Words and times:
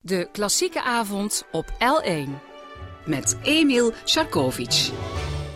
De 0.00 0.28
klassieke 0.32 0.82
avond 0.82 1.44
op 1.52 1.66
L1 1.70 2.28
met 3.04 3.38
Emil 3.42 3.92
Sharkovic. 4.04 4.90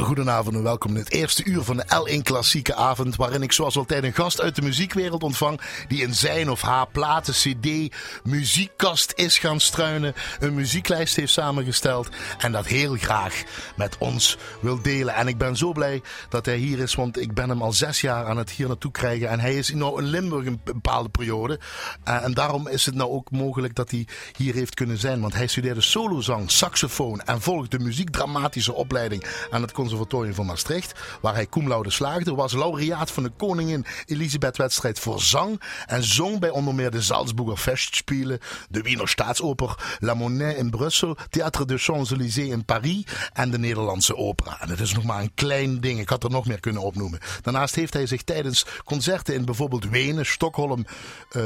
Goedenavond 0.02 0.56
en 0.56 0.62
welkom 0.62 0.90
in 0.90 0.96
het 0.96 1.12
eerste 1.12 1.44
uur 1.44 1.62
van 1.62 1.76
de 1.76 1.84
L1 1.84 2.22
Klassieke 2.22 2.75
Avond. 2.75 3.17
Waarin 3.17 3.42
ik 3.42 3.52
zoals 3.52 3.76
altijd 3.76 4.04
een 4.04 4.15
gast 4.15 4.40
uit 4.40 4.54
de 4.54 4.63
muziekwereld 4.63 5.22
ontvang. 5.22 5.60
Die 5.88 6.02
in 6.02 6.15
zijn 6.15 6.50
of 6.50 6.60
haar 6.60 6.86
platen, 6.88 7.34
cd, 7.34 7.94
muziekkast 8.25 9.12
is 9.16 9.38
gaan 9.38 9.60
struinen. 9.60 10.14
Een 10.41 10.54
muzieklijst 10.54 11.16
heeft 11.16 11.32
samengesteld. 11.32 12.09
En 12.38 12.52
dat 12.52 12.66
heel 12.66 12.96
graag 12.96 13.42
met 13.77 13.98
ons 13.98 14.38
wil 14.60 14.82
delen. 14.82 15.14
En 15.14 15.28
ik 15.28 15.38
ben 15.38 15.56
zo 15.56 15.73
blij 15.73 16.02
dat 16.28 16.46
hij 16.46 16.56
hier 16.56 16.78
is. 16.78 16.95
Want 16.95 17.20
ik 17.20 17.34
ben 17.34 17.48
hem 17.48 17.62
al 17.62 17.73
zes 17.73 18.00
jaar 18.00 18.27
aan 18.27 18.37
het 18.37 18.50
hier 18.50 18.69
naartoe 18.69 18.91
krijgen. 18.92 19.28
En 19.28 19.41
hij 19.41 19.55
is 19.55 19.73
nou 19.73 20.02
in 20.02 20.09
Limburg 20.09 20.46
een 20.46 20.60
bepaalde 20.64 21.09
periode. 21.09 21.60
Uh, 22.09 22.24
en 22.24 22.34
daarom 22.34 22.69
is 22.69 22.87
het 22.87 22.95
nou 22.95 23.10
ook 23.10 23.30
mogelijk 23.30 23.74
dat 23.74 23.91
hij 23.91 24.06
hier 24.37 24.55
heeft 24.55 24.74
kunnen 24.74 24.98
zijn. 24.98 25.20
Want 25.20 25.34
hij 25.34 25.46
studeerde 25.46 25.80
solozang, 25.80 26.50
saxofoon. 26.50 27.20
En 27.20 27.41
volgde 27.41 27.78
muziekdramatische 27.78 28.74
opleiding 28.74 29.24
aan 29.50 29.62
het 29.62 29.73
Conservatorium 29.73 29.91
van 30.32 30.46
Maastricht, 30.46 31.01
waar 31.20 31.34
hij 31.34 31.46
cum 31.46 31.69
laude 31.69 31.91
slaagde, 31.91 32.34
was 32.34 32.52
laureaat 32.52 33.10
van 33.10 33.23
de 33.23 33.30
Koningin 33.37 33.87
Elisabeth 34.06 34.56
wedstrijd 34.56 34.98
voor 34.98 35.20
zang 35.20 35.60
en 35.87 36.05
zong 36.05 36.41
bij 36.41 36.51
onder 36.51 36.74
meer 36.74 36.91
de 36.91 37.01
Salzburger 37.01 37.56
Festspielen, 37.56 38.38
de 38.70 38.82
Wiener 38.82 39.09
Staatsoper, 39.09 39.96
La 39.98 40.15
Monnaie 40.15 40.56
in 40.56 40.70
Brussel, 40.70 41.16
Théâtre 41.16 41.65
de 41.65 41.78
Champs-Élysées 41.78 42.48
in 42.48 42.65
Paris 42.65 43.05
en 43.32 43.51
de 43.51 43.59
Nederlandse 43.59 44.16
opera. 44.16 44.60
En 44.60 44.68
het 44.68 44.80
is 44.80 44.95
nog 44.95 45.05
maar 45.05 45.20
een 45.23 45.34
klein 45.34 45.80
ding, 45.80 46.01
ik 46.01 46.09
had 46.09 46.24
er 46.24 46.30
nog 46.30 46.46
meer 46.46 46.60
kunnen 46.60 46.82
opnoemen. 46.82 47.20
Daarnaast 47.43 47.74
heeft 47.74 47.93
hij 47.93 48.06
zich 48.06 48.23
tijdens 48.23 48.66
concerten 48.84 49.34
in 49.34 49.45
bijvoorbeeld 49.45 49.88
Wenen, 49.88 50.27
Stockholm, 50.27 50.84
uh, 51.32 51.45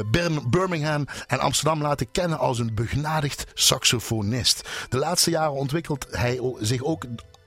Birmingham 0.49 1.05
en 1.27 1.39
Amsterdam 1.39 1.81
laten 1.81 2.11
kennen 2.11 2.39
als 2.39 2.59
een 2.59 2.75
begnadigd 2.75 3.45
saxofonist. 3.53 4.69
De 4.89 4.97
laatste 4.97 5.29
jaren 5.29 5.53
ontwikkelt 5.53 6.07
hij 6.11 6.41
zich 6.59 6.83
ook 6.83 7.05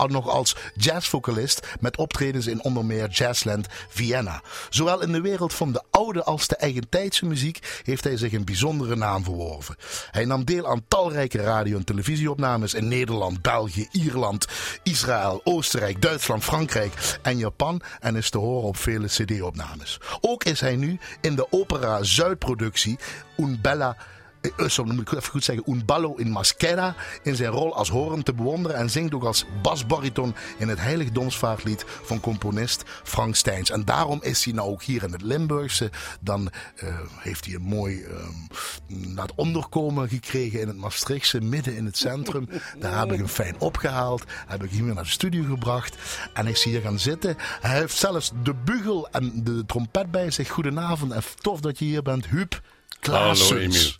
nog 0.08 0.28
als 0.28 0.56
jazzvocalist 0.74 1.66
met 1.80 1.96
optredens 1.96 2.46
in 2.46 2.62
onder 2.62 2.84
meer 2.84 3.08
Jazzland 3.08 3.66
Vienna. 3.88 4.42
Zowel 4.70 5.02
in 5.02 5.12
de 5.12 5.20
wereld 5.20 5.54
van 5.54 5.72
de 5.72 5.82
oude 5.90 6.24
als 6.24 6.46
de 6.46 6.56
eigentijdse 6.56 7.26
muziek 7.26 7.80
heeft 7.82 8.04
hij 8.04 8.16
zich 8.16 8.32
een 8.32 8.44
bijzondere 8.44 8.96
naam 8.96 9.24
verworven. 9.24 9.76
Hij 10.10 10.24
nam 10.24 10.44
deel 10.44 10.68
aan 10.68 10.84
talrijke 10.88 11.42
radio- 11.42 11.76
en 11.76 11.84
televisieopnames 11.84 12.74
in 12.74 12.88
Nederland, 12.88 13.42
België, 13.42 13.88
Ierland, 13.90 14.46
Israël, 14.82 15.40
Oostenrijk, 15.44 16.02
Duitsland, 16.02 16.44
Frankrijk 16.44 17.18
en 17.22 17.38
Japan 17.38 17.82
en 18.00 18.16
is 18.16 18.30
te 18.30 18.38
horen 18.38 18.68
op 18.68 18.76
vele 18.76 19.06
cd-opnames. 19.06 20.00
Ook 20.20 20.44
is 20.44 20.60
hij 20.60 20.76
nu 20.76 20.98
in 21.20 21.34
de 21.36 21.46
opera 21.50 22.02
Zuidproductie 22.02 22.98
Un 23.36 23.58
Bella 23.62 23.96
zo 24.68 24.84
moet 24.84 25.00
ik 25.00 25.12
even 25.12 25.30
goed 25.30 25.44
zeggen, 25.44 25.64
Un 25.70 25.84
ballo 25.84 26.14
in 26.14 26.30
maschera 26.30 26.94
in 27.22 27.36
zijn 27.36 27.50
rol 27.50 27.74
als 27.74 27.88
horen 27.88 28.22
te 28.22 28.32
bewonderen 28.32 28.76
en 28.76 28.90
zingt 28.90 29.14
ook 29.14 29.24
als 29.24 29.44
basbariton 29.62 30.34
in 30.58 30.68
het 30.68 30.80
heiligdomsvaartlied 30.80 31.84
van 32.02 32.20
componist 32.20 32.82
Frank 33.02 33.36
Steins. 33.36 33.70
En 33.70 33.84
daarom 33.84 34.18
is 34.22 34.44
hij 34.44 34.52
nou 34.54 34.68
ook 34.68 34.82
hier 34.82 35.02
in 35.02 35.12
het 35.12 35.22
Limburgse. 35.22 35.90
Dan 36.20 36.50
uh, 36.84 36.98
heeft 37.16 37.44
hij 37.44 37.54
een 37.54 37.62
mooi 37.62 37.96
uh, 37.96 39.14
laat 39.14 39.34
onderkomen 39.34 40.08
gekregen 40.08 40.60
in 40.60 40.68
het 40.68 40.76
Maastrichtse, 40.76 41.40
midden 41.40 41.76
in 41.76 41.84
het 41.84 41.96
centrum. 41.96 42.48
Daar 42.78 42.98
heb 42.98 43.12
ik 43.12 43.18
hem 43.18 43.28
fijn 43.28 43.60
opgehaald, 43.60 44.24
heb 44.46 44.64
ik 44.64 44.70
hem 44.70 44.84
weer 44.84 44.94
naar 44.94 45.04
de 45.04 45.10
studio 45.10 45.44
gebracht 45.44 45.96
en 46.34 46.46
is 46.46 46.64
hier 46.64 46.80
gaan 46.80 46.98
zitten. 46.98 47.36
Hij 47.60 47.78
heeft 47.78 47.96
zelfs 47.96 48.32
de 48.42 48.54
bugel 48.54 49.08
en 49.10 49.44
de 49.44 49.66
trompet 49.66 50.10
bij 50.10 50.30
zich. 50.30 50.48
Goedenavond 50.48 51.12
en 51.12 51.22
tof 51.40 51.60
dat 51.60 51.78
je 51.78 51.84
hier 51.84 52.02
bent, 52.02 52.26
Huub 52.26 52.60
Klaasens. 53.00 53.48
Hallo 53.48 53.62
Emil. 53.62 53.92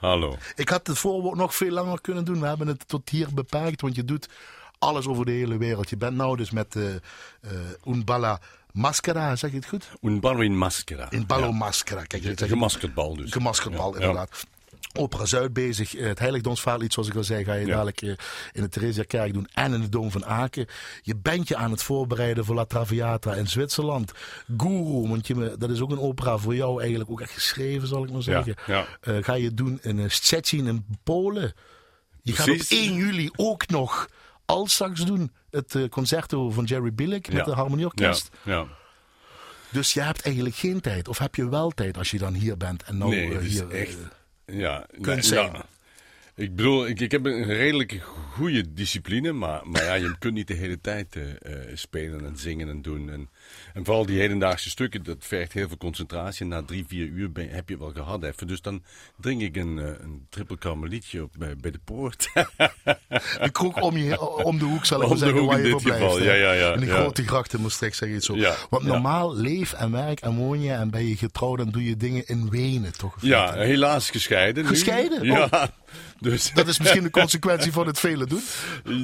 Hallo. 0.00 0.36
Ik 0.54 0.68
had 0.68 0.86
het 0.86 0.98
voorwoord 0.98 1.36
nog 1.36 1.54
veel 1.54 1.70
langer 1.70 2.00
kunnen 2.00 2.24
doen. 2.24 2.40
We 2.40 2.46
hebben 2.46 2.66
het 2.66 2.88
tot 2.88 3.08
hier 3.08 3.28
beperkt, 3.34 3.80
want 3.80 3.94
je 3.94 4.04
doet 4.04 4.28
alles 4.78 5.06
over 5.06 5.24
de 5.24 5.30
hele 5.30 5.56
wereld. 5.58 5.90
Je 5.90 5.96
bent 5.96 6.16
nou 6.16 6.36
dus 6.36 6.50
met 6.50 6.74
uh, 6.74 6.84
uh, 6.84 7.50
Unballa 7.86 8.40
Maskera, 8.72 9.36
zeg 9.36 9.50
je 9.50 9.56
het 9.56 9.66
goed? 9.66 9.90
Un 10.02 10.20
ballo 10.20 10.40
in 10.40 10.58
maskera. 10.58 11.10
In 11.10 11.26
ballo 11.26 11.46
ja. 11.46 11.52
maskera. 11.52 12.04
Kijk, 12.04 12.22
je 12.22 12.48
gemaskerd 12.48 12.94
bal 12.94 13.16
dus. 13.16 13.32
Gemaskerd 13.32 13.76
bal, 13.76 13.94
ja. 13.94 14.00
inderdaad. 14.00 14.46
Opera 14.98 15.24
Zuid 15.24 15.52
bezig. 15.52 15.92
Het 15.92 16.18
Heiligdomsvaarlied, 16.18 16.92
zoals 16.92 17.08
ik 17.08 17.14
al 17.14 17.24
zei, 17.24 17.44
ga 17.44 17.54
je 17.54 17.66
ja. 17.66 17.72
dadelijk 17.72 18.00
in 18.52 18.62
de 18.62 18.68
Theresiakerk 18.68 19.32
doen. 19.32 19.48
En 19.52 19.72
in 19.72 19.80
de 19.80 19.88
Dom 19.88 20.10
van 20.10 20.24
Aken. 20.24 20.66
Je 21.02 21.16
bent 21.16 21.48
je 21.48 21.56
aan 21.56 21.70
het 21.70 21.82
voorbereiden 21.82 22.44
voor 22.44 22.54
La 22.54 22.64
Traviata 22.64 23.34
in 23.34 23.46
Zwitserland. 23.46 24.12
Guru, 24.56 25.08
want 25.08 25.26
je, 25.26 25.54
dat 25.58 25.70
is 25.70 25.80
ook 25.80 25.90
een 25.90 26.00
opera 26.00 26.38
voor 26.38 26.54
jou 26.54 26.80
eigenlijk 26.80 27.10
ook 27.10 27.20
echt 27.20 27.32
geschreven, 27.32 27.88
zal 27.88 28.04
ik 28.04 28.12
maar 28.12 28.22
zeggen. 28.22 28.54
Ja, 28.66 28.86
ja. 29.02 29.12
Uh, 29.12 29.24
ga 29.24 29.34
je 29.34 29.54
doen 29.54 29.78
in 29.82 30.10
Szczecin 30.10 30.66
in 30.66 30.86
Polen. 31.02 31.52
Je 32.22 32.32
Precies. 32.32 32.68
gaat 32.68 32.78
op 32.78 32.84
1 32.84 32.94
juli 32.94 33.30
ook 33.36 33.68
nog 33.68 34.08
Alsax 34.44 35.04
doen. 35.04 35.32
Het 35.50 35.74
uh, 35.74 35.88
concerto 35.88 36.50
van 36.50 36.64
Jerry 36.64 36.92
Billick 36.92 37.32
met 37.32 37.44
de 37.44 37.52
Harmonieorkest. 37.52 38.30
Ja. 38.42 38.66
Dus 39.70 39.92
je 39.92 40.00
hebt 40.00 40.22
eigenlijk 40.22 40.54
geen 40.54 40.80
tijd. 40.80 41.08
Of 41.08 41.18
heb 41.18 41.34
je 41.34 41.48
wel 41.48 41.70
tijd 41.70 41.98
als 41.98 42.10
je 42.10 42.18
dan 42.18 42.34
hier 42.34 42.56
bent 42.56 42.82
en 42.82 42.98
nou 42.98 43.10
nee, 43.10 43.38
hier... 43.38 43.70
echt... 43.70 43.96
Ja, 44.50 44.86
kunt 45.00 45.24
zijn. 45.24 45.52
Ja. 45.52 45.64
Ik 46.34 46.56
bedoel, 46.56 46.86
ik, 46.86 47.00
ik 47.00 47.10
heb 47.10 47.24
een 47.24 47.44
redelijk 47.44 48.00
goede 48.32 48.72
discipline, 48.72 49.32
maar, 49.32 49.60
maar 49.64 49.84
ja, 49.84 49.94
je 49.94 50.18
kunt 50.18 50.34
niet 50.34 50.48
de 50.48 50.54
hele 50.54 50.80
tijd 50.80 51.16
uh, 51.16 51.22
spelen 51.74 52.24
en 52.24 52.36
zingen 52.36 52.68
en 52.68 52.82
doen. 52.82 53.10
En, 53.10 53.28
en 53.74 53.84
vooral 53.84 54.06
die 54.06 54.20
hedendaagse 54.20 54.70
stukken, 54.70 55.02
dat 55.02 55.16
vergt 55.18 55.52
heel 55.52 55.68
veel 55.68 55.76
concentratie. 55.76 56.42
En 56.42 56.48
na 56.48 56.62
drie, 56.62 56.84
vier 56.88 57.06
uur 57.06 57.32
ben, 57.32 57.48
heb 57.48 57.68
je 57.68 57.74
het 57.74 57.82
wel 57.82 58.04
gehad 58.04 58.22
even. 58.22 58.46
Dus 58.46 58.62
dan 58.62 58.82
drink 59.20 59.40
ik 59.40 59.56
een, 59.56 59.76
uh, 59.76 59.84
een 59.84 60.26
triple 60.28 60.58
karmelietje 60.58 61.22
op 61.22 61.30
bij, 61.38 61.56
bij 61.56 61.70
de 61.70 61.80
poort. 61.84 62.30
de 62.34 63.50
kroeg 63.52 63.80
om, 63.80 63.96
je, 63.96 64.20
om 64.50 64.58
de 64.58 64.64
hoek, 64.64 64.84
zal 64.84 65.02
ik 65.02 65.08
om 65.08 65.16
zeggen, 65.16 65.44
waar 65.44 65.60
je 65.60 65.70
voor 65.70 65.82
blijft. 65.82 66.18
ja, 66.18 66.34
ja, 66.34 66.52
ja. 66.52 66.72
In 66.74 66.80
de 66.80 66.86
grote 66.86 67.26
grachten 67.26 67.60
Maastricht, 67.60 67.96
zeg 67.96 68.08
je 68.08 68.14
het 68.14 68.24
zo. 68.24 68.36
Ja, 68.36 68.56
Want 68.70 68.84
normaal 68.84 69.36
leef 69.36 69.72
en 69.72 69.90
werk 69.90 70.20
en 70.20 70.36
woon 70.36 70.60
je 70.60 70.72
en 70.72 70.90
ben 70.90 71.06
je 71.06 71.16
getrouwd 71.16 71.60
en 71.60 71.70
doe 71.70 71.84
je 71.84 71.96
dingen 71.96 72.26
in 72.26 72.50
Wenen, 72.50 72.92
toch? 72.98 73.16
Ja, 73.20 73.52
helaas 73.52 74.10
gescheiden. 74.10 74.62
nu. 74.62 74.68
Gescheiden? 74.68 75.24
Ja. 75.24 75.48
Oh. 75.50 75.62
Dus, 76.20 76.52
Dat 76.52 76.68
is 76.68 76.78
misschien 76.78 77.02
de 77.02 77.10
consequentie 77.20 77.72
van 77.72 77.86
het 77.86 77.98
vele 77.98 78.26
doen. 78.26 78.42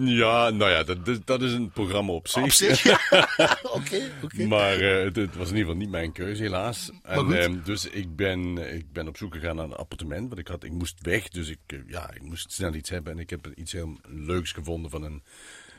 ja, 0.04 0.50
nou 0.50 0.70
ja, 0.70 0.82
dat, 0.82 1.26
dat, 1.26 1.42
is 1.42 1.52
een 1.52 1.70
programma 1.70 2.12
op 2.12 2.28
zich. 2.28 2.42
Op 2.42 2.50
zich, 2.50 2.82
ja. 2.82 3.00
Oké, 3.62 4.10
oké. 4.22 4.46
Maar 4.46 4.80
uh, 4.80 5.04
het, 5.04 5.16
het, 5.16 5.36
was 5.36 5.50
in 5.50 5.56
ieder 5.56 5.58
geval 5.58 5.74
niet 5.74 5.90
mijn 5.90 6.12
keuze, 6.12 6.42
helaas. 6.42 6.90
En, 7.02 7.18
goed. 7.18 7.32
uh, 7.32 7.64
dus 7.64 7.88
ik 7.88 8.16
ben, 8.16 8.74
ik 8.74 8.92
ben 8.92 9.08
op 9.08 9.16
zoek 9.16 9.34
gegaan 9.34 9.56
naar 9.56 9.64
een 9.64 9.72
appartement. 9.72 10.28
Want 10.28 10.38
ik, 10.40 10.48
had, 10.48 10.64
ik 10.64 10.72
moest 10.72 10.96
weg, 11.00 11.28
dus 11.28 11.48
ik, 11.48 11.58
uh, 11.66 11.80
ja, 11.86 12.14
ik 12.14 12.22
moest 12.22 12.52
snel 12.52 12.74
iets 12.74 12.90
hebben. 12.90 13.12
En 13.12 13.18
ik 13.18 13.30
heb 13.30 13.52
iets 13.54 13.72
heel 13.72 13.98
leuks 14.08 14.52
gevonden 14.52 14.90
van 14.90 15.02
een, 15.02 15.22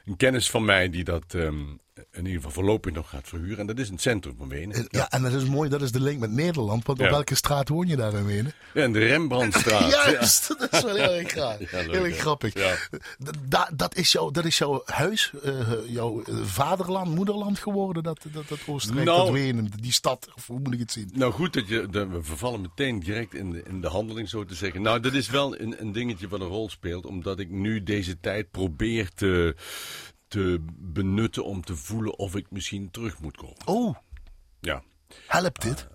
een 0.05 0.17
kennis 0.17 0.49
van 0.49 0.65
mij 0.65 0.89
die 0.89 1.03
dat 1.03 1.33
um, 1.33 1.79
in 2.11 2.17
ieder 2.25 2.33
geval 2.33 2.51
voorlopig 2.51 2.93
nog 2.93 3.09
gaat 3.09 3.27
verhuren. 3.27 3.57
En 3.57 3.67
dat 3.67 3.79
is 3.79 3.87
in 3.87 3.93
het 3.93 4.01
centrum 4.01 4.35
van 4.37 4.49
Wenen. 4.49 4.77
Ja, 4.77 4.85
ja, 4.89 5.09
en 5.09 5.21
dat 5.23 5.33
is 5.33 5.43
mooi, 5.45 5.69
dat 5.69 5.81
is 5.81 5.91
de 5.91 6.01
link 6.01 6.19
met 6.19 6.31
Nederland. 6.31 6.85
Want 6.85 6.99
Ja. 6.99 7.05
op 7.05 7.11
welke 7.11 7.35
straat 7.35 7.69
woon 7.69 7.87
je 7.87 7.95
daar 7.95 8.13
in 8.13 8.25
Wenen? 8.25 8.53
Ja, 8.73 8.83
in 8.83 8.93
de 8.93 8.99
Rembrandtstraat. 8.99 9.91
Juist, 10.13 10.47
dat 10.59 10.73
is 10.73 10.81
wel 10.83 10.95
heel 10.95 11.13
erg 11.13 11.29
graag. 11.29 11.57
Heel 11.71 12.05
erg 12.05 12.17
grappig. 12.17 12.53
Da, 13.47 13.69
dat, 13.75 13.95
is 13.95 14.11
jouw, 14.11 14.31
dat 14.31 14.45
is 14.45 14.57
jouw 14.57 14.81
huis, 14.85 15.31
uh, 15.45 15.59
jouw 15.87 16.23
vaderland, 16.43 17.15
moederland 17.15 17.59
geworden, 17.59 18.03
dat, 18.03 18.19
dat, 18.31 18.47
dat 18.47 18.59
Oostenrijk, 18.67 19.05
Nou- 19.07 19.23
dat 19.23 19.31
Wenen, 19.33 19.71
die 19.81 19.91
stad, 19.91 20.29
of 20.35 20.47
hoe 20.47 20.59
moet 20.59 20.73
ik 20.73 20.79
het 20.79 20.91
zien? 20.91 21.09
Nou 21.13 21.31
goed, 21.33 21.53
dat 21.53 21.67
je, 21.67 21.87
dat 21.91 22.07
we 22.07 22.23
vervallen 22.23 22.61
meteen 22.61 22.99
direct 22.99 23.33
in 23.33 23.51
de, 23.51 23.63
in 23.67 23.81
de 23.81 23.87
handeling, 23.87 24.29
zo 24.29 24.45
te 24.45 24.55
zeggen. 24.55 24.81
Nou, 24.81 24.99
dat 24.99 25.13
is 25.13 25.29
wel 25.29 25.59
een, 25.59 25.75
een 25.81 25.91
dingetje 25.91 26.27
wat 26.27 26.39
een 26.39 26.47
rol 26.47 26.69
speelt, 26.69 27.05
omdat 27.05 27.39
ik 27.39 27.49
nu 27.49 27.83
deze 27.83 28.19
tijd 28.19 28.51
probeer 28.51 29.09
te, 29.15 29.55
te 30.27 30.65
benutten 30.77 31.45
om 31.45 31.61
te 31.63 31.75
voelen 31.75 32.17
of 32.17 32.35
ik 32.35 32.51
misschien 32.51 32.91
terug 32.91 33.19
moet 33.19 33.37
komen. 33.37 33.67
Oh, 33.67 33.95
Ja. 34.59 34.83
helpt 35.27 35.61
dit? 35.61 35.87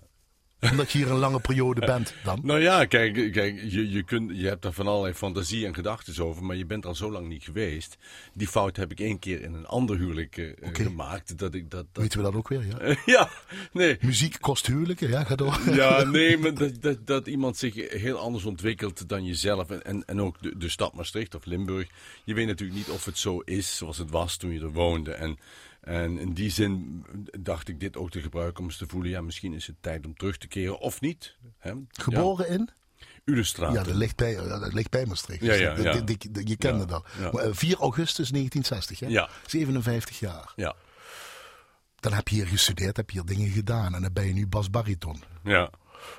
Omdat 0.71 0.91
je 0.91 0.97
hier 0.97 1.11
een 1.11 1.17
lange 1.17 1.39
periode 1.39 1.85
bent 1.85 2.13
dan? 2.23 2.39
Nou 2.43 2.59
ja, 2.59 2.85
kijk, 2.85 3.13
kijk 3.31 3.61
je, 3.67 3.91
je, 3.91 4.03
kunt, 4.03 4.31
je 4.33 4.47
hebt 4.47 4.65
er 4.65 4.73
van 4.73 4.87
allerlei 4.87 5.13
fantasie 5.13 5.65
en 5.65 5.73
gedachten 5.73 6.23
over, 6.23 6.43
maar 6.43 6.55
je 6.55 6.65
bent 6.65 6.85
al 6.85 6.95
zo 6.95 7.11
lang 7.11 7.27
niet 7.27 7.43
geweest. 7.43 7.97
Die 8.33 8.47
fout 8.47 8.75
heb 8.75 8.91
ik 8.91 8.99
één 8.99 9.19
keer 9.19 9.41
in 9.41 9.53
een 9.53 9.65
ander 9.65 9.97
huwelijk 9.97 10.37
eh, 10.37 10.69
gemaakt. 10.73 11.37
Dat 11.37 11.53
ik 11.53 11.69
dat, 11.69 11.85
dat 11.91 12.03
Weten 12.03 12.17
we 12.17 12.25
dat 12.25 12.35
ook 12.35 12.47
weer, 12.47 12.65
ja? 12.65 12.95
ja, 13.15 13.29
nee. 13.71 13.97
Muziek 14.01 14.37
kost 14.39 14.67
huwelijken, 14.67 15.09
ja, 15.09 15.23
ga 15.23 15.35
door. 15.35 15.59
Ja, 15.71 16.03
nee, 16.17 16.37
maar 16.37 16.53
dat, 16.53 16.81
dat, 16.81 17.07
dat 17.07 17.27
iemand 17.27 17.57
zich 17.57 17.91
heel 17.91 18.17
anders 18.17 18.45
ontwikkelt 18.45 19.09
dan 19.09 19.25
jezelf. 19.25 19.69
En, 19.69 19.83
en, 19.83 20.05
en 20.05 20.21
ook 20.21 20.41
de, 20.41 20.57
de 20.57 20.69
stad 20.69 20.93
Maastricht 20.93 21.35
of 21.35 21.45
Limburg. 21.45 21.87
Je 22.23 22.33
weet 22.33 22.47
natuurlijk 22.47 22.77
niet 22.77 22.89
of 22.89 23.05
het 23.05 23.17
zo 23.17 23.39
is 23.39 23.77
zoals 23.77 23.97
het 23.97 24.11
was 24.11 24.37
toen 24.37 24.53
je 24.53 24.59
er 24.59 24.71
woonde. 24.71 25.11
En, 25.11 25.37
en 25.83 26.17
in 26.17 26.33
die 26.33 26.49
zin 26.49 27.03
dacht 27.39 27.67
ik 27.67 27.79
dit 27.79 27.97
ook 27.97 28.11
te 28.11 28.21
gebruiken 28.21 28.59
om 28.59 28.65
eens 28.65 28.77
te 28.77 28.87
voelen... 28.87 29.09
ja, 29.11 29.21
misschien 29.21 29.53
is 29.53 29.67
het 29.67 29.75
tijd 29.81 30.05
om 30.05 30.15
terug 30.15 30.37
te 30.37 30.47
keren 30.47 30.79
of 30.79 31.01
niet. 31.01 31.35
Hè? 31.57 31.73
Geboren 31.89 32.47
in? 32.49 32.69
Ja, 32.97 33.05
Ulestraat. 33.25 33.73
Ja, 33.73 33.83
dat 33.83 33.95
ligt 33.95 34.15
bij, 34.15 34.35
dat 34.35 34.73
ligt 34.73 34.89
bij 34.89 35.05
Maastricht. 35.05 35.41
Ja, 35.43 35.53
ja, 35.53 35.73
Dus 35.73 35.83
ja. 35.83 35.91
dat- 35.93 36.07
dat- 36.07 36.27
dat- 36.31 36.49
Je 36.49 36.55
kende 36.57 36.85
dat. 36.85 37.05
ja. 37.19 37.29
Maar, 37.31 37.43
eh, 37.43 37.49
4 37.53 37.77
augustus 37.77 38.31
1960, 38.31 38.99
hè? 38.99 39.07
Ja. 39.07 39.29
57 39.45 40.19
jaar. 40.19 40.53
Ja, 40.55 40.75
Dan 41.99 42.13
heb 42.13 42.27
je 42.27 42.35
hier 42.35 42.47
gestudeerd, 42.47 42.97
heb 42.97 43.09
je 43.09 43.21
hier 43.21 43.35
dingen 43.37 43.49
gedaan. 43.51 43.95
En 43.95 44.01
dan 44.01 44.13
ben 44.13 44.25
je 44.27 44.33
nu 44.33 44.47
basbariton. 44.47 45.23
ja. 45.43 45.69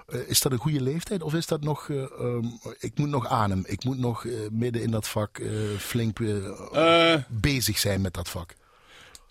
Eh, 0.06 0.28
is 0.28 0.40
dat 0.40 0.52
een 0.52 0.58
goede 0.58 0.80
leeftijd 0.80 1.22
of 1.22 1.34
is 1.34 1.46
dat 1.46 1.60
nog, 1.64 1.88
eh, 1.88 2.02
ehm, 2.02 2.44
ik 2.78 2.98
moet 2.98 3.08
nog 3.08 3.26
aan 3.28 3.50
hem, 3.50 3.62
ik 3.66 3.84
moet 3.84 3.98
nog 3.98 4.26
eh, 4.26 4.32
midden 4.50 4.82
in 4.82 4.90
dat 4.90 5.08
vak 5.08 5.40
flink 5.78 6.18
bezig 7.28 7.78
zijn 7.78 8.00
met 8.00 8.14
dat 8.14 8.28
vak? 8.28 8.54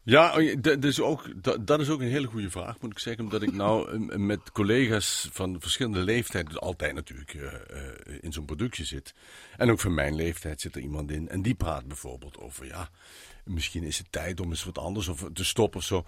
Ja, 0.06 0.38
oh, 0.38 0.56
dat 0.62 0.84
is, 0.84 1.02
ook, 1.02 1.44
dat, 1.68 1.80
is 1.80 1.90
ook 1.90 2.02
een 2.02 2.08
hele 2.08 2.28
goede 2.28 2.50
vraag, 2.50 2.82
moet 2.82 2.92
ik 2.92 3.00
zeggen. 3.00 3.24
Omdat 3.24 3.42
ik 3.42 3.54
nou 3.54 4.00
met 4.32 4.52
collega's 4.52 5.30
van 5.32 5.62
verschillende 5.62 6.00
leeftijden 6.00 6.60
altijd 6.60 6.94
natuurlijk 6.94 7.34
eh, 7.34 7.54
eh, 7.54 8.18
in 8.22 8.34
zo'n 8.34 8.46
productie 8.46 8.86
zit. 8.86 9.14
En 9.58 9.72
ook 9.72 9.80
van 9.80 9.94
mijn 9.94 10.16
leeftijd 10.16 10.62
zit 10.62 10.76
er 10.76 10.82
iemand 10.82 11.12
in. 11.12 11.30
En 11.30 11.42
die 11.42 11.56
praat 11.56 11.88
bijvoorbeeld 11.88 12.38
over, 12.38 12.66
ja, 12.66 12.90
misschien 13.46 13.84
is 13.84 13.98
het 13.98 14.12
tijd 14.12 14.40
om 14.40 14.50
eens 14.50 14.64
wat 14.64 14.78
anders 14.78 15.08
of 15.08 15.30
te 15.34 15.46
stoppen 15.46 15.80
of 15.80 15.86
zo. 15.86 16.06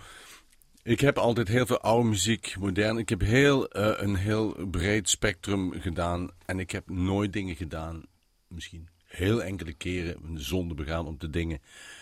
Ik 0.84 1.00
heb 1.00 1.18
altijd 1.18 1.48
heel 1.48 1.66
veel 1.66 1.82
oude 1.82 2.10
muziek, 2.10 2.56
modern. 2.60 2.98
Ik 2.98 3.10
heb 3.10 3.22
heel, 3.22 3.68
eh, 3.68 3.92
een 3.96 4.16
heel 4.16 4.68
breed 4.68 5.10
spectrum 5.10 5.82
gedaan. 5.82 6.32
En 6.46 6.60
ik 6.60 6.72
heb 6.72 6.90
nooit 6.90 7.34
dingen 7.34 7.56
gedaan, 7.56 8.06
misschien 8.48 8.88
heel 9.16 9.44
enkele 9.44 9.74
keren, 9.74 10.18
een 10.24 10.40
zonde 10.40 10.74
begaan 10.74 11.06
om 11.06 11.16
de 11.18 11.30
dingen 11.30 11.62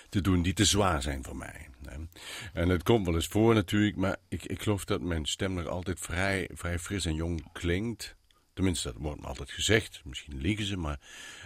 te 0.09 0.21
doen 0.21 0.41
die 0.41 0.53
te 0.53 0.65
zwaar 0.65 1.01
zijn 1.01 1.23
voor 1.23 1.37
mij. 1.37 1.67
En 2.53 2.69
het 2.69 2.83
komt 2.83 3.05
wel 3.05 3.15
eens 3.15 3.27
voor 3.27 3.53
natuurlijk, 3.53 3.95
maar 3.95 4.17
ik, 4.27 4.45
ik 4.45 4.61
geloof 4.61 4.85
dat 4.85 5.01
mijn 5.01 5.25
stem 5.25 5.53
nog 5.53 5.67
altijd 5.67 5.99
vrij, 5.99 6.49
vrij 6.53 6.79
fris 6.79 7.05
en 7.05 7.15
jong 7.15 7.51
klinkt. 7.51 8.15
Tenminste, 8.53 8.87
dat 8.93 9.01
wordt 9.01 9.21
me 9.21 9.27
altijd 9.27 9.51
gezegd. 9.51 10.01
Misschien 10.03 10.37
liegen 10.41 10.65
ze, 10.65 10.77
maar... 10.77 10.99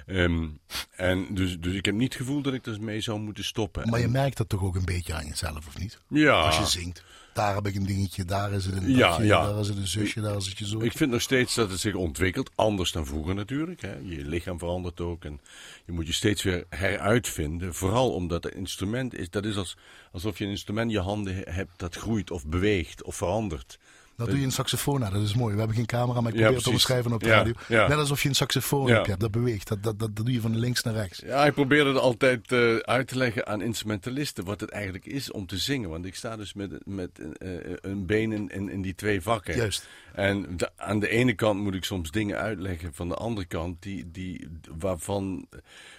ehm, 0.05 0.47
en 0.95 1.27
dus, 1.35 1.59
dus 1.59 1.73
ik 1.73 1.85
heb 1.85 1.95
niet 1.95 2.13
het 2.13 2.21
gevoel 2.21 2.41
dat 2.41 2.53
ik 2.53 2.65
er 2.65 2.81
mee 2.81 3.01
zou 3.01 3.19
moeten 3.19 3.43
stoppen. 3.43 3.89
Maar 3.89 3.99
je 3.99 4.07
merkt 4.07 4.37
dat 4.37 4.49
toch 4.49 4.63
ook 4.63 4.75
een 4.75 4.85
beetje 4.85 5.13
aan 5.13 5.25
jezelf, 5.27 5.67
of 5.67 5.77
niet? 5.79 5.99
ja, 6.07 6.39
Als 6.41 6.57
je 6.57 6.65
zingt. 6.79 7.03
Daar 7.33 7.55
heb 7.55 7.67
ik 7.67 7.75
een 7.75 7.85
dingetje, 7.85 8.25
daar 8.25 8.51
is 8.53 8.65
het 8.65 8.75
een 8.75 8.89
Ja, 8.95 9.17
daar 9.17 9.59
is 9.59 9.67
het 9.67 9.77
een 9.77 9.87
zusje, 9.87 10.21
daar 10.21 10.35
is 10.35 10.47
het 10.47 10.57
je 10.57 10.67
zo. 10.67 10.79
Ik 10.79 10.91
vind 10.97 11.11
nog 11.11 11.21
steeds 11.21 11.55
dat 11.55 11.69
het 11.71 11.79
zich 11.79 11.95
ontwikkelt, 11.95 12.51
anders 12.55 12.91
dan 12.91 13.05
vroeger 13.05 13.35
natuurlijk. 13.35 13.81
Hè. 13.81 13.95
Je 13.95 14.25
lichaam 14.25 14.59
verandert 14.59 15.01
ook 15.01 15.25
en 15.25 15.39
je 15.85 15.91
moet 15.91 16.07
je 16.07 16.13
steeds 16.13 16.43
weer 16.43 16.65
heruitvinden. 16.69 17.73
Vooral 17.73 18.13
omdat 18.13 18.43
het 18.43 18.53
instrument 18.53 19.13
is, 19.13 19.29
dat 19.29 19.45
is 19.45 19.55
als, 19.55 19.77
alsof 20.11 20.37
je 20.37 20.43
een 20.43 20.49
instrument 20.49 20.87
in 20.91 20.97
je 20.97 21.01
handen 21.03 21.35
he- 21.35 21.51
hebt 21.51 21.79
dat 21.79 21.95
groeit 21.95 22.31
of 22.31 22.45
beweegt 22.45 23.03
of 23.03 23.15
verandert. 23.15 23.79
Dat 24.17 24.29
doe 24.29 24.39
je 24.39 24.45
een 24.45 24.51
saxofoon 24.51 24.99
na, 24.99 25.09
dat 25.09 25.21
is 25.21 25.35
mooi. 25.35 25.53
We 25.53 25.59
hebben 25.59 25.75
geen 25.77 25.85
camera, 25.85 26.21
maar 26.21 26.31
ik 26.31 26.37
Ja, 26.37 26.41
probeer 26.41 26.57
het 26.57 26.65
te 26.67 26.71
beschrijven 26.73 27.13
op 27.13 27.23
de 27.23 27.29
radio. 27.29 27.53
Net 27.67 27.91
alsof 27.91 28.23
je 28.23 28.29
een 28.29 28.35
saxofoon 28.35 28.89
hebt, 28.89 29.19
dat 29.19 29.31
beweegt. 29.31 29.67
Dat, 29.67 29.83
dat, 29.83 29.99
dat, 29.99 30.15
dat 30.15 30.25
doe 30.25 30.33
je 30.33 30.41
van 30.41 30.57
links 30.57 30.83
naar 30.83 30.93
rechts. 30.93 31.21
Ja, 31.25 31.45
ik 31.45 31.53
probeer 31.53 31.87
het 31.87 31.97
altijd 31.97 32.51
eh, 32.51 32.75
uit 32.75 33.07
te 33.07 33.17
leggen 33.17 33.47
aan 33.47 33.61
instrumentalisten 33.61 34.45
wat 34.45 34.59
het 34.59 34.69
eigenlijk 34.69 35.05
is 35.05 35.31
om 35.31 35.45
te 35.45 35.57
zingen. 35.57 35.89
Want 35.89 36.05
ik 36.05 36.15
sta 36.15 36.35
dus 36.35 36.53
met, 36.53 36.71
met 36.85 37.09
eh, 37.37 37.49
een 37.81 38.05
been 38.05 38.31
in, 38.31 38.49
in, 38.49 38.69
in 38.69 38.81
die 38.81 38.95
twee 38.95 39.21
vakken. 39.21 39.55
Juist. 39.55 39.87
En 40.17 40.57
de- 40.57 40.71
aan 40.75 40.99
de 40.99 41.09
ene 41.09 41.33
kant 41.33 41.59
moet 41.59 41.73
ik 41.73 41.83
soms 41.83 42.11
dingen 42.11 42.37
uitleggen, 42.37 42.93
van 42.93 43.07
de 43.07 43.15
andere 43.15 43.45
kant 43.47 43.81
die, 43.81 44.11
die, 44.11 44.47
waarvan 44.77 45.47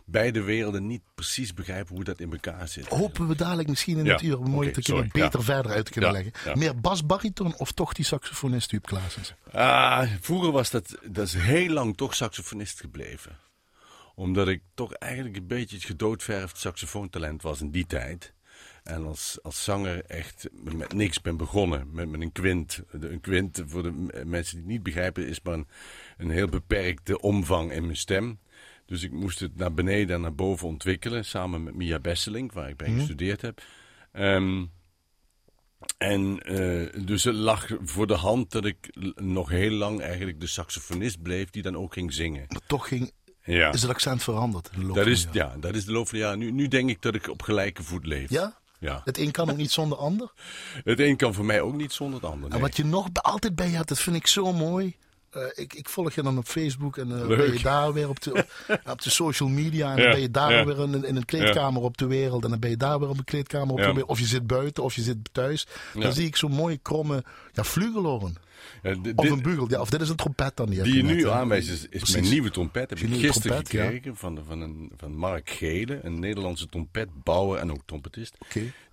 beide 0.04 0.42
werelden 0.42 0.86
niet 0.86 1.02
precies 1.14 1.54
begrijpen 1.54 1.94
hoe 1.94 2.04
dat 2.04 2.20
in 2.20 2.32
elkaar 2.32 2.68
zit. 2.68 2.86
Hopen 2.88 3.28
we 3.28 3.36
dadelijk 3.36 3.68
misschien 3.68 3.98
in 3.98 4.04
Ja, 4.04 4.12
het 4.12 4.22
uur 4.22 4.40
mooi 4.40 4.68
oké, 4.68 4.80
te 4.80 4.92
kunnen 4.92 5.08
beter 5.12 5.38
ja. 5.38 5.44
verder 5.44 5.72
uit 5.72 5.84
te 5.84 5.92
kunnen 5.92 6.12
Ja, 6.12 6.22
leggen. 6.22 6.58
Meer 6.58 6.80
bas-bariton 6.80 7.56
of 7.56 7.72
toch 7.72 7.92
die 7.92 8.04
saxofonist 8.04 8.70
Huub 8.70 8.86
Klaasens? 8.86 9.34
Ah, 9.52 10.10
vroeger 10.20 10.50
was 10.52 10.70
dat, 10.70 10.98
dat 11.10 11.26
is 11.26 11.34
heel 11.34 11.68
lang 11.72 11.96
toch 11.96 12.14
saxofonist 12.14 12.80
gebleven. 12.80 13.38
Omdat 14.14 14.48
ik 14.48 14.62
toch 14.74 14.92
eigenlijk 14.92 15.36
een 15.36 15.46
beetje 15.46 15.76
het 15.76 15.84
gedoodverfd 15.84 16.58
saxofoontalent 16.58 17.42
was 17.42 17.60
in 17.60 17.70
die 17.70 17.86
tijd. 17.86 18.32
En 18.88 19.04
als, 19.06 19.38
als 19.42 19.64
zanger 19.64 20.04
echt 20.04 20.48
met 20.52 20.92
niks 20.92 21.20
ben 21.20 21.36
begonnen. 21.36 21.88
Met, 21.92 22.08
met 22.08 22.20
een 22.20 22.32
kwint. 22.32 22.82
De- 22.92 23.08
Een 23.10 23.20
kwint, 23.20 23.62
voor 23.66 23.82
de 23.82 23.90
mensen 24.24 24.54
die 24.56 24.62
het 24.64 24.72
niet 24.72 24.82
begrijpen, 24.82 25.26
is 25.28 25.40
maar 25.42 25.54
een, 25.54 25.66
een 26.16 26.30
heel 26.30 26.48
beperkte 26.48 27.20
omvang 27.20 27.72
in 27.72 27.82
mijn 27.84 27.96
stem. 27.96 28.38
Dus 28.86 29.02
ik 29.02 29.12
moest 29.12 29.40
het 29.40 29.56
naar 29.56 29.74
beneden 29.74 30.16
en 30.16 30.20
naar 30.22 30.34
boven 30.34 30.68
ontwikkelen. 30.68 31.24
Samen 31.24 31.62
met 31.62 31.74
Mia 31.74 31.98
Besseling, 31.98 32.52
waar 32.52 32.68
ik 32.68 32.76
bij 32.76 32.90
gestudeerd 32.90 33.40
heb. 33.42 33.62
Ehm, 34.12 34.64
en 35.98 36.40
eh, 36.42 37.04
dus 37.04 37.24
het 37.24 37.34
lag 37.34 37.66
voor 37.82 38.06
de 38.06 38.14
hand 38.14 38.50
dat 38.50 38.64
ik 38.64 38.96
nog 39.14 39.48
heel 39.48 39.70
lang 39.70 40.00
eigenlijk 40.00 40.40
de 40.40 40.46
saxofonist 40.46 41.22
bleef 41.22 41.50
die 41.50 41.62
dan 41.62 41.76
ook 41.76 41.92
ging 41.92 42.12
zingen. 42.12 42.44
Maar 42.48 42.60
toch 42.66 42.88
ging, 42.88 43.12
Ja, 43.42 43.72
is 43.72 43.82
het 43.82 43.90
accent 43.90 44.22
veranderd. 44.22 44.70
in 44.72 44.80
de 44.80 44.86
loop 44.86 44.94
dat 44.94 45.04
van 45.04 45.12
is, 45.12 45.22
de 45.26 45.28
jaren. 45.32 45.54
ja, 45.54 45.60
dat 45.60 45.74
is 45.74 45.84
de 45.84 45.92
loop 45.92 46.08
van 46.08 46.18
de 46.18 46.24
jaren. 46.24 46.38
Nu, 46.38 46.50
nu 46.50 46.68
denk 46.68 46.90
ik 46.90 47.02
dat 47.02 47.14
ik 47.14 47.28
op 47.28 47.42
gelijke 47.42 47.82
voet 47.82 48.06
leef. 48.06 48.30
Ja? 48.30 48.57
Ja. 48.78 49.00
Het 49.04 49.18
een 49.18 49.30
kan 49.30 49.50
ook 49.50 49.56
niet 49.56 49.70
zonder 49.70 49.98
ander. 49.98 50.32
Het 50.84 51.00
een 51.00 51.16
kan 51.16 51.34
voor 51.34 51.44
mij 51.44 51.60
ook 51.60 51.74
niet 51.74 51.92
zonder 51.92 52.20
het 52.20 52.30
ander. 52.30 52.50
En 52.50 52.60
wat 52.60 52.76
je 52.76 52.84
nog 52.84 53.08
altijd 53.12 53.54
bij 53.54 53.68
je 53.68 53.76
hebt, 53.76 53.88
dat 53.88 53.98
vind 53.98 54.16
ik 54.16 54.26
zo 54.26 54.52
mooi. 54.52 54.96
Eh, 55.30 55.42
ik, 55.54 55.74
ik 55.74 55.88
volg 55.88 56.14
je 56.14 56.22
dan 56.22 56.38
op 56.38 56.46
Facebook 56.46 56.96
en 56.96 57.12
eh, 57.20 57.26
Leuk. 57.26 57.38
ben 57.38 57.52
je 57.52 57.62
daar 57.62 57.92
weer 57.92 58.08
op 58.08 58.20
de, 58.22 58.32
op, 58.32 58.80
op 58.92 59.02
de 59.02 59.10
social 59.10 59.48
media. 59.48 59.90
En 59.90 59.96
dan 59.96 60.04
Ja, 60.04 60.10
ben 60.10 60.20
je 60.20 60.30
daar 60.30 60.52
ja. 60.52 60.64
weer 60.64 60.80
in, 60.80 61.04
in 61.04 61.16
een 61.16 61.24
kleedkamer 61.24 61.82
op 61.82 61.96
de 61.96 62.06
wereld. 62.06 62.44
En 62.44 62.50
dan 62.50 62.58
ben 62.58 62.70
je 62.70 62.76
daar 62.76 62.98
weer 62.98 63.08
op 63.08 63.18
een 63.18 63.24
kleedkamer 63.24 63.70
op 63.70 63.78
de 63.78 63.86
wereld. 63.86 64.08
Of 64.08 64.18
je 64.18 64.26
zit 64.26 64.46
buiten 64.46 64.82
of 64.82 64.94
je 64.94 65.02
zit 65.02 65.16
thuis. 65.32 65.66
Dan 65.94 66.12
zie 66.12 66.26
ik 66.26 66.36
zo'n 66.36 66.52
mooie 66.52 66.78
kromme 66.78 67.24
ja, 67.52 67.64
vlugeloren. 67.64 68.36
Ja, 68.82 68.94
Of 69.14 69.30
een 69.30 69.42
bugel. 69.42 69.70
Ja, 69.70 69.80
of 69.80 69.90
dit 69.90 70.00
is 70.00 70.08
een 70.08 70.16
trompet 70.16 70.56
dan. 70.56 70.68
Die, 70.70 70.82
die 70.82 70.94
je 70.96 71.02
nu 71.02 71.28
aanwijst 71.28 71.68
is, 71.68 71.86
is 71.90 72.12
mijn 72.12 72.24
nieuwe 72.28 72.50
trompet. 72.50 72.90
Heb 72.90 72.98
ik 72.98 73.08
gisteren 73.14 73.40
trompet, 73.40 73.72
ja. 73.72 73.84
gekregen 73.84 74.16
van, 74.16 74.38
van, 74.46 74.60
een, 74.60 74.92
van 74.96 75.16
Mark 75.16 75.50
Gele, 75.50 76.00
een 76.02 76.18
Nederlandse 76.20 76.68
trompetbouwer 76.68 77.58
en 77.60 77.70
ook 77.70 77.82
trompetist. 77.86 78.36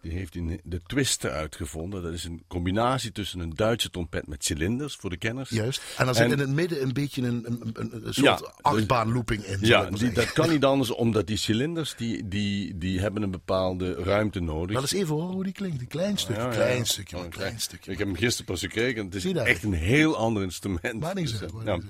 Die 0.02 0.12
heeft 0.14 0.34
die- 0.34 0.60
de 0.64 0.82
twister 0.86 1.32
uitgevonden. 1.32 2.04
Dat 2.04 2.14
is 2.14 2.24
een 2.24 2.44
combinatie 2.48 3.12
tussen 3.12 3.40
een 3.40 3.54
Duitse 3.56 3.90
trompet 3.90 4.28
met 4.28 4.46
cilinders, 4.46 4.96
voor 4.96 5.10
de 5.10 5.18
kenners. 5.18 5.50
Juist. 5.50 5.82
En 5.98 6.06
dan 6.06 6.08
En- 6.08 6.16
zit 6.16 6.32
in 6.32 6.40
het 6.40 6.50
midden 6.50 6.82
een 6.82 6.94
beetje 6.94 7.22
een, 7.22 7.44
een, 7.46 7.70
een, 7.74 8.06
een 8.06 8.14
soort 8.14 8.16
Ja, 8.16 8.36
dus- 8.36 8.48
achtbaanlooping 8.62 9.44
in. 9.44 9.58
Ja, 9.62 9.90
die, 9.90 10.12
dat 10.12 10.32
kan 10.34 10.50
niet 10.50 10.64
anders, 10.72 10.92
omdat 10.92 11.28
die 11.28 11.38
cilinders 11.38 11.96
die, 11.98 12.28
die, 12.28 12.78
die 12.78 13.00
hebben 13.00 13.24
een 13.24 13.32
bepaalde 13.32 13.94
ruimte 13.94 14.40
nodig. 14.40 14.74
Laat 14.74 14.82
eens 14.82 14.94
even 15.02 15.16
horen 15.16 15.34
hoe 15.34 15.44
die 15.44 15.54
klinkt. 15.54 15.82
Een 15.82 15.88
klein 15.88 16.18
stukje, 16.18 16.50
klein 16.50 16.86
stukje, 16.86 17.18
een 17.18 17.30
klein 17.30 17.60
stukje. 17.60 17.92
Ik 17.92 17.98
heb 17.98 18.08
hem 18.08 18.16
gisteren 18.16 18.46
pas 18.46 18.60
gekregen. 18.62 19.00
en 19.00 19.06
Het 19.06 19.16
is 19.16 19.22
Zie 19.22 19.34
dat? 19.34 19.48
Echt 19.56 19.64
een 19.64 19.74
heel 19.74 20.18
ander 20.18 20.44
instrument. 20.44 21.00
Maar 21.00 21.16
niet 21.16 21.28
Dus, 21.30 21.40
zo. 21.40 21.46
eh, 21.46 21.52
maar 21.54 21.66
ja. 21.66 21.76
niet 21.76 21.86
zo. 21.86 21.90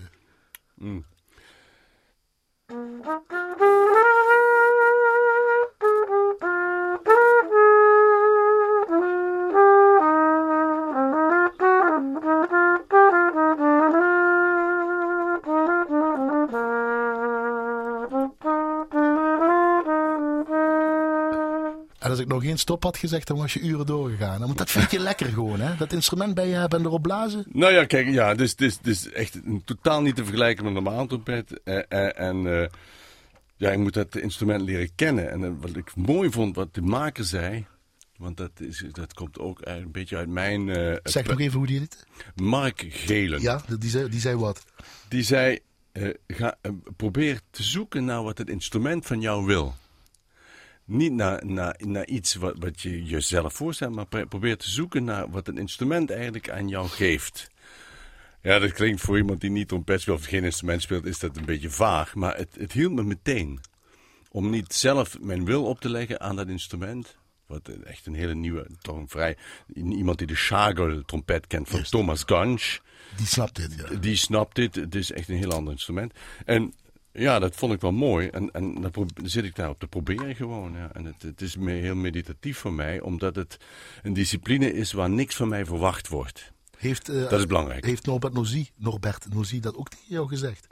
En 0.86 1.06
als 22.16 22.24
ik 22.24 22.32
nog 22.32 22.44
geen 22.44 22.58
stop 22.58 22.84
had 22.84 22.98
gezegd, 22.98 23.28
dan 23.28 23.38
was 23.38 23.54
je 23.54 23.60
uren 23.60 23.86
doorgegaan. 23.86 24.40
Want 24.40 24.58
dat 24.58 24.72
vind 24.72 24.92
je 24.92 25.00
lekker 25.10 25.26
gewoon, 25.26 25.60
hè? 25.60 25.76
Dat 25.76 25.94
instrument 25.94 26.34
bij 26.34 26.48
je 26.48 26.54
hebben 26.54 26.80
en 26.80 26.86
erop 26.86 27.02
blazen. 27.02 27.46
Nou 27.48 27.74
ja, 27.74 27.86
kijk, 27.86 28.08
ja, 28.08 28.34
dus 28.34 28.54
het 28.58 28.88
is 28.88 29.12
echt 29.12 29.36
een, 29.46 29.62
totaal 29.66 30.02
niet 30.02 30.16
te 30.16 30.24
vergelijken 30.24 30.66
met 30.66 30.76
een 30.76 30.84
normaal 30.84 31.08
trompet. 31.08 31.64
Eh, 31.64 31.78
eh, 31.90 32.20
en 32.20 32.62
eh, 32.62 32.70
ja, 33.56 33.72
je 33.72 33.78
moet 33.78 33.94
dat 33.94 34.16
instrument 34.16 34.62
leren 34.62 34.96
kennen. 34.96 35.32
En 35.32 35.44
eh, 35.44 35.52
wat 35.60 35.76
ik 35.76 35.96
mooi 35.96 36.32
vond, 36.32 36.56
wat 36.56 36.74
de 36.74 36.82
maker 36.82 37.24
zei... 37.24 37.66
Want 38.18 38.38
dat, 38.38 38.52
is, 38.60 38.86
dat 38.92 39.14
komt 39.14 39.40
ook 39.40 39.60
een 39.64 39.92
beetje 39.92 40.18
uit 40.18 40.30
mijn... 40.30 40.70
Zeg 41.04 41.28
nog 41.28 41.40
even 41.40 41.58
hoe 41.58 41.68
die 41.68 41.80
dit. 41.80 42.06
Mark 42.36 42.86
Gelen. 42.90 43.42
Ja, 43.42 43.62
die 43.80 43.90
zei, 43.90 44.10
die 44.10 44.20
zei 44.20 44.36
wat. 44.36 44.64
Die 45.08 45.24
zei, 45.24 45.60
ga, 46.28 46.58
probeer 46.96 47.40
te 47.50 47.64
zoeken 47.64 48.06
naar 48.06 48.24
wat 48.24 48.38
het 48.38 48.50
instrument 48.50 49.06
van 49.06 49.22
jou 49.22 49.46
wil. 49.46 49.76
Niet 50.86 51.12
naar, 51.12 51.46
naar, 51.46 51.80
naar 51.86 52.06
iets 52.06 52.36
wat, 52.36 52.56
wat 52.60 52.82
je 52.82 53.04
jezelf 53.04 53.54
voorstelt, 53.54 53.96
maar 53.96 54.26
probeer 54.28 54.58
te 54.58 54.70
zoeken 54.70 55.04
naar 55.04 55.30
wat 55.30 55.48
het 55.48 55.58
instrument 55.58 56.12
eigenlijk 56.12 56.50
aan 56.50 56.68
jou 56.68 56.88
geeft. 56.88 57.50
Ja, 58.42 58.60
dat 58.60 58.72
klinkt 58.72 59.02
voor 59.02 59.18
iemand 59.18 59.42
die 59.42 59.50
niet 59.50 59.68
trompet 59.68 60.02
speelt 60.02 60.20
of 60.20 60.26
geen 60.26 60.44
instrument 60.44 60.82
speelt, 60.82 61.06
is 61.06 61.20
dat 61.20 61.38
een 61.38 61.46
beetje 61.46 61.70
vaag. 61.70 62.16
Maar 62.16 62.38
het, 62.38 62.56
het 62.60 62.72
hielp 62.72 62.92
me 62.92 63.04
meteen 63.04 63.60
om 64.32 64.50
niet 64.50 64.74
zelf 64.74 65.20
mijn 65.20 65.46
wil 65.46 65.66
op 65.66 65.80
te 65.80 65.90
leggen 65.90 66.22
aan 66.22 66.36
dat 66.36 66.48
instrument. 66.48 67.18
Wat 67.48 67.68
echt 67.68 68.06
een 68.06 68.14
hele 68.14 68.36
nieuwe, 68.36 68.68
toch 68.82 68.96
een 68.96 69.10
vrij... 69.10 69.38
Iemand 69.74 70.18
die 70.18 70.28
de 70.28 70.36
Schagel-trompet 70.36 71.48
kent 71.48 71.70
van 71.70 71.84
Thomas 71.84 72.24
Gansch. 72.26 72.80
Die 73.18 73.28
snapt 73.28 73.56
dit, 73.56 73.76
ja. 73.76 73.98
Die 73.98 74.16
snapt 74.16 74.56
dit. 74.56 74.76
Het 74.76 74.96
is 74.96 75.12
echt 75.12 75.30
een 75.30 75.38
heel 75.38 75.52
ander 75.52 75.74
instrument. 75.74 76.14
En 76.46 76.74
ja, 77.16 77.40
dat 77.40 77.56
vond 77.56 77.74
ik 77.74 77.82
wel 77.82 77.92
mooi. 77.92 78.28
En, 78.28 78.52
en 78.52 78.82
dan 78.82 79.10
zit 79.24 79.44
ik 79.44 79.56
daarop 79.56 79.80
te 79.80 79.88
proberen 79.88 80.36
gewoon. 80.36 80.74
Ja. 80.74 80.90
En 80.94 81.06
het, 81.06 81.22
het 81.22 81.42
is 81.42 81.58
me- 81.58 81.72
heel 81.72 81.96
meditatief 81.96 82.58
voor 82.58 82.74
mij, 82.74 83.02
omdat 83.02 83.36
het 83.36 83.58
een 84.04 84.14
discipline 84.14 84.74
is 84.74 84.92
waar 84.92 85.10
niks 85.10 85.36
van 85.36 85.48
mij 85.48 85.66
verwacht 85.66 86.08
wordt. 86.08 86.52
Heeft, 86.78 87.10
eh, 87.10 87.30
Dat 87.30 87.40
is 87.40 87.46
belangrijk. 87.46 87.86
Heeft 87.86 88.06
Norbert 88.06 88.34
Nozy, 88.34 88.68
Norbert 88.76 89.26
dat 89.62 89.76
ook 89.76 89.90
tegen 89.90 90.06
jou 90.08 90.28
gezegd? 90.28 90.68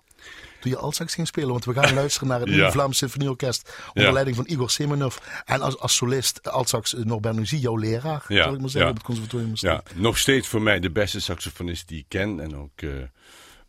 toen 0.60 0.72
je 0.72 0.78
altsax 0.78 1.14
ging 1.14 1.28
spelen? 1.28 1.50
Want 1.50 1.66
we 1.66 1.74
gaan 1.74 1.94
luisteren 2.04 2.28
naar 2.28 2.40
het 2.40 2.50
Ja. 2.50 2.56
nieuwe 2.56 2.72
Vlaams 2.72 2.98
Symfonieorkest 2.98 3.78
onder 3.88 4.04
Ja. 4.04 4.12
leiding 4.12 4.36
van 4.36 4.46
Igor 4.48 4.70
Semenov. 4.70 5.18
En 5.46 5.62
als, 5.62 5.78
als 5.80 5.96
solist 5.96 6.50
altsax 6.50 6.96
eh, 6.96 7.04
Norbert 7.04 7.36
Nuzi, 7.36 7.58
jouw 7.58 7.76
leraar, 7.78 8.26
Ja, 8.28 8.44
zal 8.44 8.54
ik 8.54 8.60
maar 8.60 8.70
zeggen, 8.70 8.90
op 8.92 8.96
het 8.98 9.06
conservatorium. 9.06 9.52
Ja, 9.54 9.84
nog 9.96 10.18
steeds 10.18 10.48
voor 10.48 10.62
mij 10.62 10.80
de 10.80 10.92
beste 10.92 11.20
saxofonist 11.20 11.88
die 11.88 12.00
ik 12.00 12.06
ken. 12.08 12.40
En 12.40 12.56
ook 12.56 12.82
eh, 12.82 12.90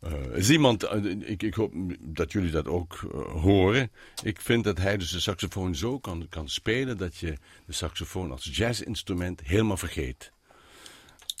eh, 0.05 0.37
is 0.37 0.49
iemand, 0.49 0.83
eh, 0.83 1.05
ik, 1.05 1.43
ik 1.43 1.53
hoop 1.53 1.73
dat 1.99 2.31
jullie 2.31 2.51
dat 2.51 2.67
ook 2.67 2.93
eh, 2.93 3.41
horen. 3.41 3.91
Ik 4.23 4.41
vind 4.41 4.63
dat 4.63 4.77
hij 4.77 4.97
dus 4.97 5.11
de 5.11 5.19
saxofoon 5.19 5.75
zo 5.75 5.99
kan, 5.99 6.27
kan 6.29 6.49
spelen 6.49 6.97
dat 6.97 7.17
je 7.17 7.37
de 7.65 7.73
saxofoon 7.73 8.31
als 8.31 8.49
jazzinstrument 8.51 9.41
helemaal 9.43 9.77
vergeet. 9.77 10.33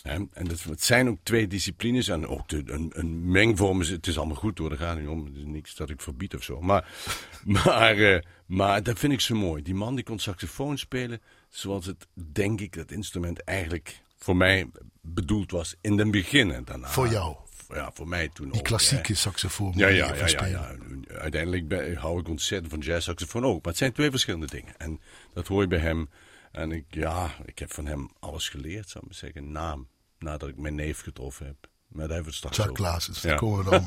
En 0.03 0.29
dat, 0.33 0.63
het 0.63 0.83
zijn 0.83 1.09
ook 1.09 1.17
twee 1.23 1.47
disciplines 1.47 2.07
en 2.07 2.27
ook 2.27 2.51
een, 2.51 2.91
een 2.93 3.31
mengvorm. 3.31 3.79
Het 3.79 4.07
is 4.07 4.17
allemaal 4.17 4.35
goed 4.35 4.57
hoor, 4.57 4.69
daar 4.69 4.77
gaat 4.77 4.95
het 4.95 4.99
niet 4.99 5.09
om. 5.09 5.25
Het 5.25 5.35
is 5.35 5.43
niks 5.45 5.75
dat 5.75 5.89
ik 5.89 6.01
verbied 6.01 6.35
of 6.35 6.43
zo. 6.43 6.61
Maar, 6.61 6.89
maar, 7.63 8.23
maar 8.45 8.83
dat 8.83 8.99
vind 8.99 9.13
ik 9.13 9.21
zo 9.21 9.35
mooi. 9.35 9.63
Die 9.63 9.73
man 9.73 9.95
die 9.95 10.03
kon 10.03 10.19
saxofoon 10.19 10.77
spelen 10.77 11.21
zoals 11.49 11.85
het, 11.85 12.07
denk 12.13 12.61
ik, 12.61 12.73
dat 12.73 12.91
instrument 12.91 13.43
eigenlijk 13.43 14.01
voor 14.17 14.35
mij 14.35 14.69
bedoeld 15.01 15.51
was 15.51 15.75
in 15.81 15.97
den 15.97 16.11
begin. 16.11 16.51
En 16.51 16.65
daarna, 16.65 16.87
Voor 16.87 17.07
jou. 17.07 17.35
Ja, 17.73 17.91
voor 17.93 18.07
mij 18.07 18.29
toen 18.33 18.49
Die 18.49 18.57
ook. 18.59 18.63
klassieke 18.65 19.11
hè. 19.11 19.17
saxofoon. 19.17 19.73
Ja, 19.75 19.87
ja, 19.87 20.13
ja, 20.15 20.45
ja. 20.45 20.75
Uiteindelijk 21.07 21.67
ben- 21.67 21.95
hou 21.95 22.19
ik 22.19 22.27
ontzettend 22.27 22.71
van 22.71 22.79
jazzsaxofoon 22.81 23.45
ook. 23.45 23.53
Maar 23.63 23.71
het 23.71 23.77
zijn 23.77 23.91
twee 23.93 24.09
verschillende 24.09 24.47
dingen. 24.47 24.73
En 24.77 24.99
dat 25.33 25.47
hoor 25.47 25.61
je 25.61 25.67
bij 25.67 25.79
hem. 25.79 26.09
En 26.51 26.71
ik, 26.71 26.85
ja, 26.89 27.31
ik 27.45 27.59
heb 27.59 27.73
van 27.73 27.85
hem 27.85 28.09
alles 28.19 28.49
geleerd, 28.49 28.89
zou 28.89 29.03
ik 29.03 29.09
maar 29.09 29.19
zeggen. 29.19 29.51
Na, 29.51 29.77
nadat 30.19 30.49
ik 30.49 30.57
mijn 30.57 30.75
neef 30.75 31.01
getroffen 31.01 31.45
heb. 31.45 31.55
Maar 31.87 32.05
daar 32.07 32.15
hebben 32.15 32.31
we 32.31 32.37
straks. 32.37 32.71
Klaasens, 32.71 33.21
daar 33.21 33.31
Ja. 33.31 33.37
komen 33.37 33.63
we 33.63 33.69
dan 33.69 33.83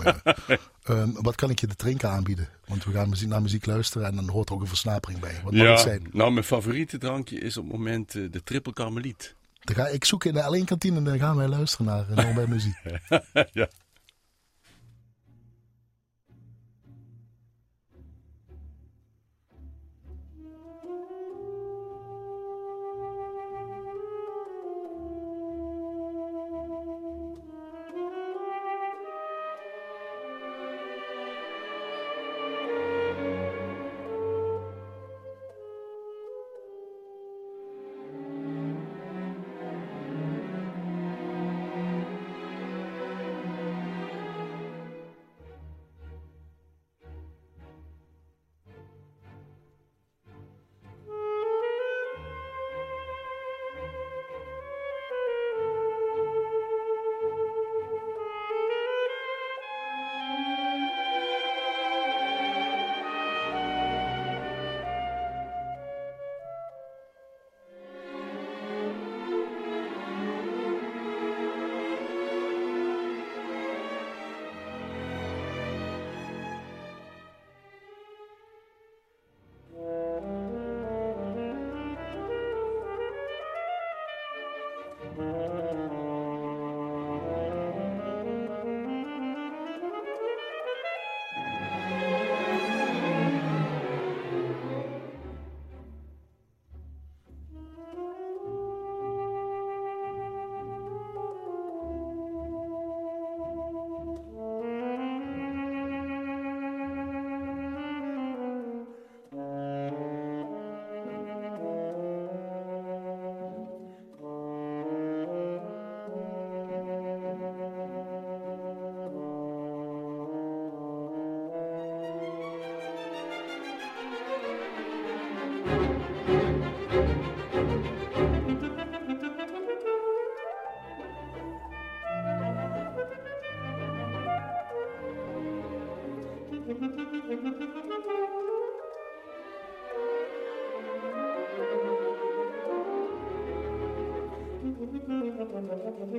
mee. 0.47 0.59
Ehm, 0.83 1.11
wat 1.13 1.35
kan 1.35 1.51
ik 1.51 1.59
je 1.61 1.67
te 1.67 1.75
drinken 1.77 2.11
aanbieden? 2.11 2.49
Want 2.67 2.85
we 2.85 2.93
gaan 2.93 3.09
muziek, 3.09 3.29
naar 3.29 3.43
muziek 3.43 3.67
luisteren 3.67 4.07
en 4.07 4.15
dan 4.17 4.29
hoort 4.29 4.49
er 4.49 4.55
ook 4.55 4.61
een 4.61 4.67
versnapering 4.67 5.21
bij. 5.21 5.41
Wat 5.45 5.53
Ja, 5.53 5.77
zijn? 5.77 6.09
nou, 6.13 6.33
mijn 6.33 6.45
favoriete 6.45 6.99
drankje 6.99 7.39
is 7.39 7.57
op 7.57 7.65
het 7.65 7.73
moment 7.73 8.15
eh, 8.15 8.23
de 8.31 8.43
triple 8.43 8.73
karmeliet. 8.73 9.35
Ik 9.77 10.05
zoeken 10.05 10.31
in 10.31 10.35
de 10.35 10.61
L1 10.61 10.65
kantine 10.65 10.97
en 10.97 11.05
dan 11.05 11.19
gaan 11.19 11.37
wij 11.37 11.49
luisteren 11.49 11.87
naar 11.87 12.39
uh, 12.39 12.47
Muziek. 12.47 12.77
ja. 13.53 13.69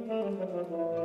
thank 0.08 0.70
you 0.72 0.99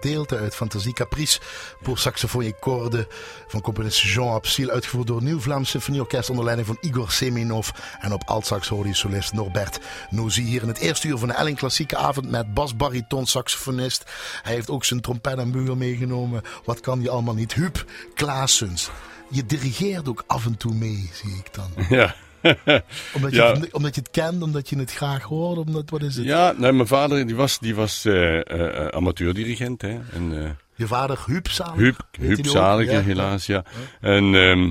Gedeelte 0.00 0.36
uit 0.36 0.54
Fantasie 0.54 0.92
Caprice 0.92 1.40
voor 1.82 1.98
saxofoon 1.98 2.42
en 2.42 3.06
van 3.46 3.60
componist 3.60 4.00
Jean 4.00 4.34
Absil, 4.34 4.70
uitgevoerd 4.70 5.06
door 5.06 5.22
Nieuw 5.22 5.40
Vlaams 5.40 5.70
Symfonieorkest 5.70 6.30
onder 6.30 6.44
leiding 6.44 6.66
van 6.68 6.78
Igor 6.80 7.10
Seminov. 7.10 7.68
En 8.00 8.12
op 8.12 8.22
altsax 8.26 8.68
hoorde 8.68 8.94
solist 8.94 9.32
Norbert 9.32 9.78
Nozy 10.10 10.42
hier 10.42 10.62
in 10.62 10.68
het 10.68 10.78
eerste 10.78 11.08
uur 11.08 11.18
van 11.18 11.28
de 11.28 11.34
Elling 11.34 11.56
Klassieke 11.56 11.96
Avond 11.96 12.30
met 12.30 12.54
bas-bariton 12.54 13.26
saxofonist. 13.26 14.04
Hij 14.42 14.54
heeft 14.54 14.70
ook 14.70 14.84
zijn 14.84 15.00
trompet 15.00 15.38
en 15.38 15.50
bugel 15.50 15.76
meegenomen. 15.76 16.42
Wat 16.64 16.80
kan 16.80 17.02
je 17.02 17.10
allemaal 17.10 17.34
niet? 17.34 17.54
Huub 17.54 17.84
Klaasens. 18.14 18.90
Je 19.30 19.46
dirigeert 19.46 20.08
ook 20.08 20.24
af 20.26 20.44
en 20.44 20.56
toe 20.56 20.74
mee, 20.74 21.10
zie 21.12 21.36
ik 21.36 21.54
dan. 21.54 21.86
Ja. 21.88 22.14
Omdat 23.14 23.30
je, 23.30 23.36
Ja. 23.36 23.56
omdat 23.70 23.94
je 23.94 24.00
het 24.00 24.10
kent, 24.10 24.42
omdat 24.42 24.68
je 24.68 24.78
het 24.78 24.92
graag 24.92 25.22
hoort, 25.22 25.58
omdat, 25.58 25.90
wat 25.90 26.02
is 26.02 26.16
het? 26.16 26.24
Ja, 26.24 26.52
nee, 26.56 26.72
mijn 26.72 26.88
vader 26.88 27.26
die 27.26 27.36
was, 27.36 27.58
die 27.58 27.74
was 27.74 28.04
eh, 28.04 28.36
eh, 28.50 28.86
amateurdirigent. 28.88 29.82
Hè? 29.82 29.98
En, 30.12 30.44
eh, 30.44 30.50
Je 30.74 30.86
vader 30.86 31.18
Huub 31.26 31.48
Zaliger. 31.48 31.78
Huub, 31.82 32.00
Huub? 32.18 32.46
Zaliger, 32.46 32.94
Ja. 32.94 33.00
helaas, 33.02 33.46
ja. 33.46 33.64
En 34.00 34.34
ehm, 34.34 34.70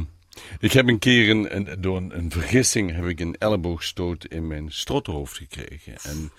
ik 0.60 0.72
heb 0.72 0.88
een 0.88 1.00
keer 1.00 1.30
een, 1.30 1.56
een- 1.56 1.82
door 1.82 1.98
een, 1.98 2.18
een 2.18 2.32
vergissing 2.32 2.92
heb 2.96 3.06
ik 3.06 3.20
een 3.20 3.36
elleboogstoot 3.38 4.26
in 4.26 4.48
mijn 4.48 4.72
strothoofd 4.72 5.38
gekregen. 5.38 5.96
En, 6.04 6.32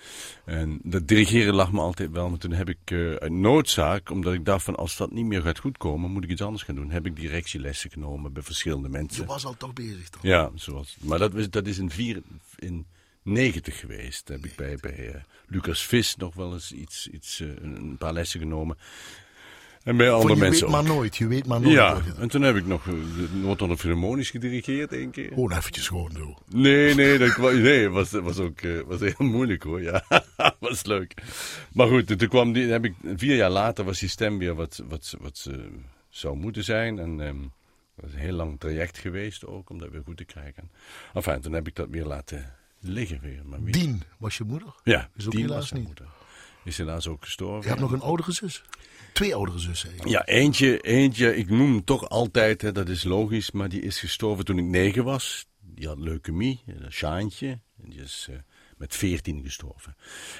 en 0.45 0.79
dat 0.83 1.07
dirigeren 1.07 1.53
lag 1.53 1.71
me 1.71 1.79
altijd 1.79 2.11
wel, 2.11 2.29
maar 2.29 2.37
toen 2.39 2.51
heb 2.51 2.69
ik 2.69 2.77
eh, 2.85 3.13
uit 3.13 3.31
noodzaak, 3.31 4.09
omdat 4.09 4.33
ik 4.33 4.45
dacht 4.45 4.63
van 4.63 4.75
als 4.75 4.97
dat 4.97 5.11
niet 5.11 5.25
meer 5.25 5.41
gaat 5.41 5.59
goedkomen, 5.59 6.11
moet 6.11 6.23
ik 6.23 6.29
iets 6.29 6.41
anders 6.41 6.63
gaan 6.63 6.75
doen. 6.75 6.91
Heb 6.91 7.05
ik 7.05 7.15
directielessen 7.15 7.91
genomen 7.91 8.33
bij 8.33 8.43
verschillende 8.43 8.89
mensen. 8.89 9.21
Je 9.21 9.27
was 9.27 9.45
al 9.45 9.57
toch 9.57 9.73
bezig 9.73 10.09
dan? 10.09 10.19
Ja, 10.21 10.51
zoals, 10.55 10.97
maar 11.01 11.19
dat, 11.19 11.33
was, 11.33 11.49
dat 11.49 11.67
is 11.67 11.77
in, 11.77 11.89
vier, 11.89 12.21
in 12.57 12.85
90 13.23 13.79
geweest. 13.79 14.27
Heb 14.27 14.45
ik 14.45 14.55
bij, 14.55 14.77
bij 14.81 15.09
eh, 15.13 15.21
Lucas 15.47 15.85
Vis 15.85 16.15
nog 16.15 16.33
wel 16.35 16.53
eens 16.53 16.71
iets, 16.71 17.07
iets, 17.07 17.39
eh, 17.39 17.47
een 17.61 17.95
paar 17.97 18.13
lessen 18.13 18.39
genomen. 18.39 18.77
En 19.83 19.97
bij 19.97 20.07
Van 20.07 20.15
andere 20.15 20.33
je 20.33 20.39
mensen 20.39 20.67
weet 20.67 20.75
ook. 20.75 20.83
maar 20.83 20.93
nooit, 20.95 21.17
je 21.17 21.27
weet 21.27 21.45
maar 21.45 21.61
nooit. 21.61 21.73
Ja, 21.73 22.01
en 22.17 22.27
toen 22.29 22.41
heb 22.41 22.55
ik 22.55 22.65
nog 22.65 22.87
eh, 22.87 22.93
Noord-Holland 23.33 23.79
Philharmonisch 23.79 24.29
gedirigeerd 24.29 24.91
één 24.93 25.11
keer. 25.11 25.27
Gewoon 25.27 25.51
eventjes 25.51 25.87
gewoon 25.87 26.11
zo. 26.17 26.37
Nee, 26.51 26.95
nee, 26.95 27.17
dat 27.17 27.37
nee, 27.37 27.89
was, 27.89 28.11
was 28.11 28.37
ook 28.39 28.59
eh, 28.61 28.79
was 28.87 28.99
heel 28.99 29.13
moeilijk 29.35 29.63
hoor. 29.63 29.81
Ja, 29.81 30.03
was 30.59 30.83
leuk. 30.85 31.13
Maar 31.73 31.87
goed, 31.87 32.17
toen 32.19 32.27
kwam 32.29 32.53
die, 32.53 32.67
heb 32.67 32.85
ik, 32.85 32.93
vier 33.15 33.35
jaar 33.35 33.49
later 33.49 33.83
was 33.85 33.99
die 33.99 34.09
stem 34.09 34.37
weer 34.37 34.55
wat, 34.55 34.83
wat, 34.87 35.15
wat 35.19 35.37
ze 35.37 35.69
zou 36.09 36.35
moeten 36.37 36.63
zijn. 36.63 36.99
En 36.99 37.21
ehm 37.21 37.37
dat 37.95 38.09
was 38.09 38.13
een 38.13 38.25
heel 38.25 38.33
lang 38.35 38.59
traject 38.59 38.97
geweest 38.97 39.45
ook, 39.45 39.69
om 39.69 39.79
dat 39.79 39.89
weer 39.89 40.01
goed 40.05 40.17
te 40.17 40.23
krijgen. 40.25 40.71
Enfin, 41.13 41.41
toen 41.41 41.53
heb 41.53 41.67
ik 41.67 41.75
dat 41.75 41.87
weer 41.89 42.05
laten 42.05 42.53
liggen 42.79 43.19
weer. 43.21 43.41
Maar 43.45 43.63
wie- 43.63 43.73
Dien 43.73 44.03
was 44.17 44.37
je 44.37 44.43
moeder. 44.43 44.73
ja, 44.83 45.09
is 45.17 45.25
ook 45.25 45.31
die 45.31 45.41
helaas 45.41 45.59
was 45.59 45.71
niet. 45.71 45.83
moeder. 45.85 46.05
Is 46.63 46.77
helaas 46.77 47.07
ook 47.07 47.23
gestorven. 47.23 47.61
Je 47.61 47.67
hebt 47.67 47.79
nog 47.79 47.91
een 47.91 48.01
oudere 48.01 48.31
zus. 48.31 48.63
Twee 49.19 49.35
oudere 49.35 49.59
zussen. 49.59 49.91
Ja, 50.03 50.25
eentje, 50.25 50.79
eentje, 50.79 51.35
ik 51.35 51.49
noem 51.49 51.71
hem 51.71 51.83
toch 51.83 52.09
altijd, 52.09 52.61
hè, 52.61 52.71
dat 52.71 52.89
is 52.89 53.03
logisch, 53.03 53.51
maar 53.51 53.69
die 53.69 53.81
is 53.81 53.99
gestorven 53.99 54.45
toen 54.45 54.57
ik 54.57 54.65
negen 54.65 55.03
was. 55.03 55.47
Die 55.59 55.87
had 55.87 55.99
leukemie, 55.99 56.63
een 56.65 56.91
Sjaantje, 56.91 57.47
en 57.83 57.89
die 57.89 58.01
is 58.01 58.27
eh, 58.29 58.35
met 58.77 58.95
veertien 58.95 59.43
gestorven. 59.43 59.95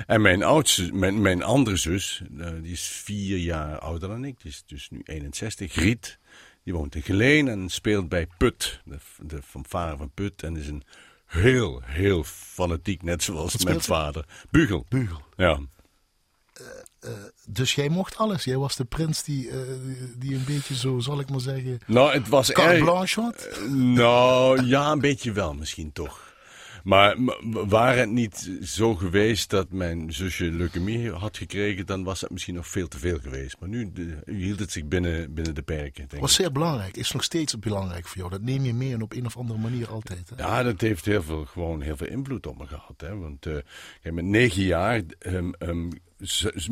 En 0.08 0.22
mijn 0.22 0.44
oudste, 0.44 0.94
mijn, 0.94 1.22
mijn 1.22 1.44
andere 1.44 1.76
zus, 1.76 2.22
eh, 2.38 2.52
die 2.62 2.72
is 2.72 2.88
vier 2.88 3.38
jaar 3.38 3.80
ouder 3.80 4.10
dan 4.10 4.26
ik, 4.26 4.42
die 4.42 4.52
is 4.52 4.64
dus 4.66 4.90
nu 4.90 5.02
61, 5.04 5.76
Riet. 5.76 6.20
Die 6.64 6.74
woont 6.74 6.96
in 6.96 7.04
Geleen 7.04 7.48
en 7.48 7.70
speelt 7.70 8.10
bij 8.10 8.28
Put, 8.38 8.82
de, 8.86 8.98
de 9.22 9.42
fanfare 9.42 9.98
van 9.98 10.12
Put. 10.14 10.44
En 10.44 10.58
is 10.58 10.68
een 10.68 10.84
heel, 11.26 11.82
heel 11.84 12.24
fanatiek, 12.24 13.04
net 13.04 13.24
zoals 13.24 13.64
mijn 13.64 13.82
vader. 13.82 14.26
Bugel. 14.50 14.86
Bugel. 14.90 15.22
Ja. 15.38 15.60
Dus 17.46 17.76
jij 17.76 17.90
mocht 17.90 18.18
alles. 18.18 18.44
Jij 18.44 18.58
was 18.58 18.76
de 18.76 18.86
prins 18.86 19.24
die, 19.24 19.50
eh, 19.50 19.58
die 20.18 20.36
een 20.36 20.44
beetje 20.46 20.76
zo, 20.76 21.00
zal 21.00 21.20
ik 21.20 21.30
maar 21.30 21.40
zeggen, 21.40 21.80
Nou, 21.88 22.14
het 22.14 22.28
was 22.28 22.52
erg... 22.52 22.84
blanche 22.84 23.22
had. 23.22 23.50
Nou, 23.70 24.66
ja, 24.66 24.92
een 24.92 25.00
beetje 25.00 25.32
wel 25.32 25.54
misschien 25.54 25.92
toch. 25.92 26.28
Maar 26.84 27.16
waren 27.68 28.00
het 28.00 28.10
niet 28.12 28.52
zo 28.62 28.96
geweest 28.96 29.50
dat 29.50 29.72
mijn 29.72 30.14
zusje 30.14 30.44
leukemie 30.52 31.12
had 31.12 31.38
gekregen, 31.38 31.86
dan 31.86 32.04
was 32.04 32.22
het 32.22 32.30
misschien 32.32 32.56
nog 32.56 32.68
veel 32.68 32.88
te 32.88 33.00
veel 33.00 33.20
geweest. 33.20 33.56
Maar 33.60 33.70
nu 33.70 33.92
de- 33.94 34.18
hield 34.26 34.60
het 34.60 34.72
zich 34.72 34.86
binnen, 34.86 35.34
binnen 35.34 35.56
de 35.56 35.62
perken, 35.62 36.08
denk 36.08 36.22
was 36.22 36.32
ik. 36.32 36.38
zeer 36.38 36.52
belangrijk. 36.52 36.98
Is 36.98 37.12
nog 37.12 37.24
steeds 37.24 37.60
belangrijk 37.60 38.08
voor 38.08 38.18
jou. 38.18 38.30
Dat 38.30 38.42
neem 38.42 38.64
je 38.64 38.74
mee 38.74 38.94
en 38.94 39.02
op 39.02 39.14
een 39.14 39.26
of 39.26 39.38
andere 39.38 39.60
manier 39.60 39.90
altijd. 39.90 40.30
Hè? 40.36 40.44
Ja, 40.44 40.64
dat 40.64 40.82
heeft 40.82 41.06
heel 41.06 41.24
veel, 41.24 41.46
gewoon 41.46 41.82
heel 41.82 41.98
veel 41.98 42.08
invloed 42.08 42.48
op 42.48 42.58
me 42.58 42.68
gehad. 42.68 43.02
Hè? 43.02 43.16
Want 43.18 43.46
eh, 43.46 43.56
kijk, 44.02 44.16
met 44.16 44.26
negen 44.26 44.64
jaar 44.64 45.02
ehm, 45.20 45.52
ehm, 45.52 45.90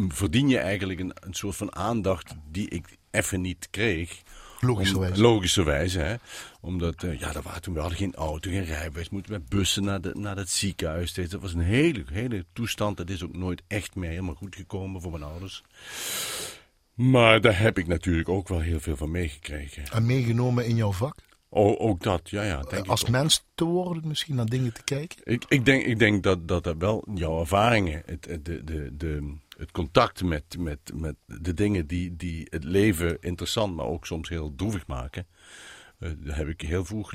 verdien 0.08 0.50
je 0.50 0.58
eigenlijk 0.58 1.00
een, 1.00 1.12
een 1.20 1.34
soort 1.34 1.56
van 1.56 1.76
aandacht 1.76 2.34
die 2.52 2.70
ik 2.70 2.98
even 3.12 3.42
niet 3.42 3.68
kreeg. 3.72 4.22
Logischerwijze. 4.60 5.16
Om- 5.16 5.22
logischerwijze, 5.22 6.00
hè. 6.00 6.16
Omdat, 6.62 7.04
eh, 7.04 7.20
ja, 7.20 7.32
dat 7.32 7.44
waren 7.44 7.62
toen, 7.62 7.74
we 7.74 7.80
hadden 7.80 7.98
geen 7.98 8.16
auto, 8.16 8.50
geen 8.50 8.66
rijbewijs. 8.66 9.10
Moeten 9.10 9.32
met 9.32 9.50
bussen 9.50 9.84
naar, 9.84 10.02
de, 10.02 10.12
naar 10.14 10.36
het 10.38 10.50
ziekenhuis. 10.50 11.10
steeds. 11.10 11.32
Dat 11.32 11.42
was 11.42 11.54
een 11.54 11.60
hele, 11.60 12.04
hele 12.12 12.46
toestand. 12.54 12.98
Dat 12.98 13.10
is 13.10 13.24
ook 13.24 13.36
nooit 13.36 13.62
echt 13.68 13.96
meer 13.96 14.10
helemaal 14.10 14.36
goed 14.36 14.56
gekomen 14.56 15.02
voor 15.02 15.12
mijn 15.12 15.24
ouders. 15.24 15.64
Maar 16.94 17.42
daar 17.42 17.60
heb 17.60 17.78
ik 17.78 17.88
natuurlijk 17.88 18.30
ook 18.30 18.48
wel 18.48 18.60
heel 18.60 18.80
veel 18.80 18.98
van 18.98 19.12
meegekregen. 19.12 19.84
En 19.92 20.06
meegenomen 20.06 20.66
in 20.66 20.76
jouw 20.76 20.92
vak. 20.92 21.16
O, 21.50 21.76
ook 21.78 22.04
dat, 22.04 22.30
ja, 22.30 22.44
ja. 22.44 22.62
Denk 22.62 22.88
Als 22.88 23.10
mens 23.10 23.46
te 23.56 23.66
worden, 23.66 24.08
misschien 24.08 24.36
naar 24.36 24.46
dingen 24.46 24.74
te 24.74 24.84
kijken. 24.84 25.18
Ik, 25.24 25.44
ik 25.48 25.66
denk, 25.66 25.86
ik 25.86 26.00
denk 26.00 26.24
dat, 26.24 26.48
dat 26.48 26.64
dat 26.64 26.76
wel 26.78 27.06
jouw 27.14 27.40
ervaringen, 27.40 28.02
het, 28.06 28.26
het, 28.26 28.46
de, 28.46 28.64
de, 28.64 28.90
de, 28.98 29.36
het 29.58 29.72
contact 29.72 30.24
met, 30.24 30.44
met, 30.60 30.80
met 30.94 31.16
de 31.26 31.54
dingen 31.54 31.88
die, 31.88 32.16
die 32.16 32.48
het 32.50 32.64
leven 32.64 33.18
interessant, 33.22 33.76
maar 33.76 33.86
ook 33.86 34.06
soms 34.06 34.30
heel 34.30 34.54
droevig 34.56 34.88
maken. 34.88 35.28
eh, 36.00 36.10
dat 36.18 36.36
heb 36.36 36.48
ik 36.48 36.62
heel 36.62 36.86
vroeg 36.86 37.12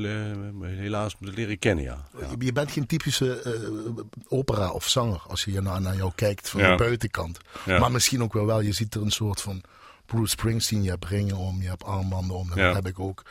helaas 0.61 1.17
moeten 1.19 1.39
leren 1.39 1.59
kennen, 1.59 1.85
ja. 1.85 2.07
ja. 2.21 2.27
Je- 2.39 2.53
bent 2.53 2.71
geen 2.71 2.87
typische 2.87 3.41
eh, 3.43 4.05
opera 4.29 4.71
of 4.71 4.89
zanger 4.89 5.23
als 5.29 5.45
je 5.45 5.61
naar, 5.61 5.81
naar 5.81 5.97
jou 5.97 6.13
kijkt 6.15 6.49
van 6.49 6.61
Ja. 6.61 6.71
de 6.71 6.77
buitenkant. 6.77 7.39
Ja. 7.65 7.79
Maar 7.79 7.93
misschien 7.93 8.23
ook 8.23 8.33
wel 8.33 8.47
wel. 8.47 8.61
Je 8.61 8.73
ziet 8.73 8.95
er 8.95 9.03
een 9.03 9.11
soort 9.11 9.41
van 9.41 9.63
Bruce 10.07 10.29
Springsteen. 10.31 10.83
Je 10.83 10.91
hebt 10.91 11.05
ringen 11.05 11.37
om, 11.37 11.63
je 11.63 11.69
hebt 11.69 11.85
armbanden 11.85 12.37
om. 12.37 12.49
Dat 12.49 12.57
Ja. 12.57 12.73
heb 12.75 12.87
ik 12.87 12.99
ook. 12.99 13.23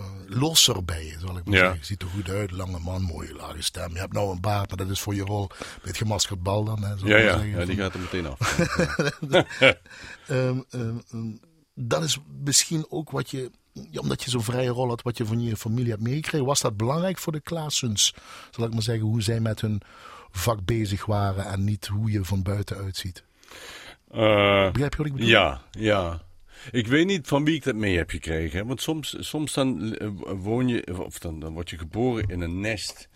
Eh, 0.00 0.38
losser 0.38 0.84
bij 0.84 1.04
je, 1.06 1.16
zal 1.18 1.36
ik 1.36 1.44
maar 1.44 1.54
Ja. 1.54 1.60
zeggen. 1.60 1.78
Je 1.78 1.84
ziet 1.84 2.02
er 2.02 2.08
goed 2.08 2.28
uit. 2.28 2.50
Lange 2.50 2.78
man, 2.78 3.02
mooie 3.02 3.34
lage 3.34 3.62
stem. 3.62 3.92
Je 3.92 3.98
hebt 3.98 4.12
nou 4.12 4.30
een 4.32 4.40
baard, 4.40 4.68
maar 4.68 4.76
dat 4.76 4.88
is 4.90 5.00
voor 5.00 5.14
je 5.14 5.22
rol 5.22 5.46
bij 5.46 5.56
het 5.82 5.96
gemaskerd 5.96 6.42
bal 6.42 6.64
dan. 6.64 6.82
Hè, 6.82 6.88
Ja, 7.04 7.16
ja, 7.16 7.32
zeggen. 7.32 7.48
ja, 7.48 7.64
die 7.64 7.76
gaat 7.76 7.94
er 7.94 8.00
meteen 8.00 8.26
af. 8.26 8.38
Ehm, 10.26 10.58
ehm, 10.70 10.98
ehm, 11.10 11.30
dat 11.74 12.02
is 12.02 12.18
misschien 12.44 12.86
ook 12.88 13.10
wat 13.10 13.30
je, 13.30 13.50
ja, 13.90 14.00
omdat 14.00 14.22
je 14.22 14.30
zo'n 14.30 14.42
vrije 14.42 14.68
rol 14.68 14.88
had, 14.88 15.02
wat 15.02 15.16
je 15.16 15.26
van 15.26 15.40
je 15.40 15.56
familie 15.56 15.90
hebt 15.90 16.02
meegekregen. 16.02 16.46
Was 16.46 16.60
dat 16.60 16.76
belangrijk 16.76 17.18
voor 17.18 17.32
de 17.32 17.40
Klaasens? 17.40 18.14
Zal 18.50 18.64
ik 18.64 18.72
maar 18.72 18.82
zeggen, 18.82 19.04
hoe 19.06 19.22
zij 19.22 19.40
met 19.40 19.60
hun 19.60 19.80
vak 20.30 20.64
bezig 20.64 21.06
waren 21.06 21.44
en 21.44 21.64
niet 21.64 21.86
hoe 21.86 22.10
je 22.10 22.24
van 22.24 22.42
buiten 22.42 22.76
uitziet. 22.76 23.24
Eh, 24.10 24.70
Begrijp 24.70 24.92
je 24.92 24.96
wat 24.96 25.06
ik 25.06 25.12
bedoel? 25.12 25.28
Ja, 25.28 25.60
ja. 25.70 26.20
Ik 26.70 26.86
weet 26.86 27.06
niet 27.06 27.26
van 27.26 27.44
wie 27.44 27.54
ik 27.54 27.62
dat 27.64 27.74
mee 27.74 27.96
heb 27.96 28.10
gekregen. 28.10 28.66
Want 28.66 28.80
soms, 28.82 29.16
soms 29.18 29.52
dan 29.52 29.94
eh, 29.96 30.08
woon 30.36 30.68
je, 30.68 31.04
of 31.04 31.18
dan, 31.18 31.40
dan 31.40 31.52
word 31.52 31.70
je 31.70 31.78
geboren 31.78 32.28
in 32.28 32.40
een 32.40 32.60
nest 32.60 33.08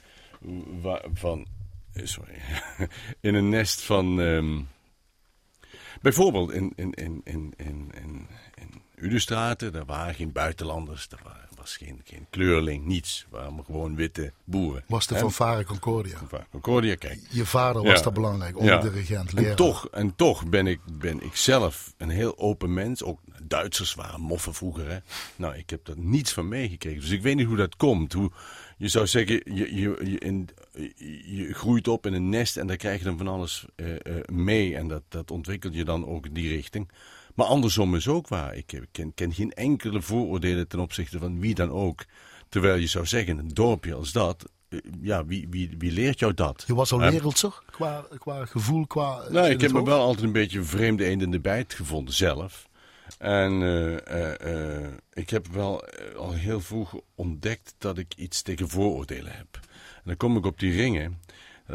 van. 1.15 1.47
eh, 1.93 2.05
Sorry. 2.07 2.35
In 3.21 3.35
een 3.35 3.49
nest 3.49 3.81
van. 3.81 4.21
ehm, 4.21 4.61
bijvoorbeeld 6.03 6.53
in, 6.53 6.73
in, 6.77 6.93
in, 6.93 7.21
in, 7.25 7.53
in, 7.57 7.91
in, 8.03 8.27
in 8.55 8.83
Udestraten, 8.97 9.73
daar 9.73 9.85
waren 9.85 10.15
geen 10.15 10.33
buitenlanders, 10.33 11.09
daar 11.09 11.21
wa- 11.23 11.49
was 11.65 11.77
geen, 11.77 12.01
geen 12.05 12.27
kleurling, 12.31 12.85
niets. 12.85 13.19
Het 13.19 13.41
waren 13.41 13.65
gewoon 13.65 13.97
witte 13.97 14.33
boeren. 14.45 14.85
Was 14.87 15.07
de 15.07 15.17
fanfare 15.17 15.65
Concordia. 15.65 16.19
Concordia, 16.51 16.95
kijk. 16.95 17.21
Je 17.31 17.47
vader 17.47 17.83
was 17.83 18.03
dat 18.03 18.15
belangrijk, 18.15 18.59
onderdirigent, 18.59 19.33
leraar. 19.33 19.51
En 19.51 19.57
toch, 19.57 19.89
en 19.89 20.17
toch 20.17 20.49
ben, 20.49 20.67
ik, 20.67 20.81
ben 20.93 21.23
ik 21.23 21.37
zelf 21.37 21.95
een 21.97 22.09
heel 22.09 22.39
open 22.39 22.75
mens. 22.75 23.03
Ook 23.03 23.21
Duitsers 23.43 23.95
waren 23.95 24.21
moffen 24.21 24.55
vroeger. 24.55 24.91
Hè? 24.91 24.99
Nou, 25.37 25.57
ik 25.57 25.71
heb 25.71 25.89
er 25.89 25.99
niets 25.99 26.33
van 26.33 26.49
meegekregen. 26.49 27.01
Dus 27.01 27.11
ik 27.11 27.23
weet 27.23 27.37
niet 27.37 27.47
hoe 27.47 27.57
dat 27.57 27.77
komt. 27.77 28.13
Hoe, 28.13 28.31
je 28.77 28.89
zou 28.89 29.07
zeggen, 29.07 29.35
je, 29.45 29.75
je, 29.75 30.11
je, 30.11 30.19
in, 30.19 30.49
je 31.25 31.55
groeit 31.55 31.89
op 31.89 32.07
in 32.07 32.13
een 32.13 32.29
nest 32.29 32.57
en 32.57 32.67
daar 32.67 32.77
krijg 32.77 32.99
je 32.99 33.05
dan 33.05 33.19
van 33.19 33.29
alles 33.29 33.67
eh, 33.77 33.95
eh, 33.95 34.25
mee. 34.27 34.77
En 34.77 34.89
dat, 34.89 35.03
dat 35.09 35.31
ontwikkelt 35.31 35.75
je 35.75 35.85
dan 35.85 36.07
ook 36.07 36.27
in 36.27 36.33
die 36.33 36.49
richting. 36.49 36.91
Maar 37.35 37.47
andersom 37.47 37.95
is 37.95 38.09
ook 38.09 38.29
waar. 38.29 38.55
Ik 38.57 38.71
heb- 38.71 38.85
ken, 38.93 39.15
ken 39.15 39.33
geen 39.35 39.53
enkele 39.53 40.03
vooroordelen 40.03 40.69
ten 40.69 40.79
opzichte 40.81 41.19
van 41.19 41.41
wie 41.41 41.55
dan 41.55 41.71
ook. 41.71 42.05
Terwijl 42.49 42.77
je 42.77 42.87
zou 42.87 43.07
zeggen, 43.07 43.39
een 43.39 43.49
dorpje 43.55 43.95
als 43.95 44.13
dat, 44.13 44.51
eh, 44.69 44.79
ja, 45.01 45.25
wie, 45.25 45.47
wie, 45.51 45.75
wie 45.79 45.93
leert 45.93 46.19
jou 46.19 46.35
dat? 46.35 46.65
Je 46.67 46.75
was 46.75 46.93
al 46.93 47.01
Hè? 47.01 47.11
wereldser 47.11 47.63
qua, 47.71 48.07
qua 48.19 48.45
gevoel, 48.47 48.87
qua... 48.87 49.29
Nou, 49.31 49.47
in 49.47 49.53
ik 49.53 49.61
heb 49.61 49.73
me 49.73 49.85
wel 49.85 50.01
altijd 50.01 50.25
een 50.27 50.33
beetje 50.33 50.59
een 50.59 50.65
vreemde 50.65 51.05
eend 51.05 51.23
in 51.23 51.31
de 51.31 51.41
bijt 51.41 51.75
gevonden 51.75 52.15
zelf. 52.15 52.69
En 53.19 53.63
eh, 53.63 54.07
eh, 54.07 54.85
eh, 54.85 54.93
ik 55.13 55.31
heb 55.31 55.47
wel 55.47 55.85
eh, 55.87 56.15
al 56.17 56.33
heel 56.33 56.61
vroeg 56.61 56.95
ontdekt 57.15 57.75
dat 57.79 57.99
ik 57.99 58.15
iets 58.17 58.43
tegen 58.43 58.69
vooroordelen 58.69 59.33
heb. 59.37 59.47
En 59.95 60.03
dan 60.05 60.17
kom 60.17 60.37
ik 60.37 60.47
op 60.47 60.59
die 60.59 60.77
ringen. 60.77 61.21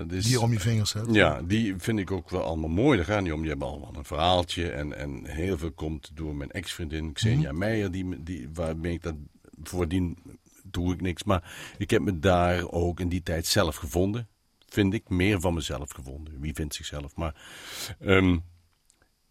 Is, 0.09 0.23
Die 0.23 0.31
je 0.31 0.39
om 0.39 0.51
je 0.51 0.59
vingers 0.59 0.93
hebt. 0.93 1.13
ja, 1.13 1.41
die 1.41 1.73
vind 1.77 1.99
ik 1.99 2.11
ook 2.11 2.29
wel 2.29 2.43
allemaal 2.43 2.69
mooi. 2.69 2.97
Daar 2.97 3.05
gaat 3.05 3.21
niet 3.23 3.31
om. 3.31 3.39
Die 3.41 3.49
hebben 3.49 3.67
allemaal 3.67 3.95
een 3.95 4.05
verhaaltje. 4.05 4.71
En, 4.71 4.97
en 4.97 5.25
heel 5.25 5.57
veel 5.57 5.71
komt 5.71 6.11
door 6.13 6.35
mijn 6.35 6.51
ex-vriendin 6.51 7.13
Xenia 7.13 7.51
Meijer. 7.51 7.91
Die, 7.91 8.23
die, 8.23 8.49
waarmee 8.53 8.93
ik 8.93 9.01
dat 9.03 9.15
voordien 9.63 10.17
doe 10.63 10.93
ik 10.93 11.01
niks. 11.01 11.23
Maar 11.23 11.73
ik 11.77 11.89
heb 11.89 12.01
me 12.01 12.19
daar 12.19 12.69
ook 12.71 12.99
in 12.99 13.09
die 13.09 13.23
tijd 13.23 13.45
zelf 13.45 13.75
gevonden. 13.75 14.27
Vind 14.67 14.93
ik. 14.93 15.09
Meer 15.09 15.39
van 15.39 15.53
mezelf 15.53 15.91
gevonden. 15.91 16.39
Wie 16.39 16.53
vindt 16.53 16.75
zichzelf? 16.75 17.15
Maar... 17.15 17.35
ehm, 17.99 18.37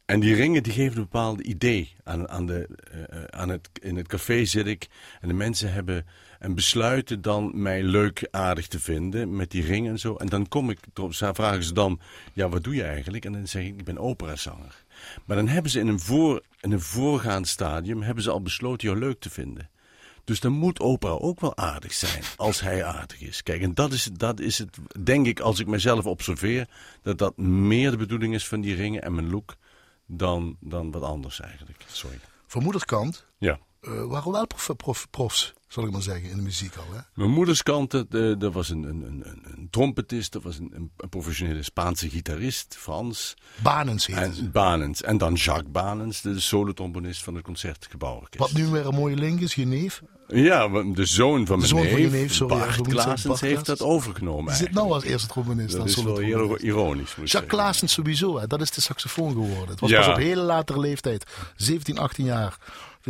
en 0.05 0.21
die 0.21 0.35
ringen 0.35 0.63
die 0.63 0.73
geven 0.73 0.97
een 0.97 1.03
bepaald 1.03 1.41
idee. 1.41 1.95
Aan, 2.05 2.29
aan 2.29 2.47
de, 2.47 2.69
eh, 2.91 3.03
eh, 3.03 3.25
aan 3.25 3.49
het, 3.49 3.69
in 3.81 3.97
het 3.97 4.09
café 4.09 4.45
zit 4.45 4.67
ik 4.67 4.89
en 5.21 5.29
de 5.29 5.35
mensen 5.35 5.73
hebben 5.73 6.07
en 6.39 6.55
besluiten 6.55 7.23
dan 7.23 7.51
mij 7.55 7.83
leuk 7.83 8.29
aardig 8.31 8.67
te 8.67 8.81
vinden 8.81 9.37
met 9.37 9.51
die 9.51 9.65
ringen 9.65 9.91
en 9.91 9.99
zo. 9.99 10.15
En 10.15 10.27
dan 10.27 10.49
kom 10.49 10.71
ik 10.71 10.79
erop, 10.95 11.15
vragen 11.15 11.65
ze 11.65 11.73
dan, 11.73 12.01
ja 12.33 12.49
wat 12.49 12.65
doe 12.65 12.75
je 12.75 12.83
eigenlijk? 12.83 13.25
En 13.25 13.33
dan 13.33 13.49
zeg 13.49 13.63
ik, 13.63 13.79
ik 13.79 13.85
ben 13.85 13.99
operazanger. 13.99 14.85
Maar 15.25 15.37
dan 15.37 15.49
hebben 15.49 15.71
ze 15.71 15.81
in 15.81 15.89
een, 15.89 16.01
voor, 16.01 16.43
in 16.61 16.73
een 16.73 16.81
voorgaand 16.81 17.49
stadium 17.49 18.03
hebben 18.03 18.23
ze 18.23 18.31
al 18.31 18.43
besloten 18.43 18.89
jou 18.89 19.01
leuk 19.01 19.21
te 19.21 19.31
vinden. 19.31 19.71
Dus 20.25 20.41
dan 20.41 20.53
moet 20.53 20.81
opera 20.81 21.13
ook 21.13 21.41
wel 21.41 21.57
aardig 21.57 21.93
zijn, 21.93 22.23
als 22.37 22.61
hij 22.61 22.85
aardig 22.85 23.21
is. 23.21 23.43
Kijk, 23.43 23.63
en 23.63 23.75
dat 23.75 23.93
is, 23.93 24.11
dat 24.13 24.41
is 24.41 24.59
het, 24.59 24.79
denk 25.03 25.27
ik, 25.27 25.41
als 25.41 25.61
ik 25.61 25.67
mezelf 25.67 26.07
observeer, 26.07 26.69
dat 27.03 27.19
dat 27.19 27.37
meer 27.37 27.91
de 27.91 27.97
bedoeling 27.97 28.35
is 28.35 28.49
van 28.49 28.61
die 28.61 28.75
ringen 28.75 29.03
en 29.03 29.15
mijn 29.15 29.31
look 29.31 29.57
dan, 30.07 30.57
dan 30.61 30.91
wat 30.91 31.03
anders 31.03 31.41
eigenlijk. 31.41 31.85
Sorry. 31.87 32.19
Van 32.47 32.63
moederskant 32.63 33.27
Ja. 33.39 33.59
Eh 33.89 34.05
waren 34.05 34.33
wel 34.33 34.47
prof, 34.47 34.71
prof, 34.77 35.07
profs, 35.11 35.53
zal 35.69 35.85
ik 35.85 35.91
maar 35.91 36.03
zeggen, 36.03 36.31
in 36.31 36.37
de 36.37 36.43
muziek 36.43 36.77
al. 36.77 36.85
Hè? 36.97 37.01
Mijn 37.15 37.31
moeders 37.31 37.63
kant, 37.63 37.95
eh, 37.95 38.43
er 38.43 38.51
was 38.51 38.69
een, 38.69 38.83
een, 38.83 39.03
een, 39.03 39.25
een- 39.45 39.69
trompetist, 39.71 40.35
er 40.35 40.41
was 40.41 40.59
een, 40.59 40.73
een, 40.97 41.09
professionele 41.09 41.63
Spaanse 41.63 42.09
gitarist, 42.11 42.77
Frans. 42.79 43.35
Banens 43.63 44.07
heette 44.07 44.35
ze. 44.35 44.41
En 44.41 44.51
Banens. 44.53 45.03
En 45.03 45.19
dan 45.19 45.35
Jacques 45.35 45.71
Banens, 45.73 46.21
de 46.21 46.41
solotrombonist 46.41 47.23
van 47.23 47.35
het 47.35 47.45
Concertgebouworkest. 47.45 48.39
Wat 48.39 48.53
nu 48.53 48.67
weer 48.67 48.87
een 48.87 48.95
mooie 48.95 49.17
link 49.17 49.41
is, 49.41 49.55
je 49.55 49.67
neef. 49.67 50.03
Ja, 50.31 50.69
de 50.69 51.05
zoon 51.05 51.47
van 51.47 51.57
mijn 51.57 51.69
zoon 51.71 51.79
van 51.79 51.89
je 51.89 51.97
neef, 51.97 52.11
neef, 52.11 52.35
sorry, 52.35 52.59
Bart 52.59 52.81
Klaasens, 52.89 53.41
heeft 53.41 53.55
dat 53.55 53.65
Klaasens. 53.65 53.81
overgenomen 53.91 54.47
Die 54.47 54.55
zit 54.55 54.73
nou 54.73 54.93
als 54.93 55.05
eerste 55.05 55.29
trombonist. 55.29 55.77
Dat 55.77 55.87
is 55.87 56.03
wel 56.03 56.21
iro- 56.21 56.57
ironisch, 56.57 57.15
Jacques. 57.25 57.47
Klaassen 57.47 57.89
sowieso, 57.89 58.39
hè. 58.39 58.47
dat 58.47 58.61
is 58.61 58.71
de 58.71 58.81
saxofoon 58.81 59.33
geworden. 59.33 59.69
Het 59.69 59.81
was 59.81 59.91
Ja. 59.91 59.99
pas 59.99 60.09
op 60.09 60.17
hele 60.17 60.43
latere 60.43 60.81
leeftijd, 60.81 61.25
17, 61.57 61.99
18 61.99 62.25
jaar. 62.25 62.57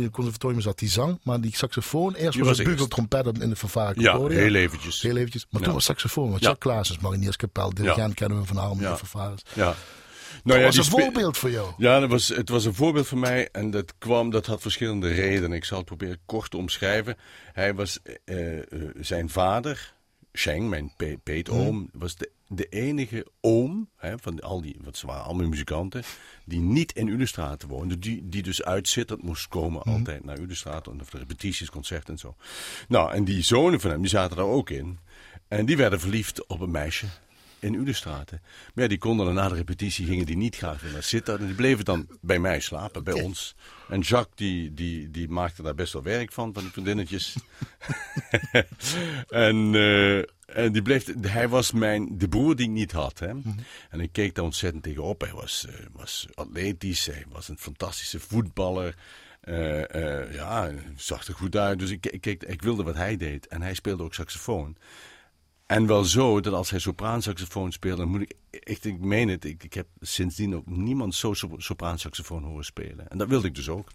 Het 0.05 0.13
conservatorium 0.13 0.61
zat, 0.61 0.79
die 0.79 0.89
zang. 0.89 1.19
Maar 1.23 1.41
die 1.41 1.55
saxofoon, 1.55 2.13
eerst 2.13 2.37
was 2.39 2.47
was 2.47 2.57
bugeltrompet 2.61 3.39
in 3.39 3.49
de 3.49 3.55
fanfare. 3.55 4.01
Ja, 4.01 4.17
heel 4.27 4.55
eventjes. 4.55 5.01
Heel 5.01 5.17
eventjes. 5.17 5.45
Maar 5.49 5.61
toen 5.61 5.73
was 5.73 5.83
saxofoon. 5.83 6.29
Want 6.29 6.41
Ja. 6.41 6.47
Jacques 6.49 6.73
Klaassen, 6.73 6.97
marinierskapel, 7.01 7.73
dirigent 7.73 8.13
kennen 8.13 8.39
we 8.39 8.45
van 8.45 8.57
Harmony 8.57 8.81
Ja. 8.81 8.89
en 8.91 8.97
fanfares. 8.97 9.41
Ja. 9.53 9.65
Dat 9.65 9.75
Nou 10.43 10.59
ja, 10.59 10.65
was 10.65 10.77
een 10.77 10.83
voorbeeld 10.85 11.37
voor 11.37 11.49
jou. 11.49 11.71
Ja, 11.77 11.99
dat 11.99 12.09
was, 12.09 12.27
het 12.27 12.49
was 12.49 12.65
een 12.65 12.73
voorbeeld 12.73 13.07
voor 13.07 13.17
mij 13.17 13.49
en 13.51 13.71
dat 13.71 13.93
kwam, 13.97 14.29
dat 14.29 14.45
had 14.45 14.61
verschillende 14.61 15.07
redenen. 15.13 15.57
Ik 15.57 15.65
zal 15.65 15.77
het 15.77 15.85
proberen 15.85 16.19
kort 16.25 16.51
te 16.51 16.57
omschrijven. 16.57 17.17
Hij 17.53 17.73
was, 17.73 17.99
eh, 18.25 18.57
eh, 18.57 18.65
zijn 18.99 19.29
vader, 19.29 19.93
Sheng, 20.33 20.69
mijn 20.69 20.93
pe 20.97 21.19
peetoom, 21.23 21.89
was 21.93 22.15
de, 22.15 22.29
de 22.51 22.65
enige 22.65 23.27
oom 23.41 23.89
hè, 23.95 24.19
van 24.19 24.39
al 24.39 24.61
die, 24.61 24.75
want 24.81 24.97
ze 24.97 25.07
waren 25.07 25.23
allemaal 25.23 25.47
muzikanten, 25.47 26.03
die 26.45 26.59
niet 26.59 26.91
in 26.91 27.07
Ulestraat 27.07 27.63
woonde. 27.63 27.99
Die, 27.99 28.29
die 28.29 28.43
dus 28.43 28.61
Sittard 28.81 29.23
moest 29.23 29.47
komen 29.47 29.81
altijd 29.81 30.23
naar 30.23 30.39
Ulestraat, 30.39 30.87
of 30.87 31.09
de 31.09 31.17
repetities, 31.17 31.69
concerten 31.69 32.13
en 32.13 32.19
zo. 32.19 32.35
Nou, 32.87 33.13
en 33.13 33.23
die 33.23 33.43
zonen 33.43 33.79
van 33.79 33.91
hem, 33.91 34.01
die 34.01 34.09
zaten 34.09 34.37
daar 34.37 34.45
ook 34.45 34.69
in. 34.69 34.99
En 35.47 35.65
die 35.65 35.77
werden 35.77 35.99
verliefd 35.99 36.47
op 36.47 36.59
een 36.59 36.71
meisje 36.71 37.05
in 37.59 37.73
Ulestraten. 37.73 38.41
Maar 38.73 38.83
ja, 38.83 38.89
die 38.89 38.97
konden 38.97 39.25
dan 39.25 39.35
na 39.35 39.49
de 39.49 39.55
repetitie, 39.55 40.05
gingen 40.05 40.25
die 40.25 40.37
niet 40.37 40.55
graag 40.55 40.81
weer 40.81 40.91
naar 40.91 41.03
Sittard. 41.03 41.39
En 41.39 41.45
die 41.45 41.55
bleven 41.55 41.85
dan 41.85 42.07
bij 42.21 42.39
mij 42.39 42.59
slapen, 42.59 43.03
bij 43.03 43.13
ons. 43.13 43.55
En 43.89 43.99
Jacques, 43.99 44.35
die, 44.35 44.73
die, 44.73 45.11
die 45.11 45.29
maakte 45.29 45.61
daar 45.61 45.75
best 45.75 45.93
wel 45.93 46.03
werk 46.03 46.31
van, 46.31 46.53
van 46.53 46.63
die 46.63 46.71
vriendinnetjes. 46.71 47.35
en, 49.29 49.75
eh, 49.75 50.23
en 50.53 50.71
die 50.71 50.81
bleef, 50.81 51.05
hij 51.21 51.47
was 51.49 51.71
mijn, 51.71 52.17
de 52.17 52.27
broer 52.27 52.55
die 52.55 52.65
ik 52.65 52.71
niet 52.71 52.91
had. 52.91 53.19
Hè? 53.19 53.27
En 53.89 53.99
ik 53.99 54.11
keek 54.11 54.35
daar 54.35 54.45
ontzettend 54.45 54.83
tegenop. 54.83 55.21
Hij 55.21 55.33
was, 55.33 55.65
eh, 55.67 55.73
was 55.91 56.27
atletisch, 56.33 57.05
hij 57.05 57.25
was 57.29 57.47
een 57.47 57.57
fantastische 57.57 58.19
voetballer. 58.19 58.95
Eh, 59.41 60.21
eh, 60.23 60.33
ja, 60.33 60.71
zag 60.95 61.27
er 61.27 61.33
goed 61.33 61.55
uit. 61.55 61.79
Dus 61.79 61.89
ik, 61.89 62.05
ik, 62.05 62.21
keek- 62.21 62.43
ik 62.43 62.61
wilde 62.61 62.83
wat 62.83 62.95
hij 62.95 63.17
deed. 63.17 63.47
En 63.47 63.61
hij 63.61 63.73
speelde 63.73 64.03
ook 64.03 64.13
saxofoon. 64.13 64.75
En 65.65 65.85
wel 65.87 66.03
zo 66.03 66.39
dat 66.39 66.53
als 66.53 66.69
hij 66.69 66.79
sopraansaxofoon 66.79 67.71
speelde, 67.71 68.05
moet 68.05 68.21
ik 68.21 68.33
echt, 68.49 68.85
ik 68.85 68.99
meen 68.99 69.27
het, 69.29 69.45
ik, 69.45 69.63
ik 69.63 69.73
heb 69.73 69.87
sindsdien 69.99 70.55
ook 70.55 70.65
niemand 70.65 71.15
zo 71.15 71.33
so- 71.33 71.55
sopraansaxofoon 71.57 72.43
horen 72.43 72.65
spelen. 72.65 73.09
En 73.09 73.17
dat 73.17 73.27
wilde 73.27 73.47
ik 73.47 73.55
dus 73.55 73.69
ook. 73.69 73.89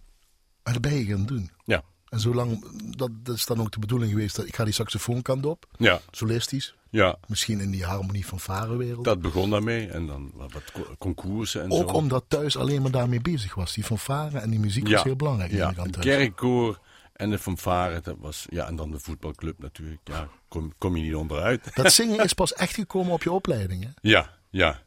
En 0.63 0.73
dat 0.73 0.83
ben 0.83 0.95
je 0.95 1.05
gaan 1.05 1.27
doen. 1.27 1.51
Ja. 1.65 1.83
En 2.15 2.21
zolang, 2.21 2.65
dat, 2.97 3.11
dat 3.23 3.37
is 3.37 3.47
dan 3.47 3.61
ook 3.61 3.71
de 3.73 3.79
bedoeling 3.79 4.11
geweest, 4.13 4.37
dat 4.37 4.47
ik 4.47 4.55
ga 4.57 4.65
die 4.65 4.73
saxofoonkant 4.73 5.47
op. 5.47 5.67
Ja, 5.79 6.01
Solistisch. 6.11 6.75
ja. 6.91 7.17
Misschien 7.27 7.61
in 7.61 7.71
die 7.71 7.85
harmonie 7.85 8.27
van 8.27 8.41
varenwereld. 8.41 9.05
Dat 9.05 9.21
begon 9.21 9.51
daarmee. 9.51 9.89
En 9.89 10.07
dan 10.07 10.31
wat, 10.35 10.53
wat 10.53 10.73
co- 10.73 10.95
concoursen 10.99 11.63
en 11.63 11.71
zo. 11.73 11.77
Ook 11.83 11.93
omdat 11.93 12.25
thuis 12.29 12.57
alleen 12.57 12.83
maar 12.83 12.91
daarmee 12.91 13.21
bezig 13.21 13.55
was. 13.55 13.73
Die 13.75 13.85
fanfare 13.85 14.39
en 14.39 14.51
die 14.51 14.59
muziek 14.61 14.89
was 14.89 15.03
heel 15.03 15.17
belangrijk. 15.17 15.53
Ja, 15.53 15.73
thuis. 15.73 15.97
kerkkoor 16.05 16.79
en 17.13 17.31
de 17.31 17.39
fanfare, 17.39 18.01
dat 18.01 18.17
was, 18.19 18.47
ja, 18.51 18.67
en 18.67 18.77
dan 18.77 18.91
de 18.91 18.99
voetbalclub 18.99 19.59
natuurlijk. 19.59 20.01
Ja, 20.05 20.29
kom, 20.49 20.73
kom 20.79 20.97
je 20.97 21.03
niet 21.03 21.15
onderuit. 21.15 21.71
Dat 21.75 21.93
zingen 22.01 22.25
is 22.25 22.33
pas 22.33 22.53
echt 22.55 22.75
gekomen 22.75 23.13
op 23.13 23.23
je 23.23 23.33
opleiding. 23.33 23.83
Hè? 23.85 23.91
Ja, 24.01 24.31
ja. 24.51 24.83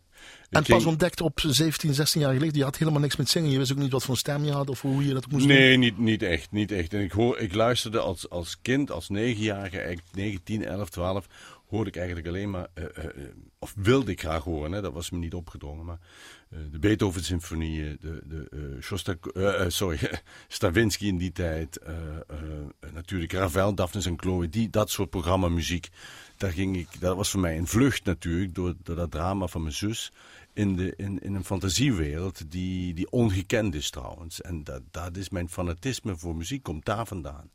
En 0.50 0.64
pas 0.64 0.86
ontdekt 0.86 1.22
op 1.22 1.40
17, 1.40 1.94
16 1.94 2.22
jaar 2.22 2.34
geleden. 2.34 2.58
Je 2.58 2.64
had 2.64 2.78
helemaal 2.78 3.02
niks 3.02 3.16
met 3.16 3.30
zingen. 3.30 3.52
Je 3.52 3.58
wist 3.58 3.72
ook 3.72 3.78
niet 3.78 3.92
wat 3.92 4.04
voor 4.04 4.18
stem 4.18 4.44
je 4.44 4.52
had 4.52 4.70
of 4.70 4.82
hoe 4.82 5.06
je 5.08 5.14
dat 5.14 5.32
moest 5.32 5.48
doen. 5.48 5.58
Nee, 5.58 5.78
niet, 5.78 5.98
niet 5.98 6.24
echt, 6.24 6.52
niet 6.52 6.72
echt. 6.72 6.94
En 6.94 7.02
ik, 7.02 7.12
hoor, 7.12 7.40
ik 7.40 7.54
luisterde 7.54 8.00
als, 8.00 8.30
als 8.30 8.58
kind, 8.62 8.92
als 8.92 9.10
negenjarige, 9.10 9.78
eigenlijk 9.80 10.16
9, 10.16 10.44
10, 10.44 10.66
11, 10.66 10.90
12, 10.90 11.28
hoorde 11.68 11.90
ik 11.90 11.96
eigenlijk 11.96 12.28
alleen 12.28 12.50
maar, 12.50 12.68
eh, 12.74 12.84
eh, 12.84 13.06
eh, 13.06 13.12
of 13.60 13.74
wilde 13.76 14.12
ik 14.12 14.20
graag 14.20 14.44
horen, 14.44 14.72
hè, 14.72 14.82
dat 14.82 14.94
was 14.94 15.10
me 15.10 15.18
niet 15.18 15.34
opgedrongen, 15.34 15.86
maar 15.86 16.00
de 16.72 16.80
Beethoven-symfonieën, 16.80 17.98
de, 18.02 18.22
de 18.26 18.78
Shostak- 18.82 19.32
sorry, 19.68 20.00
Stravinsky 20.48 21.06
in 21.06 21.18
die 21.18 21.32
tijd, 21.32 21.80
natuurlijk 22.94 23.34
Ravel, 23.34 23.76
Daphnis 23.76 24.06
en 24.06 24.20
Chloe, 24.20 24.50
die, 24.50 24.70
dat 24.70 24.90
soort 24.90 25.10
programmamuziek, 25.10 25.90
daar 26.38 26.52
ging 26.52 26.78
ik, 26.78 26.88
dat 27.00 27.16
was 27.16 27.30
voor 27.30 27.40
mij 27.40 27.58
een 27.58 27.68
vlucht 27.68 28.06
natuurlijk, 28.06 28.56
door, 28.56 28.74
door 28.84 28.96
dat 28.96 29.12
drama 29.12 29.48
van 29.48 29.62
mijn 29.62 29.74
zus, 29.74 30.12
in, 30.58 30.76
de, 30.76 30.94
in, 30.96 31.20
in 31.20 31.36
een 31.36 31.44
fantasiewereld 31.44 32.52
die, 32.52 32.94
die 32.94 33.12
ongekend 33.12 33.76
is 33.76 33.90
trouwens. 33.90 34.42
En 34.42 34.64
dat, 34.64 34.82
dat 34.92 35.18
is 35.18 35.30
mijn 35.30 35.50
fanatisme 35.50 36.18
voor 36.18 36.36
muziek, 36.36 36.64
komt 36.64 36.86
daar 36.86 37.06
vandaan. 37.06 37.50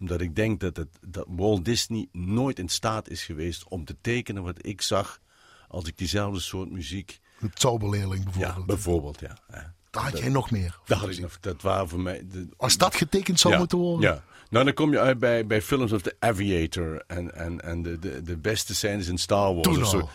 Omdat 0.00 0.20
ik 0.20 0.36
denk 0.36 0.60
dat, 0.60 0.76
het, 0.76 0.98
dat 1.06 1.26
Walt 1.28 1.64
Disney 1.64 2.08
nooit 2.12 2.58
in 2.58 2.68
staat 2.68 3.08
is 3.08 3.24
geweest 3.24 3.68
om 3.68 3.84
te 3.84 3.96
tekenen 4.00 4.42
wat 4.42 4.66
ik 4.66 4.82
zag 4.82 5.20
als 5.68 5.84
ik 5.84 5.98
diezelfde 5.98 6.40
soort 6.40 6.70
muziek... 6.70 7.20
De 7.38 7.50
Zauberleerling 7.54 8.24
Ja, 8.24 8.30
bijvoorbeeld. 8.30 8.66
bijvoorbeeld, 8.66 9.20
ja. 9.20 9.38
ja. 9.50 9.74
Daar 9.90 10.02
had 10.02 10.18
jij 10.18 10.28
nog 10.28 10.50
meer. 10.50 10.78
Dat, 10.84 10.98
had 10.98 11.10
ik 11.10 11.20
nog, 11.20 11.40
dat 11.40 11.62
waren 11.62 11.88
voor 11.88 12.00
mij... 12.00 12.26
De, 12.30 12.48
Als 12.56 12.76
dat 12.76 12.94
getekend 12.94 13.40
zou 13.40 13.52
ja, 13.52 13.58
moeten 13.58 13.78
worden. 13.78 14.10
Ja. 14.10 14.24
Nou, 14.50 14.64
dan 14.64 14.74
kom 14.74 14.92
je 14.92 15.00
uit 15.00 15.18
bij, 15.18 15.46
bij 15.46 15.62
films 15.62 15.92
als 15.92 16.02
The 16.02 16.16
Aviator 16.18 17.04
en, 17.06 17.34
en, 17.34 17.60
en 17.60 17.82
de, 17.82 17.98
de, 17.98 18.22
de 18.22 18.36
beste 18.36 18.74
scènes 18.74 19.08
in 19.08 19.18
Star 19.18 19.54
Wars. 19.54 19.68
Toen 19.68 19.82
of 19.82 19.88
zo. 19.88 20.08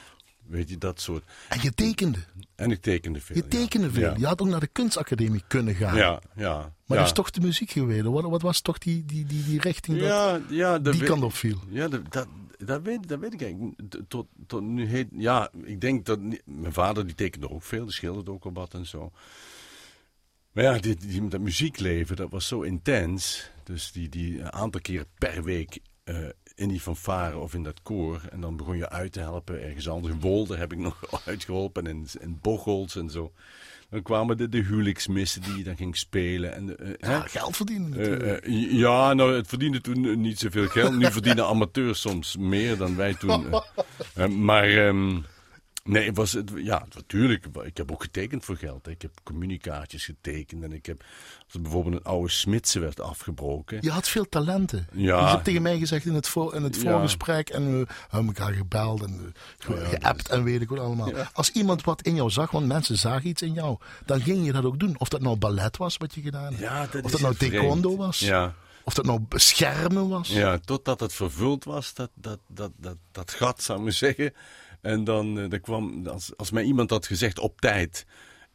Weet 0.52 0.70
je, 0.70 0.78
dat 0.78 1.02
soort. 1.02 1.24
En 1.50 1.60
je 1.62 1.74
tekende. 1.74 2.18
En 2.56 2.72
ik 2.72 2.82
tekende 2.82 3.22
veel. 3.22 3.36
Je 3.36 3.48
tekende 3.48 3.86
ja. 3.88 3.94
veel. 3.94 4.18
Je 4.18 4.26
had 4.26 4.42
ook 4.42 4.48
naar 4.48 4.60
de 4.60 4.68
kunstacademie 4.68 5.44
kunnen 5.48 5.76
gaan. 5.76 5.96
Ja, 5.96 6.22
ja. 6.36 6.74
Maar 6.86 6.98
dat 6.98 7.08
is 7.08 7.14
toch 7.14 7.30
de 7.32 7.42
muziek 7.42 7.72
geweest. 7.72 8.04
Wat, 8.04 8.24
wat 8.24 8.42
was 8.42 8.62
toch 8.62 8.78
die, 8.78 9.06
die, 9.06 9.26
die, 9.26 9.44
die 9.44 9.60
richting 9.60 9.98
dat 9.98 10.08
ja, 10.08 10.42
ja, 10.50 10.80
dat 10.80 10.92
die 10.92 11.02
weet- 11.02 11.10
kant 11.10 11.24
op 11.24 11.34
viel? 11.34 11.58
Ja, 11.68 11.88
dat, 11.88 12.12
dat, 12.12 12.28
dat, 12.58 12.82
weet, 12.82 13.08
dat 13.08 13.20
weet 13.20 13.34
ik 13.34 13.42
eigenlijk. 13.42 13.80
Tot, 14.08 14.28
tot 14.48 14.62
nu 14.62 14.86
heet, 14.86 15.08
ja, 15.12 15.52
ik 15.64 15.82
denk 15.82 16.06
dat 16.06 16.20
mijn 16.46 16.74
vader 16.74 17.06
die 17.06 17.16
tekende 17.16 17.50
ook 17.50 17.64
veel, 17.64 17.84
die 17.84 17.94
schilderde 17.94 18.32
ook 18.32 18.46
al 18.46 18.54
wat 18.54 18.74
en 18.74 18.86
zo. 18.86 19.12
Maar 20.52 20.64
ja, 20.64 20.78
dit, 20.78 21.02
die, 21.02 21.28
dat 21.28 21.42
muziekleven, 21.42 22.16
dat 22.16 22.30
was 22.30 22.48
zo 22.48 22.62
intens. 22.62 23.50
Dus 23.64 23.92
die, 23.92 24.10
die 24.10 24.40
een 24.40 24.54
aantal 24.54 24.82
keren 24.82 25.08
per 25.18 25.44
week 25.44 25.80
eh, 26.04 26.16
in 26.56 26.70
die 26.70 26.80
fanfare 26.80 27.38
of 27.38 27.54
in 27.54 27.64
dat 27.64 27.82
koor. 27.84 28.22
En 28.32 28.42
dan 28.42 28.56
begon 28.58 28.78
je 28.78 28.90
uit 28.90 29.12
te 29.12 29.20
helpen 29.20 29.64
ergens 29.64 29.90
anders. 29.90 30.14
In 30.14 30.20
Wolde 30.20 30.58
heb 30.58 30.72
ik 30.72 30.80
nog 30.80 31.04
uitgeholpen 31.26 31.88
en 31.88 31.96
in, 31.96 32.08
in 32.22 32.40
Bocholt 32.42 32.96
en 32.96 33.10
zo. 33.10 33.32
Dan 33.90 34.02
kwamen 34.02 34.38
de, 34.38 34.50
de 34.50 34.58
huwelijksmissen 34.64 35.42
die 35.42 35.58
je 35.58 35.64
dan 35.64 35.76
ging 35.76 35.98
spelen. 35.98 36.54
En 36.54 36.78
eh, 36.78 36.88
hè? 37.00 37.12
Ja, 37.14 37.20
geld 37.22 37.56
verdienen 37.56 37.94
Eh, 37.94 37.98
natuurlijk. 37.98 38.46
eh, 38.46 38.72
ja, 38.72 39.14
nou, 39.14 39.36
het 39.36 39.48
verdiende 39.48 39.82
toen 39.82 40.22
niet 40.22 40.40
zoveel 40.40 40.68
geld. 40.68 40.98
Nu 40.98 41.12
verdienen 41.12 41.46
amateurs 41.46 42.02
soms 42.02 42.38
meer 42.38 42.78
dan 42.78 42.96
wij 42.96 43.14
toen. 43.14 43.46
maar, 44.46 44.70
ehm, 44.70 45.18
Nee, 45.84 46.06
het 46.06 46.16
was 46.18 46.32
het, 46.32 46.52
ja, 46.56 46.86
natuurlijk. 46.96 47.46
Ik 47.64 47.78
heb 47.78 47.92
ook 47.92 48.02
getekend 48.02 48.46
voor 48.46 48.58
geld. 48.58 48.88
Ik 48.88 49.02
heb 49.02 49.12
communicaties 49.24 50.06
getekend. 50.06 50.64
En 50.64 50.72
ik 50.72 50.86
heb, 50.86 51.04
als 51.46 51.54
er 51.54 51.62
bijvoorbeeld 51.62 51.96
een 51.96 52.04
oude 52.04 52.30
Smitse 52.30 52.80
werd 52.80 53.00
afgebroken. 53.02 53.78
Je 53.82 53.92
had 53.92 54.08
veel 54.08 54.30
talenten. 54.30 54.88
Ja. 54.94 55.20
Je 55.20 55.26
hebt 55.26 55.44
tegen 55.44 55.62
mij 55.62 55.78
gezegd 55.78 56.06
in 56.06 56.14
het, 56.14 56.28
voor, 56.28 56.56
in 56.56 56.64
het 56.64 56.76
Ja. 56.82 56.92
voorgesprek. 56.92 57.50
En 57.50 57.80
we 57.80 57.88
hebben 58.10 58.36
elkaar 58.36 58.54
gebeld 58.54 59.04
en 59.04 59.34
ge- 59.58 59.86
geappt 59.86 60.30
en 60.30 60.44
weet 60.44 60.62
ik 60.62 60.70
wat 60.70 60.80
allemaal. 60.80 61.12
Als 61.34 61.52
iemand 61.52 61.84
wat 61.84 62.02
in 62.02 62.16
jou 62.16 62.30
zag, 62.30 62.52
want 62.52 62.66
mensen 62.68 62.98
zagen 62.98 63.28
iets 63.30 63.42
in 63.42 63.54
jou. 63.54 63.78
Dan 64.06 64.22
ging 64.22 64.46
je 64.46 64.52
dat 64.52 64.64
ook 64.66 64.80
doen. 64.80 64.96
Of 65.00 65.10
dat 65.10 65.22
nou 65.22 65.36
ballet 65.36 65.78
was 65.78 65.98
wat 65.98 66.14
je 66.14 66.22
gedaan 66.22 66.54
hebt. 66.54 66.92
Dat 66.92 67.04
of 67.04 67.12
dat 67.12 67.22
nou 67.22 67.36
taekwondo 67.36 67.96
was. 67.98 68.20
Ja. 68.20 68.54
Of 68.84 68.94
dat 68.94 69.06
nou 69.06 69.22
schermen 69.30 70.10
was. 70.10 70.28
Ja, 70.30 70.58
totdat 70.58 71.00
het 71.00 71.14
vervuld 71.14 71.64
was, 71.64 71.94
dat, 71.94 72.10
dat, 72.14 72.40
dat, 72.48 72.72
dat, 72.78 72.96
dat 73.12 73.32
gat, 73.32 73.64
zou 73.64 73.78
ik 73.78 73.84
maar 73.84 73.94
zeggen. 73.94 74.34
En 74.82 75.04
dan, 75.04 75.40
eh, 75.40 75.50
dan 75.50 75.62
kwam, 75.62 76.08
als, 76.08 76.38
als 76.38 76.52
mij 76.52 76.64
iemand 76.64 76.90
had 76.90 77.08
gezegd 77.08 77.40
op 77.40 77.62
tijd, 77.62 78.06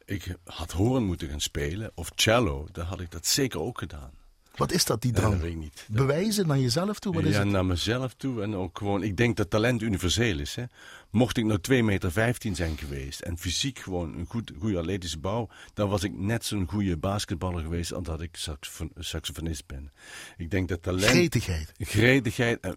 ik 0.04 0.36
had 0.44 0.72
horen 0.72 1.04
moeten 1.04 1.28
gaan 1.28 1.40
spelen, 1.40 1.90
of 1.94 2.10
cello, 2.14 2.68
dan 2.72 2.86
had 2.86 3.00
ik 3.00 3.10
dat 3.10 3.26
zeker 3.26 3.60
ook 3.60 3.78
gedaan. 3.78 4.10
Wat 4.56 4.72
is 4.72 4.84
dat, 4.84 5.02
die 5.02 5.12
drang? 5.12 5.32
dat 5.32 5.42
weet 5.42 5.52
ik 5.52 5.58
niet. 5.58 5.86
Bewijzen 5.88 6.46
naar 6.46 6.58
jezelf 6.58 6.98
toe? 6.98 7.14
Wat 7.14 7.24
is 7.24 7.32
ja, 7.34 7.38
het? 7.38 7.48
naar 7.48 7.66
mezelf 7.66 8.14
toe 8.14 8.42
en 8.42 8.54
ook 8.54 8.78
gewoon, 8.78 9.02
ik 9.02 9.16
denk 9.16 9.36
dat 9.36 9.50
talent 9.50 9.82
universeel 9.82 10.38
is. 10.38 10.54
Hè. 10.54 10.64
Mocht 11.10 11.36
ik 11.36 11.44
nou 11.44 11.58
2,15 11.72 11.84
meter 11.84 12.12
zijn 12.52 12.78
geweest 12.78 13.20
en 13.20 13.38
fysiek 13.38 13.78
gewoon 13.78 14.18
een 14.18 14.26
goed, 14.26 14.52
goede 14.58 14.78
atletische 14.78 15.18
bouw, 15.18 15.48
dan 15.74 15.88
was 15.88 16.02
ik 16.02 16.18
net 16.18 16.44
zo'n 16.44 16.68
goede 16.68 16.96
basketballer 16.96 17.62
geweest 17.62 17.92
als 17.92 18.04
dat 18.04 18.20
ik 18.20 18.36
saxofon- 18.36 18.92
saxofonist 18.98 19.66
ben. 19.66 19.92
Ik 20.36 20.50
denk 20.50 20.68
dat 20.68 20.82
talent... 20.82 21.04
Gretigheid. 21.04 21.72
Gretigheid, 21.78 22.60
en 22.60 22.74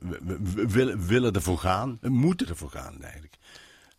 willen, 0.70 1.08
willen 1.08 1.34
ervoor 1.34 1.58
gaan, 1.58 1.98
we 2.02 2.10
moeten 2.10 2.48
ervoor 2.48 2.70
gaan 2.70 3.02
eigenlijk. 3.02 3.36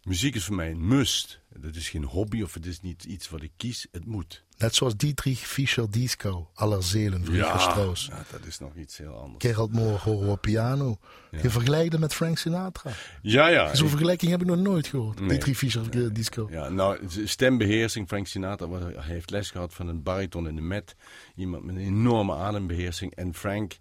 Muziek 0.02 0.34
is 0.34 0.44
voor 0.44 0.56
mij 0.56 0.70
een 0.70 0.86
must. 0.86 1.40
Dat 1.58 1.74
is 1.74 1.88
geen 1.88 2.04
hobby 2.04 2.42
of 2.42 2.54
het 2.54 2.66
is 2.66 2.80
niet 2.80 3.04
iets 3.04 3.28
wat 3.28 3.42
ik 3.42 3.50
kies, 3.56 3.86
het 3.92 4.06
moet. 4.06 4.44
Net 4.60 4.74
zoals 4.74 4.96
Dietrich 4.96 5.38
Fischer-Dieskau, 5.38 6.44
aller 6.54 6.82
Zelen, 6.82 7.24
Richard 7.24 7.60
Strauss. 7.60 8.06
ja, 8.06 8.24
dat 8.30 8.46
is 8.46 8.58
nog 8.58 8.74
iets 8.76 8.96
heel 8.98 9.12
anders. 9.14 9.44
Gerald 9.44 9.72
Moore 9.72 9.98
horen 9.98 10.26
we 10.26 10.32
op 10.32 10.40
piano. 10.40 10.98
Je 11.42 11.50
vergelijkt 11.50 11.92
hem 11.92 12.00
met 12.00 12.14
Frank 12.14 12.38
Sinatra. 12.38 12.90
Ja, 13.22 13.48
ja. 13.48 13.74
Zo'n 13.74 13.84
ik- 13.84 13.90
vergelijking 13.90 14.30
heb 14.30 14.40
ik 14.40 14.46
nog 14.46 14.56
nooit 14.58 14.86
gehoord. 14.86 15.20
Nee. 15.20 15.28
Dietrich 15.28 15.56
Fischer-Dieskau. 15.56 16.52
Ja, 16.52 16.68
nou, 16.68 16.98
stembeheersing. 17.24 18.08
Frank 18.08 18.26
Sinatra 18.26 18.68
wa- 18.68 18.78
hij 18.78 19.02
heeft 19.14 19.30
les 19.30 19.50
gehad 19.50 19.74
van 19.74 19.88
een 19.88 20.02
bariton 20.02 20.48
in 20.48 20.54
de 20.56 20.62
met. 20.62 20.96
Iemand 21.36 21.64
met 21.64 21.74
een 21.74 21.80
enorme 21.82 22.34
adembeheersing. 22.34 23.14
En 23.14 23.34
Frank, 23.34 23.78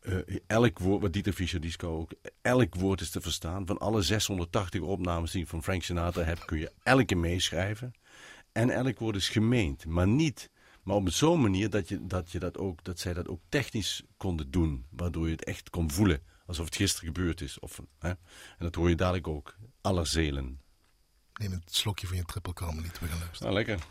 eh, 0.00 0.14
elk 0.46 0.78
woord, 0.78 1.02
wat 1.02 1.12
Dieter 1.12 1.32
Fischer 1.32 1.60
Disco 1.60 1.98
ook, 1.98 2.10
elk 2.42 2.74
woord 2.74 3.00
is 3.00 3.10
te 3.10 3.20
verstaan. 3.20 3.66
Van 3.66 3.78
alle 3.78 4.02
680 4.02 4.80
opnames 4.80 5.30
die 5.30 5.42
ik 5.42 5.48
van 5.48 5.62
Frank 5.62 5.82
Sinatra 5.82 6.22
heb, 6.22 6.42
kun 6.46 6.58
je 6.58 6.70
elke 6.82 7.14
meeschrijven. 7.14 7.92
En 8.56 8.70
elk 8.70 8.98
woord 8.98 9.16
is 9.16 9.28
gemeend, 9.28 9.86
maar 9.86 10.08
niet. 10.08 10.50
Maar 10.82 10.96
op 10.96 11.10
zo'n 11.10 11.40
manier 11.40 11.70
dat, 11.70 11.88
je, 11.88 12.06
dat, 12.06 12.32
je 12.32 12.38
dat, 12.38 12.58
ook, 12.58 12.84
dat 12.84 12.98
zij 12.98 13.14
dat 13.14 13.28
ook 13.28 13.40
technisch 13.48 14.02
konden 14.16 14.50
doen. 14.50 14.86
Waardoor 14.90 15.24
je 15.24 15.32
het 15.32 15.44
echt 15.44 15.70
kon 15.70 15.90
voelen. 15.90 16.22
Alsof 16.46 16.64
het 16.64 16.76
gisteren 16.76 17.14
gebeurd 17.14 17.40
is. 17.40 17.58
Of, 17.58 17.80
hè? 17.98 18.08
En 18.08 18.18
dat 18.58 18.74
hoor 18.74 18.88
je 18.88 18.94
dadelijk 18.94 19.28
ook. 19.28 19.56
Aller 19.80 20.06
zelen. 20.06 20.60
Neem 21.32 21.52
een 21.52 21.62
slokje 21.64 22.06
van 22.06 22.16
je 22.16 22.24
triple 22.24 22.52
niet 22.74 22.98
we 22.98 23.06
gaan 23.06 23.18
luisteren. 23.18 23.52
Nou, 23.52 23.54
lekker. 23.54 23.86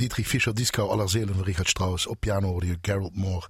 Dietrich 0.00 0.28
Fischer-Dieskau, 0.28 0.88
aller 0.88 1.08
Zelen 1.08 1.34
van 1.34 1.44
Richard 1.44 1.68
Strauss. 1.68 2.06
Op 2.06 2.20
piano 2.20 2.48
hoorde 2.48 2.66
je 2.66 2.78
Gerald 2.82 3.16
Moore. 3.16 3.48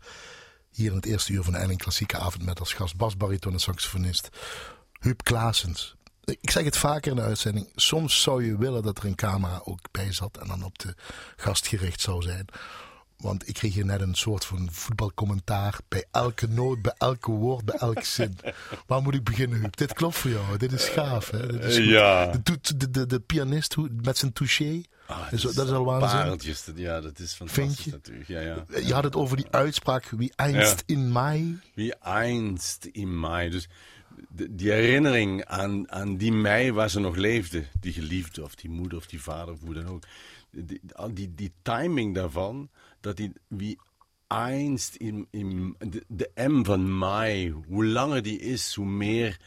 Hier 0.71 0.91
in 0.91 0.97
het 0.97 1.07
eerste 1.07 1.33
uur 1.33 1.43
van 1.43 1.53
de 1.53 1.59
Eiling 1.59 1.81
Klassieke 1.81 2.19
Avond 2.19 2.45
met 2.45 2.61
als 2.61 2.73
gast 2.73 2.97
basbariton 2.97 3.53
en 3.53 3.59
saxofonist 3.59 4.29
Huub 5.01 5.25
Klaasens. 5.25 5.95
Ik 6.25 6.51
zeg 6.51 6.65
het 6.65 6.77
vaker 6.77 7.11
in 7.11 7.17
de 7.17 7.23
uitzending. 7.23 7.69
Soms 7.75 8.23
zou 8.23 8.45
je 8.45 8.57
willen 8.57 8.83
dat 8.83 8.99
er 8.99 9.05
een 9.05 9.15
camera 9.15 9.61
ook 9.65 9.81
bij 9.91 10.13
zat 10.13 10.39
en 10.39 10.47
dan 10.47 10.65
op 10.65 10.79
de 10.79 10.95
gast 11.37 11.67
gericht 11.67 12.01
zou 12.01 12.23
zijn. 12.23 12.45
Want 13.17 13.49
ik 13.49 13.55
kreeg 13.55 13.75
hier 13.75 13.85
net 13.85 14.01
een 14.01 14.15
soort 14.15 14.45
van 14.45 14.69
voetbalcommentaar 14.73 15.79
bij 15.89 16.05
elke 16.11 16.49
noot, 16.49 16.83
bij 16.83 16.95
elke 16.99 17.31
woord, 17.31 17.65
bij 17.65 17.79
elke 17.79 18.05
zin. 18.05 18.39
Waar 18.87 19.03
moet 19.03 19.15
ik 19.15 19.25
beginnen, 19.25 19.59
Huub? 19.59 19.77
Dit 19.77 19.93
klopt 19.93 20.17
voor 20.17 20.31
jou. 20.31 20.57
Dit 20.57 20.73
is 20.73 20.89
gaaf, 20.89 21.31
hè? 21.31 21.47
Dit 21.47 21.65
is 21.65 21.77
goed. 21.77 21.85
Ja. 21.85 22.27
De, 22.27 22.59
de, 22.77 22.91
de, 22.91 23.07
de 23.07 23.21
pianist 23.21 23.77
met 24.03 24.19
zijn 24.19 24.33
touché. 24.33 24.83
Ah, 25.11 25.31
Dus 25.31 25.43
dat 25.43 25.67
is 25.67 25.73
al 25.73 25.85
waanzin. 25.85 26.19
Pareltjes, 26.19 26.65
dat- 26.65 26.79
ja, 26.79 27.01
dat 27.01 27.19
is 27.19 27.33
fantastisch 27.35 27.85
je? 27.85 27.91
natuurlijk. 27.91 28.29
Ja, 28.29 28.41
ja. 28.41 28.65
Je 28.85 28.93
had 28.95 29.05
het 29.05 29.17
over 29.17 29.37
die 29.37 29.47
uitspraak. 29.51 30.05
Wie 30.05 30.33
einst 30.37 30.83
in 30.87 31.13
mei. 31.13 31.59
Wie 31.75 31.95
einst 31.95 32.85
in 32.85 33.21
mei. 33.21 33.51
Dus 33.51 33.69
de- 34.29 34.55
die 34.55 34.71
herinnering 34.71 35.45
aan, 35.45 35.91
aan 35.93 36.17
die 36.17 36.33
mei 36.33 36.73
waar 36.73 36.91
ze 36.91 37.01
nog 37.01 37.17
leefde. 37.17 37.65
Die 37.81 37.93
geliefde 37.93 38.43
of 38.45 38.55
die 38.55 38.71
moeder 38.71 38.99
of 38.99 39.07
die 39.07 39.23
vader 39.23 39.55
of 39.55 39.61
hoe 39.61 39.75
dan 39.75 39.87
ook. 39.87 40.03
Die, 40.51 40.81
die, 41.13 41.35
die 41.35 41.53
timing 41.63 42.15
daarvan. 42.15 42.69
Dat 43.01 43.17
die, 43.17 43.33
wie 43.49 43.79
einst 44.27 44.95
in, 44.95 45.27
in 45.31 45.77
de, 45.79 46.05
de 46.09 46.31
M 46.35 46.65
van 46.65 46.99
mei. 46.99 47.51
Hoe 47.67 47.85
langer 47.87 48.23
die 48.23 48.39
is, 48.39 48.75
hoe 48.75 48.87
meer... 48.87 49.41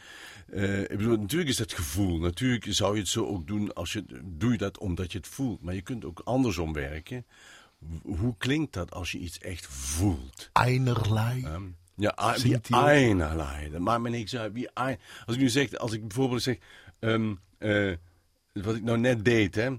eh, 0.52 0.80
ik 0.80 0.88
bedoel, 0.96 1.16
natuurlijk 1.18 1.50
is 1.50 1.56
dat 1.56 1.72
gevoel. 1.72 2.18
Natuurlijk 2.18 2.66
zou 2.68 2.94
je 2.94 3.00
het 3.00 3.08
zo 3.08 3.26
ook 3.26 3.46
doen 3.46 3.74
als 3.74 3.92
je... 3.92 4.04
Doe 4.24 4.52
je 4.52 4.58
dat 4.58 4.78
omdat 4.78 5.12
je 5.12 5.18
het 5.18 5.26
voelt. 5.26 5.62
Maar 5.62 5.74
je 5.74 5.82
kunt 5.82 6.04
ook 6.04 6.20
andersom 6.24 6.72
werken. 6.72 7.26
Hoe 8.02 8.34
klinkt 8.38 8.72
dat 8.72 8.92
als 8.92 9.12
je 9.12 9.18
iets 9.18 9.38
echt 9.38 9.66
voelt? 9.66 10.50
Einerlei. 10.52 11.44
Ehm, 11.44 11.62
Ja, 11.96 12.14
wie 12.42 12.52
einerlei. 12.88 13.70
Dat 13.70 13.80
maakt 13.80 14.02
me 14.02 14.08
niks 14.10 14.36
uit. 14.36 14.52
Wie 14.52 14.70
ein- 14.72 14.98
als 15.26 15.34
ik 15.36 15.42
nu 15.42 15.48
zeg, 15.48 15.74
als 15.74 15.92
ik 15.92 16.00
bijvoorbeeld 16.00 16.42
zeg, 16.42 16.56
ehm, 16.98 17.34
eh, 17.58 17.92
wat 18.52 18.76
ik 18.76 18.82
nou 18.82 18.98
net 18.98 19.24
deed, 19.24 19.54
hè. 19.54 19.70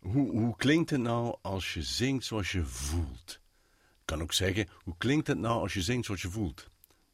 Hoe, 0.00 0.30
hoe 0.30 0.56
klinkt 0.56 0.90
het 0.90 1.00
nou 1.00 1.36
als 1.42 1.74
je 1.74 1.82
zingt 1.82 2.24
zoals 2.24 2.52
je 2.52 2.64
voelt? 2.64 3.40
Ik 4.00 4.02
kan 4.04 4.22
ook 4.22 4.32
zeggen, 4.32 4.68
hoe 4.84 4.94
klinkt 4.98 5.26
het 5.26 5.38
nou 5.38 5.60
als 5.60 5.74
je 5.74 5.82
zingt 5.82 6.06
zoals 6.06 6.22
je 6.22 6.30
voelt? 6.30 6.70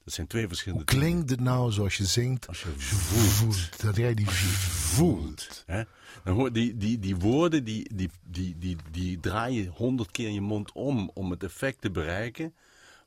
Dat 0.08 0.16
zijn 0.16 0.26
twee 0.26 0.48
verschillende 0.48 0.84
Hoe 0.92 1.00
klinkt 1.00 1.30
het 1.30 1.40
nou 1.40 1.72
zoals 1.72 1.96
je 1.96 2.04
zingt? 2.04 2.48
Als 2.48 2.62
je 2.62 2.68
voelt. 2.78 3.82
Dat 3.82 3.96
jij 3.96 4.14
die 4.14 4.30
voelt. 4.30 5.62
Hè? 5.66 5.82
Dan 6.24 6.34
hoor, 6.34 6.52
die, 6.52 6.76
die, 6.76 6.98
die 6.98 7.16
woorden 7.16 7.64
die, 7.64 7.90
die, 7.94 8.10
die, 8.24 8.56
die, 8.58 8.76
die 8.90 9.20
draai 9.20 9.62
je 9.62 9.68
honderd 9.68 10.10
keer 10.10 10.26
in 10.26 10.34
je 10.34 10.40
mond 10.40 10.72
om 10.72 11.10
om 11.14 11.30
het 11.30 11.42
effect 11.44 11.80
te 11.80 11.90
bereiken 11.90 12.54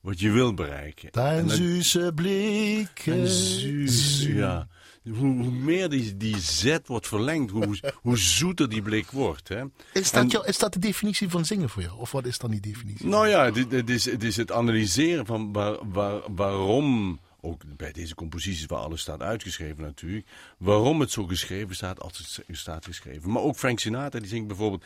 wat 0.02 0.20
je 0.20 0.32
wil 0.32 0.54
bereiken. 0.54 1.12
En 1.12 1.22
Dein 1.24 1.48
dan- 1.48 2.14
Blik. 2.14 3.02
En 3.06 3.28
ja. 4.34 4.68
Hoe, 5.04 5.14
hoe 5.14 5.52
meer 5.52 5.90
die, 5.90 6.18
die 6.18 6.40
zet 6.40 6.88
wordt 6.88 7.08
verlengd, 7.08 7.52
hoe, 7.52 7.80
hoe 7.96 8.18
zoeter 8.18 8.70
die 8.70 8.82
blik 8.82 9.12
wordt. 9.12 9.48
Hè? 9.48 9.64
Is 9.94 10.12
dat, 10.12 10.32
jou, 10.32 10.46
is 10.46 10.58
dat 10.58 10.74
de 10.74 10.80
definitie 10.80 11.30
van 11.30 11.46
zingen 11.46 11.70
voor 11.70 11.82
jou? 11.82 12.00
Of 12.00 12.12
wat 12.12 12.26
is 12.26 12.38
dan 12.38 12.52
die 12.52 12.60
definitie? 12.60 13.08
Nou 13.08 13.28
ja, 13.28 13.52
dit, 13.52 13.70
dit 13.70 13.90
is, 13.90 14.06
het 14.06 14.24
is 14.24 14.38
het 14.38 14.52
analyseren 14.52 15.26
van 15.26 15.54
waar, 15.54 15.78
waar, 15.92 16.22
waarom, 16.36 17.20
ook 17.42 17.62
bij 17.78 17.92
deze 17.92 18.16
composities 18.16 18.66
waar 18.66 18.80
alles 18.80 19.02
staat 19.02 19.22
uitgeschreven 19.22 19.84
natuurlijk, 19.84 20.28
waarom 20.58 21.00
het 21.00 21.12
zo 21.12 21.26
geschreven 21.26 21.76
staat 21.76 22.00
als 22.00 22.44
het 22.46 22.58
staat 22.58 22.86
geschreven. 22.86 23.32
Maar 23.32 23.42
ook 23.42 23.56
Frank 23.56 23.80
Sinatra 23.80 24.20
die 24.20 24.30
zingt 24.30 24.48
bijvoorbeeld 24.48 24.84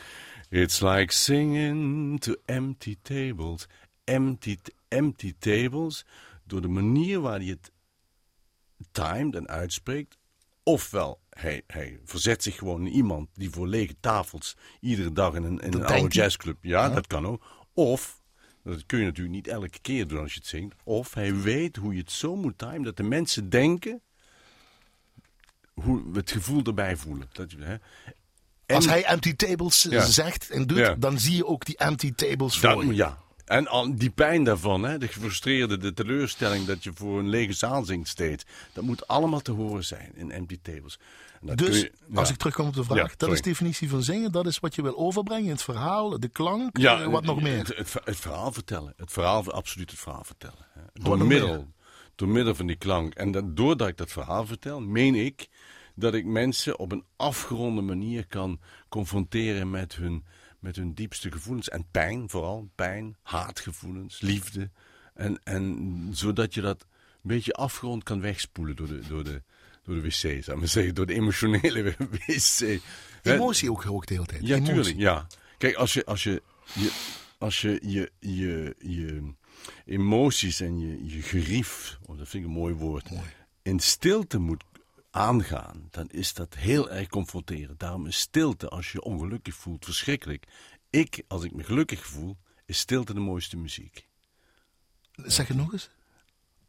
It's 0.49 0.79
like 0.79 1.13
singing 1.13 2.19
to 2.21 2.35
empty 2.45 2.97
tables. 3.01 3.67
Empty, 4.03 4.57
empty 4.87 5.33
tables, 5.39 6.05
door 6.43 6.61
de 6.61 6.67
manier 6.67 7.19
waar 7.19 7.39
hij 7.39 7.47
het 7.47 7.71
timed 8.91 9.35
en 9.35 9.47
uitspreekt. 9.47 10.17
Ofwel, 10.63 11.19
hij, 11.29 11.61
hij 11.67 11.99
verzet 12.05 12.43
zich 12.43 12.55
gewoon 12.57 12.85
in 12.87 12.91
iemand 12.93 13.29
die 13.33 13.49
voor 13.49 13.67
lege 13.67 13.95
tafels 13.99 14.55
iedere 14.79 15.11
dag 15.13 15.33
in 15.33 15.43
een, 15.43 15.59
in 15.59 15.73
een 15.73 15.85
oude 15.85 16.07
jazzclub. 16.15 16.57
Ja, 16.61 16.89
dat 16.89 17.07
kan 17.07 17.25
ook. 17.27 17.43
Of, 17.73 18.21
dat 18.63 18.85
kun 18.85 18.99
je 18.99 19.05
natuurlijk 19.05 19.35
niet 19.35 19.47
elke 19.47 19.79
keer 19.81 20.07
doen 20.07 20.19
als 20.19 20.33
je 20.33 20.39
het 20.39 20.47
zingt. 20.47 20.75
Of 20.83 21.13
hij 21.13 21.35
weet 21.35 21.75
hoe 21.75 21.93
je 21.93 21.99
het 21.99 22.11
zo 22.11 22.35
moet 22.35 22.57
timen 22.57 22.81
dat 22.83 22.97
de 22.97 23.03
mensen 23.03 23.49
denken 23.49 24.01
hoe 25.73 26.11
we 26.11 26.17
het 26.17 26.31
gevoel 26.31 26.63
erbij 26.63 26.97
voelen. 26.97 27.29
Dat, 27.31 27.51
je- 27.51 27.57
hè. 27.63 27.73
En- 28.65 28.75
Als 28.75 28.85
hij 28.85 29.03
empty 29.05 29.35
tables 29.35 29.81
Ja. 29.89 30.05
zegt 30.05 30.49
en 30.49 30.67
doet, 30.67 30.77
Ja. 30.77 30.95
dan 30.95 31.19
zie 31.19 31.35
je 31.35 31.45
ook 31.45 31.65
die 31.65 31.77
empty 31.77 32.13
tables 32.13 32.59
voor 32.59 32.69
Dan, 32.69 32.87
je. 32.87 32.93
ja. 32.95 33.23
En 33.45 33.67
al 33.67 33.95
die 33.95 34.09
pijn 34.09 34.43
daarvan, 34.43 34.83
hè, 34.83 34.97
de 34.97 35.07
gefrustreerde, 35.07 35.77
de 35.77 35.93
teleurstelling 35.93 36.65
dat 36.65 36.83
je 36.83 36.91
voor 36.93 37.19
een 37.19 37.29
lege 37.29 37.53
zaal 37.53 37.83
zingt 37.85 38.07
steeds. 38.09 38.43
Dat 38.73 38.83
moet 38.83 39.07
allemaal 39.07 39.41
te 39.41 39.51
horen 39.51 39.85
zijn 39.85 40.11
in 40.15 40.31
empty 40.31 40.59
tables. 40.61 40.99
Dus, 41.41 41.55
kun 41.55 41.73
je- 41.77 41.91
ja. 42.11 42.19
als 42.19 42.29
ik 42.29 42.35
terugkom 42.37 42.67
op 42.67 42.73
de 42.73 42.83
vraag, 42.83 42.97
Ja, 42.97 43.13
dat 43.17 43.31
is 43.31 43.41
de 43.41 43.49
definitie 43.49 43.89
van 43.89 44.03
zingen. 44.03 44.31
Dat 44.31 44.45
is 44.47 44.59
wat 44.59 44.75
je 44.75 44.81
wil 44.81 44.97
overbrengen 44.97 45.45
in 45.45 45.51
het 45.51 45.61
verhaal, 45.61 46.19
de 46.19 46.27
klank, 46.27 46.77
Ja, 46.77 47.01
eh, 47.01 47.07
wat 47.07 47.23
nog 47.23 47.41
meer. 47.41 47.57
Het, 47.57 47.67
het, 47.77 47.93
het 48.03 48.15
verhaal 48.19 48.51
vertellen. 48.51 48.93
Het 48.97 49.11
verhaal, 49.11 49.51
absoluut 49.51 49.89
het 49.91 49.99
verhaal 49.99 50.23
vertellen. 50.23 50.65
hè. 50.73 50.81
Door 50.93 51.25
middel, 51.25 51.47
meer? 51.47 51.65
door 52.15 52.27
middel 52.27 52.55
van 52.55 52.67
die 52.67 52.75
klank. 52.75 53.13
En 53.13 53.31
dat, 53.31 53.57
doordat 53.57 53.87
ik 53.87 53.97
dat 53.97 54.11
verhaal 54.11 54.45
vertel, 54.45 54.79
meen 54.81 55.15
ik 55.15 55.47
dat 55.95 56.13
ik 56.13 56.25
mensen 56.25 56.79
op 56.79 56.91
een 56.91 57.03
afgeronde 57.15 57.81
manier 57.81 58.27
kan 58.27 58.59
confronteren 58.89 59.69
met 59.69 59.95
hun, 59.95 60.25
met 60.65 60.75
hun 60.75 60.93
diepste 60.93 61.31
gevoelens. 61.31 61.69
En 61.69 61.85
pijn 61.91 62.29
vooral. 62.29 62.69
Pijn, 62.75 63.15
haatgevoelens, 63.21 64.21
liefde. 64.21 64.69
En, 65.13 65.39
en 65.43 66.07
zodat 66.11 66.53
je 66.53 66.61
dat 66.61 66.81
een 66.81 66.87
beetje 67.21 67.53
afgerond 67.53 68.03
kan 68.03 68.21
wegspoelen 68.21 68.75
door 68.75 68.87
de, 68.87 68.99
door 69.07 69.23
de, 69.23 69.41
door 69.83 69.95
de 69.95 70.01
wc, 70.01 70.43
zou 70.43 70.61
ik 70.61 70.67
zeggen. 70.67 70.95
Door 70.95 71.05
de 71.05 71.13
emotionele 71.13 71.83
wc. 72.27 72.79
Emotie 73.21 73.71
ook 73.71 73.85
ook 73.85 74.05
de 74.05 74.13
hele 74.13 74.25
tijd. 74.25 74.41
Ja, 74.47 74.55
Emotie. 74.55 74.73
tuurlijk. 74.73 74.97
Ja. 74.97 75.27
Kijk, 75.57 75.75
als 75.75 75.93
je, 75.93 76.05
als 76.05 76.23
je, 76.23 76.41
je, 76.73 76.91
als 77.37 77.61
je, 77.61 77.79
je, 77.81 78.11
je, 78.19 78.75
je 78.79 79.33
emoties 79.85 80.59
en 80.59 80.79
je, 80.79 81.05
je 81.05 81.21
gerief, 81.21 81.97
oh, 82.01 82.17
dat 82.17 82.27
vind 82.27 82.43
ik 82.43 82.49
een 82.49 82.55
mooi 82.55 82.73
woord, 82.73 83.09
in 83.61 83.79
stilte 83.79 84.37
moet 84.37 84.63
aangaan, 85.15 85.87
dan 85.91 86.09
is 86.09 86.33
dat 86.33 86.53
heel 86.53 86.91
erg 86.91 87.07
confronterend. 87.07 87.79
Daarom 87.79 88.07
is 88.07 88.19
stilte, 88.19 88.69
als 88.69 88.91
je 88.91 89.01
ongelukkig 89.01 89.55
voelt, 89.55 89.85
verschrikkelijk. 89.85 90.45
Ik, 90.89 91.23
als 91.27 91.43
ik 91.43 91.53
me 91.53 91.63
gelukkig 91.63 92.05
voel, 92.05 92.37
is 92.65 92.77
stilte 92.79 93.13
de 93.13 93.19
mooiste 93.19 93.57
muziek. 93.57 94.07
Zeg 95.11 95.47
het 95.47 95.57
nog 95.57 95.73
eens. 95.73 95.89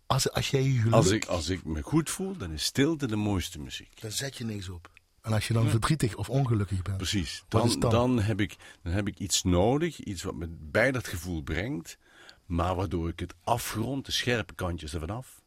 Als, 0.07 0.31
als 0.33 0.51
jij 0.51 0.63
je 0.63 0.79
geluk, 0.79 0.93
Als 0.93 1.11
ik, 1.11 1.25
als 1.25 1.49
ik 1.49 1.65
me 1.65 1.83
goed 1.83 2.11
voel, 2.11 2.37
dan 2.37 2.53
is 2.53 2.65
stilte 2.65 3.07
de 3.07 3.17
mooiste 3.17 3.59
muziek. 3.59 4.01
dan 4.01 4.11
zet 4.11 4.37
je 4.37 4.45
niks 4.45 4.69
op. 4.69 4.91
En 5.21 5.33
als 5.33 5.47
je 5.47 5.53
dan 5.53 5.69
verdrietig 5.69 6.17
of 6.17 6.31
ongelukkig 6.31 6.83
bent. 6.83 6.97
Precies. 6.97 7.45
Dan, 7.49 7.81
dan? 7.81 7.91
dan? 7.91 8.21
heb 8.21 8.41
ik, 8.41 8.57
dan 8.83 8.93
heb 8.93 9.07
ik 9.09 9.19
iets 9.19 9.43
nodig, 9.43 10.01
iets 10.01 10.23
wat 10.23 10.35
me 10.35 10.47
bij 10.49 10.93
dat 10.93 11.09
gevoel 11.09 11.43
brengt, 11.43 11.99
maar 12.45 12.75
waardoor 12.75 13.09
ik 13.09 13.21
het 13.21 13.35
afgrond, 13.45 14.07
de 14.07 14.13
scherpe 14.13 14.55
kantjes 14.55 14.95
ervan 14.95 15.11
af, 15.11 15.43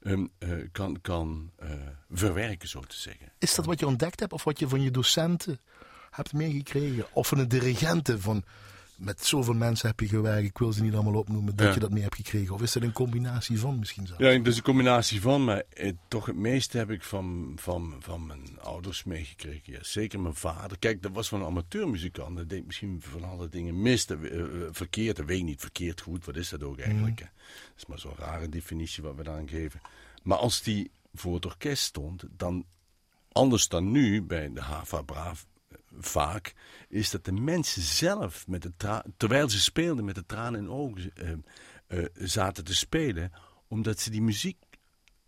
eh, 0.00 0.50
kan, 0.72 1.00
kan 1.00 1.50
eh, 1.56 1.70
verwerken, 2.10 2.68
zo 2.68 2.80
te 2.80 2.96
zeggen. 2.96 3.32
Is 3.38 3.54
dat 3.54 3.64
wat 3.64 3.80
je 3.80 3.86
ontdekt 3.86 4.20
hebt 4.20 4.32
of 4.32 4.44
wat 4.44 4.58
je 4.58 4.68
van 4.68 4.82
je 4.82 4.90
docenten 4.90 5.60
hebt 6.10 6.32
meegekregen? 6.32 7.06
Of 7.12 7.28
van 7.28 7.38
de 7.38 7.46
dirigenten 7.46 8.20
van 8.20 8.44
met 8.96 9.24
zoveel 9.24 9.54
mensen 9.54 9.88
heb 9.88 10.00
je 10.00 10.08
gewerkt, 10.08 10.48
ik 10.48 10.58
wil 10.58 10.72
ze 10.72 10.82
niet 10.82 10.94
allemaal 10.94 11.14
opnoemen, 11.14 11.56
dat 11.56 11.66
Ja. 11.66 11.74
je 11.74 11.80
dat 11.80 11.90
mee 11.90 12.02
hebt 12.02 12.14
gekregen? 12.14 12.54
Of 12.54 12.62
is 12.62 12.72
dat 12.72 12.82
een 12.82 12.92
combinatie 12.92 13.58
van 13.58 13.78
misschien 13.78 14.06
zelfs? 14.06 14.22
Ja, 14.22 14.28
het 14.28 14.46
is 14.46 14.56
een 14.56 14.62
combinatie 14.62 15.20
van, 15.20 15.44
maar 15.44 15.62
eh, 15.72 15.92
toch 16.08 16.26
het 16.26 16.36
meeste 16.36 16.78
heb 16.78 16.90
ik 16.90 17.02
van, 17.02 17.52
van, 17.56 17.94
van 17.98 18.26
mijn 18.26 18.60
ouders 18.60 19.04
meegekregen. 19.04 19.72
Ja, 19.72 19.78
zeker 19.82 20.20
mijn 20.20 20.34
vader. 20.34 20.78
Kijk, 20.78 21.02
dat 21.02 21.12
was 21.12 21.28
van 21.28 21.40
een 21.40 21.46
amateurmuzikant. 21.46 22.36
Dat 22.36 22.48
deed 22.48 22.66
misschien 22.66 23.02
van 23.02 23.24
alle 23.24 23.48
dingen 23.48 23.82
mis, 23.82 24.06
dat, 24.06 24.22
eh, 24.22 24.40
eh, 24.40 24.46
verkeerd. 24.70 25.16
Dat 25.16 25.26
weet 25.26 25.38
ik 25.38 25.44
niet, 25.44 25.60
verkeerd 25.60 26.00
goed. 26.00 26.24
Wat 26.24 26.36
is 26.36 26.48
dat 26.48 26.62
ook 26.62 26.78
eigenlijk? 26.78 27.18
hè? 27.18 27.24
Dat 27.24 27.76
is 27.76 27.86
maar 27.86 27.98
zo'n 27.98 28.16
rare 28.18 28.48
definitie 28.48 29.02
wat 29.02 29.14
we 29.16 29.22
daaraan 29.22 29.48
geven. 29.48 29.80
Maar 30.22 30.38
als 30.38 30.62
die 30.62 30.90
voor 31.14 31.34
het 31.34 31.46
orkest 31.46 31.82
stond, 31.82 32.24
dan 32.36 32.64
anders 33.32 33.68
dan 33.68 33.90
nu 33.90 34.22
bij 34.22 34.52
de 34.52 34.60
Hava 34.60 35.02
Braaf 35.02 35.46
vaak, 35.98 36.54
is 36.88 37.10
dat 37.10 37.24
de 37.24 37.32
mensen 37.32 37.82
zelf, 37.82 38.46
met 38.46 38.62
de 38.62 39.02
terwijl 39.16 39.48
ze 39.48 39.60
speelden 39.60 40.04
met 40.04 40.14
de 40.14 40.26
tranen 40.26 40.60
in 40.60 40.70
ogen, 40.70 41.12
eh, 41.14 41.32
eh, 41.86 42.04
zaten 42.14 42.64
te 42.64 42.74
spelen, 42.74 43.32
omdat 43.68 44.00
ze 44.00 44.10
die 44.10 44.22
muziek 44.22 44.56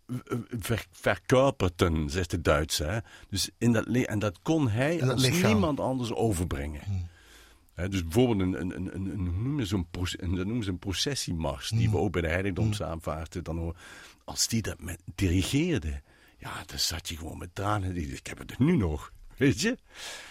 eh, 0.05 0.37
ver, 0.59 0.85
verkörperten, 0.91 2.09
zegt 2.09 2.31
de 2.31 2.41
Duitse. 2.41 2.83
Hè? 2.83 2.99
Dus 3.29 3.49
in 3.57 3.71
dat 3.71 3.85
en 3.87 4.19
dat 4.19 4.41
kon 4.41 4.69
hij 4.69 4.97
dat 4.97 5.09
als 5.09 5.21
lichaam. 5.21 5.51
niemand 5.51 5.79
anders 5.79 6.13
overbrengen. 6.13 7.09
Hè, 7.73 7.89
dus 7.89 8.03
bijvoorbeeld 8.03 8.39
een, 8.39 8.61
een, 8.61 8.75
een, 8.75 8.95
een, 8.95 9.11
een, 9.11 9.27
hoe 9.27 9.41
noem 9.43 9.59
je 9.59 9.65
zo'n 9.65 9.87
proce- 9.91 10.23
een, 10.23 10.35
dat 10.35 10.45
noemen 10.45 10.63
ze 10.63 10.69
een 10.69 10.79
processiemars, 10.79 11.69
die 11.69 11.89
we 11.89 11.97
ook 11.97 12.11
bij 12.11 12.21
de 12.21 12.27
heiligdomsaanvaarten 12.27 13.43
dan 13.43 13.57
horen. 13.57 13.75
Als 14.23 14.47
die 14.47 14.61
dat 14.61 14.81
met 14.81 15.01
dirigeerde, 15.15 16.01
ja, 16.37 16.63
dan 16.65 16.79
zat 16.79 17.09
je 17.09 17.17
gewoon 17.17 17.37
met 17.37 17.55
tranen. 17.55 17.95
Ik 17.95 18.27
heb 18.27 18.37
het 18.37 18.59
nu 18.59 18.77
nog. 18.77 19.11
Weet 19.45 19.61
je? 19.61 19.77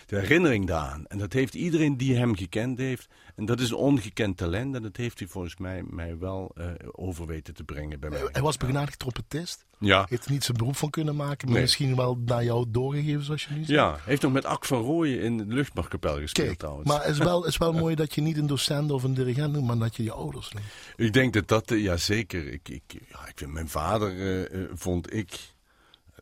De 0.06 0.16
herinnering 0.18 0.66
daaraan. 0.66 1.06
En 1.06 1.18
dat 1.18 1.32
heeft 1.32 1.54
iedereen 1.54 1.96
die 1.96 2.16
hem 2.16 2.36
gekend 2.36 2.78
heeft. 2.78 3.06
En 3.36 3.44
dat 3.44 3.60
is 3.60 3.70
een 3.70 3.76
ongekend 3.76 4.36
talent. 4.36 4.74
En 4.74 4.82
dat 4.82 4.96
heeft 4.96 5.18
hij 5.18 5.28
volgens 5.28 5.56
mij, 5.56 5.82
mij 5.90 6.18
wel 6.18 6.50
eh 6.54 6.66
over 6.92 7.26
weten 7.26 7.54
te 7.54 7.64
brengen 7.64 8.00
bij 8.00 8.10
mij. 8.10 8.28
Hij 8.32 8.42
was 8.42 8.56
begenadigd 8.56 8.98
trompetist. 8.98 9.66
Ja. 9.78 10.06
Heeft 10.08 10.24
er 10.24 10.30
niet 10.32 10.44
zijn 10.44 10.56
beroep 10.56 10.76
van 10.76 10.90
kunnen 10.90 11.16
maken, 11.16 11.44
maar 11.44 11.52
Nee. 11.54 11.62
misschien 11.62 11.96
wel 11.96 12.18
naar 12.24 12.44
jou 12.44 12.64
doorgegeven, 12.68 13.22
zoals 13.24 13.42
je 13.44 13.48
nu 13.50 13.56
zegt. 13.56 13.68
Ja, 13.68 13.98
heeft 14.04 14.22
nog 14.22 14.32
met 14.32 14.44
Ak 14.44 14.64
van 14.64 14.82
Rooyen 14.82 15.20
in 15.20 15.36
de 15.36 15.44
luchtmachtkapel 15.46 16.18
gespeeld 16.18 16.46
Kijk, 16.46 16.58
trouwens. 16.58 16.88
maar 16.88 17.00
het 17.02 17.10
is 17.10 17.18
wel, 17.18 17.46
is 17.46 17.56
wel 17.56 17.72
mooi 17.82 17.94
dat 17.94 18.14
je 18.14 18.20
niet 18.20 18.36
een 18.36 18.46
docent 18.46 18.90
of 18.90 19.02
een 19.02 19.14
dirigent 19.14 19.52
noemt, 19.52 19.66
maar 19.66 19.78
dat 19.78 19.96
je 19.96 20.02
je 20.02 20.12
ouders 20.12 20.52
noemt. 20.52 20.66
Ik 20.96 21.12
denk 21.12 21.32
dat 21.32 21.48
dat, 21.48 21.70
eh, 21.70 21.82
ja 21.82 21.96
zeker. 21.96 22.52
Ik, 22.52 22.68
ik, 22.68 22.82
ja, 23.08 23.26
ik 23.28 23.32
vind 23.34 23.52
mijn 23.52 23.68
vader, 23.68 24.44
eh, 24.50 24.60
vond 24.74 25.12
ik. 25.14 25.56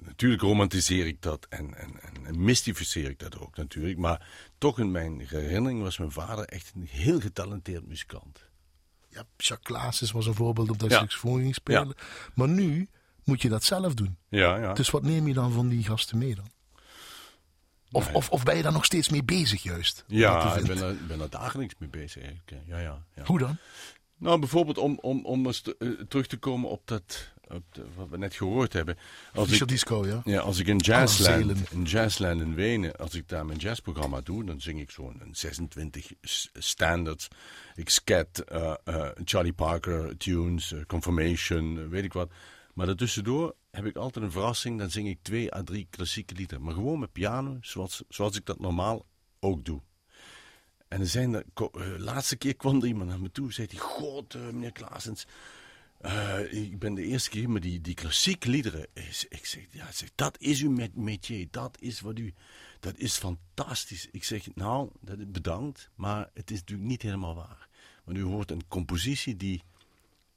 Natuurlijk 0.07 0.43
romantiseer 0.43 1.07
ik 1.07 1.23
dat 1.23 1.47
en, 1.49 1.75
en, 1.75 1.91
en, 2.25 2.45
mystificeer 2.45 3.11
ik 3.11 3.19
dat 3.19 3.39
ook 3.39 3.57
natuurlijk. 3.57 3.99
Maar 3.99 4.29
toch 4.59 4.79
in 4.79 4.91
mijn 4.91 5.21
herinnering 5.21 5.83
was 5.83 5.99
mijn 5.99 6.11
vader 6.13 6.45
echt 6.45 6.73
een 6.75 6.87
heel 6.91 7.21
getalenteerd 7.21 7.87
muzikant. 7.87 8.49
Ja, 9.09 9.25
Jacques 9.37 10.11
was 10.11 10.27
een 10.27 10.35
voorbeeld 10.35 10.71
op 10.71 10.79
dat 10.79 10.91
Ja. 10.91 10.99
saxofoon 10.99 11.41
ging 11.41 11.55
spelen. 11.55 11.95
Maar 12.35 12.49
nu 12.49 12.89
moet 13.25 13.43
je 13.43 13.49
dat 13.49 13.65
zelf 13.65 13.95
doen. 13.95 14.17
Ja, 14.29 14.57
ja. 14.57 14.73
Dus 14.73 14.91
wat 14.91 15.03
neem 15.03 15.27
je 15.29 15.35
dan 15.35 15.53
van 15.53 15.69
die 15.69 15.85
gasten 15.85 16.19
mee 16.19 16.35
dan? 16.35 16.51
Of, 17.91 18.13
of, 18.15 18.31
of 18.31 18.43
ben 18.43 18.57
je 18.57 18.63
daar 18.63 18.73
nog 18.73 18.85
steeds 18.85 19.09
mee 19.09 19.25
bezig 19.25 19.63
juist? 19.63 20.05
ja, 20.07 20.57
ik 20.57 20.67
ben, 20.67 20.93
ik 20.93 21.07
ben 21.07 21.31
dagelijks 21.31 21.75
mee 21.79 21.89
bezig 21.89 22.23
eigenlijk. 22.23 22.67
Ja, 22.67 22.79
ja, 22.79 23.05
ja. 23.15 23.25
Hoe 23.25 23.39
dan? 23.39 23.57
Nou, 24.19 24.39
bijvoorbeeld 24.39 24.79
om, 24.79 24.99
om, 25.01 25.25
om 25.25 25.47
eens 25.47 25.61
te- 25.61 25.77
eh, 25.79 25.89
terug 26.09 26.27
te 26.27 26.37
komen 26.37 26.71
op 26.71 26.83
dat, 26.85 27.33
wat 27.95 28.09
we 28.09 28.19
net 28.19 28.35
gehoord 28.35 28.73
hebben. 28.73 28.97
Als 29.35 29.49
Fischer 29.49 29.67
ik, 29.67 29.73
Disco, 29.73 30.07
ja? 30.07 30.21
Ja, 30.25 30.41
als 30.41 30.59
ik 30.59 30.67
in. 30.67 30.77
Jazzland, 30.77 31.71
in 31.71 31.83
Jazzland 31.83 32.41
in 32.41 32.55
Wenen, 32.55 32.97
als 32.97 33.15
ik 33.15 33.29
daar 33.29 33.47
mijn 33.47 33.59
jazzprogramma 33.59 34.21
doe, 34.21 34.45
dan 34.45 34.61
zing 34.61 34.81
ik 34.81 34.91
zo'n 34.91 35.23
26 35.33 36.13
s- 36.21 36.51
standards. 36.53 37.29
Ik 37.75 37.89
scat 37.91 38.39
eh, 38.39 38.75
eh, 38.85 39.09
Charlie 39.25 39.53
Parker 39.53 40.17
tunes, 40.17 40.73
eh, 40.73 40.81
Confirmation, 40.87 41.89
weet 41.89 42.05
ik 42.05 42.13
wat. 42.13 42.31
Maar 42.75 42.87
daartussendoor 42.87 43.55
heb 43.71 43.85
ik 43.85 43.97
altijd 43.97 44.25
een 44.25 44.31
verrassing. 44.33 44.79
Dan 44.79 44.91
zing 44.91 45.09
ik 45.09 45.19
twee 45.23 45.55
à 45.55 45.63
drie 45.63 45.87
klassieke 45.91 46.35
liederen. 46.35 46.63
Maar 46.63 46.75
gewoon 46.75 46.99
met 46.99 47.13
piano, 47.13 47.57
zoals, 47.61 48.03
zoals 48.09 48.37
ik 48.37 48.47
dat 48.47 48.61
normaal 48.61 49.07
ook 49.41 49.65
doe. 49.65 49.81
En 50.89 51.01
er 51.01 51.07
zijn 51.07 51.35
er, 51.35 51.45
eh, 51.55 51.87
laatste 51.99 52.37
keer 52.37 52.57
kwam 52.57 52.81
er 52.81 52.87
iemand 52.87 53.09
naar 53.09 53.21
me 53.21 53.31
toe. 53.31 53.53
Zei 53.53 53.67
hij, 53.71 53.79
god 53.79 54.35
meneer 54.35 54.73
Klaasens, 54.73 55.27
eh, 56.07 56.53
ik 56.53 56.79
ben 56.79 56.95
de 56.95 57.03
eerste 57.03 57.31
keer, 57.31 57.51
maar 57.51 57.61
die, 57.61 57.81
die 57.81 57.95
klassieke 57.95 58.51
liederen. 58.51 58.87
Ik 59.29 59.47
zeg, 59.47 59.67
ja, 59.71 59.93
zeg, 59.93 60.09
dat 60.15 60.41
is 60.41 60.63
uw 60.63 60.89
métier. 60.95 61.47
Dat 61.51 61.77
is 61.81 62.01
wat 62.01 62.19
u. 62.19 62.35
Dat 62.81 62.97
is 62.97 63.17
fantastisch. 63.17 64.09
Ik 64.11 64.25
zeg, 64.25 64.55
nou, 64.55 64.91
dat 65.01 65.33
bedankt. 65.33 65.91
Maar 65.95 66.31
het 66.35 66.51
is 66.51 66.59
natuurlijk 66.59 66.89
niet 66.89 67.03
helemaal 67.03 67.35
waar. 67.35 67.69
Want 68.05 68.19
u 68.19 68.23
hoort 68.23 68.51
een 68.51 68.69
compositie 68.69 69.37
die. 69.37 69.63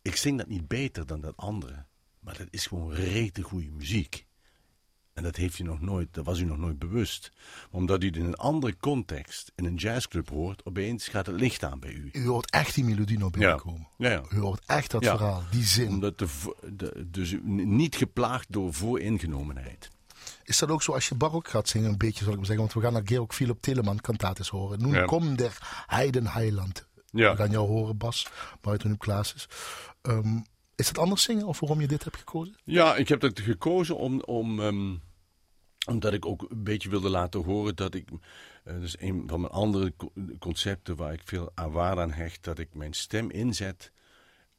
Ik 0.01 0.15
zing 0.15 0.37
dat 0.37 0.47
niet 0.47 0.67
beter 0.67 1.05
dan 1.05 1.21
dat 1.21 1.37
andere. 1.37 1.85
Maar 2.19 2.37
dat 2.37 2.47
is 2.49 2.65
gewoon 2.65 2.93
rete 2.93 3.41
goede 3.41 3.69
muziek. 3.69 4.25
En 5.19 5.25
dat, 5.25 5.35
heeft 5.35 5.59
u 5.59 5.63
nog 5.63 5.81
nooit, 5.81 6.07
dat 6.11 6.25
was 6.25 6.39
u 6.39 6.45
nog 6.45 6.57
nooit 6.57 6.79
bewust. 6.79 7.31
Maar 7.71 7.79
omdat 7.79 8.03
u 8.03 8.05
het 8.05 8.15
in 8.15 8.25
een 8.25 8.35
andere 8.35 8.75
context, 8.79 9.51
in 9.55 9.65
een 9.65 9.75
jazzclub 9.75 10.29
hoort, 10.29 10.65
opeens 10.65 11.07
gaat 11.07 11.25
het 11.25 11.39
licht 11.39 11.63
aan 11.63 11.79
bij 11.79 11.91
u. 11.91 12.09
U 12.13 12.27
hoort 12.27 12.51
echt 12.51 12.75
die 12.75 12.83
melodie 12.83 13.17
nog 13.17 13.31
binnenkomen. 13.31 13.87
Ja, 13.97 14.09
ja. 14.09 14.23
U 14.29 14.39
hoort 14.39 14.63
echt 14.65 14.91
dat 14.91 15.05
verhaal, 15.05 15.43
die 15.51 15.63
zin. 15.63 15.89
Omdat 15.89 16.17
de, 16.17 17.07
dus 17.07 17.35
niet 17.43 17.95
geplaagd 17.95 18.51
door 18.51 18.73
vooringenomenheid. 18.73 19.89
Is 20.43 20.57
dat 20.57 20.69
ook 20.69 20.83
zo 20.83 20.93
als 20.93 21.09
je 21.09 21.15
barok 21.15 21.47
gaat 21.47 21.67
zingen, 21.69 21.89
een 21.89 21.97
beetje 21.97 22.23
zal 22.23 22.31
ik 22.33 22.37
maar 22.37 22.45
zeggen? 22.45 22.63
Want 22.63 22.73
we 22.73 22.81
gaan 22.81 22.93
naar 22.93 23.07
Georg 23.17 23.35
Philip 23.35 23.61
Telemann 23.61 23.99
kantates 23.99 24.49
horen. 24.49 24.89
Nu 24.89 25.05
kom 25.05 25.35
der 25.35 25.57
Heidenheiland. 25.87 26.87
Ja. 27.11 27.31
We 27.31 27.37
gaan 27.37 27.51
jou 27.51 27.67
horen, 27.67 27.97
Bas, 27.97 28.27
buiten 28.61 28.89
uw 28.89 28.97
Klaas 28.97 29.33
is. 29.33 29.47
Ehm, 30.01 30.37
is 30.75 30.87
het 30.87 30.97
anders 30.97 31.23
zingen 31.23 31.45
of 31.45 31.59
waarom 31.59 31.81
je 31.81 31.87
dit 31.87 32.03
hebt 32.03 32.17
gekozen? 32.17 32.55
Ja, 32.63 32.95
ik 32.95 33.07
heb 33.07 33.19
dat 33.19 33.39
gekozen 33.39 33.97
om, 33.97 34.21
om, 34.21 34.59
ehm, 34.59 34.95
omdat 35.89 36.13
ik 36.13 36.25
ook 36.25 36.45
een 36.49 36.63
beetje 36.63 36.89
wilde 36.89 37.09
laten 37.09 37.43
horen 37.43 37.75
dat 37.75 37.93
ik. 37.95 38.09
eh, 38.63 38.79
dus 38.79 38.99
een 39.01 39.23
van 39.27 39.41
mijn 39.41 39.53
andere 39.53 39.93
co- 39.97 40.11
concepten 40.39 40.95
waar 40.95 41.13
ik 41.13 41.21
veel 41.25 41.51
aan 41.55 41.71
waarde 41.71 42.01
aan 42.01 42.11
hecht, 42.11 42.43
dat 42.43 42.59
ik 42.59 42.73
mijn 42.73 42.93
stem 42.93 43.29
inzet 43.29 43.91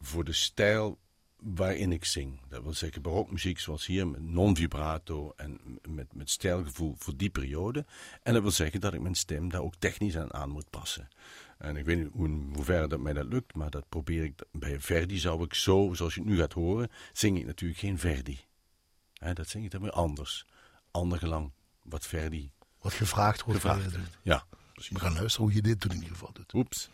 voor 0.00 0.24
de 0.24 0.32
stijl 0.32 0.98
waarin 1.36 1.92
ik 1.92 2.04
zing. 2.04 2.40
Dat 2.48 2.62
wil 2.62 2.72
zeggen 2.74 3.02
barokmuziek 3.02 3.58
zoals 3.58 3.86
hier, 3.86 4.08
met 4.08 4.22
non-vibrato 4.22 5.32
en 5.36 5.60
met, 5.88 6.14
met 6.14 6.30
stijlgevoel 6.30 6.94
voor 6.98 7.16
die 7.16 7.30
periode. 7.30 7.84
En 8.22 8.32
dat 8.32 8.42
wil 8.42 8.50
zeggen 8.50 8.80
dat 8.80 8.94
ik 8.94 9.00
mijn 9.00 9.14
stem 9.14 9.48
daar 9.48 9.60
ook 9.62 9.74
technisch 9.78 10.16
aan, 10.16 10.34
aan 10.34 10.50
moet 10.50 10.70
passen. 10.70 11.08
En 11.58 11.76
ik 11.76 11.84
weet 11.84 11.98
niet 11.98 12.08
hoe, 12.12 12.28
hoeverre 12.54 12.86
dat 12.88 13.00
mij 13.00 13.12
dat 13.12 13.26
lukt, 13.26 13.54
maar 13.54 13.70
dat 13.70 13.88
probeer 13.88 14.24
ik. 14.24 14.34
Bij 14.52 14.80
Verdi 14.80 15.18
zou 15.18 15.44
ik 15.44 15.54
zo, 15.54 15.94
zoals 15.94 16.14
je 16.14 16.20
het 16.20 16.28
nu 16.28 16.36
gaat 16.36 16.52
horen, 16.52 16.90
zing 17.12 17.38
ik 17.38 17.46
natuurlijk 17.46 17.80
geen 17.80 17.98
Verdi. 17.98 18.40
Dat 19.34 19.48
zing 19.48 19.64
ik 19.64 19.70
dan 19.70 19.80
weer 19.82 19.90
anders. 19.90 20.46
Ander 20.90 21.18
gelang, 21.18 21.52
wat 21.82 22.06
Verdi 22.06 22.52
Wat 22.80 22.92
gevraagd 22.92 23.42
wordt. 23.42 23.60
gevraagd 23.60 23.82
heeft. 23.96 24.18
Ja, 24.22 24.44
precies. 24.72 24.92
We 24.92 24.98
gaan 25.00 25.14
luisteren 25.14 25.46
hoe 25.46 25.54
je 25.54 25.62
dit 25.62 25.80
doet 25.80 25.92
in 25.92 25.98
ieder 25.98 26.12
geval 26.16 26.32
doet. 26.32 26.52
Oeps. 26.54 26.90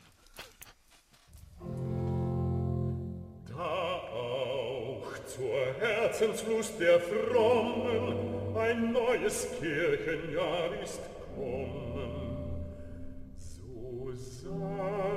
Zur 5.37 5.75
Herzenslust 5.81 6.79
der 6.81 6.99
Frommen 7.01 8.57
ein 8.57 8.93
neues 8.93 9.47
Kirchenjahr 9.61 10.73
ist 10.83 11.01
kommen. 11.35 12.11
So 13.37 14.13
sei, 14.15 15.16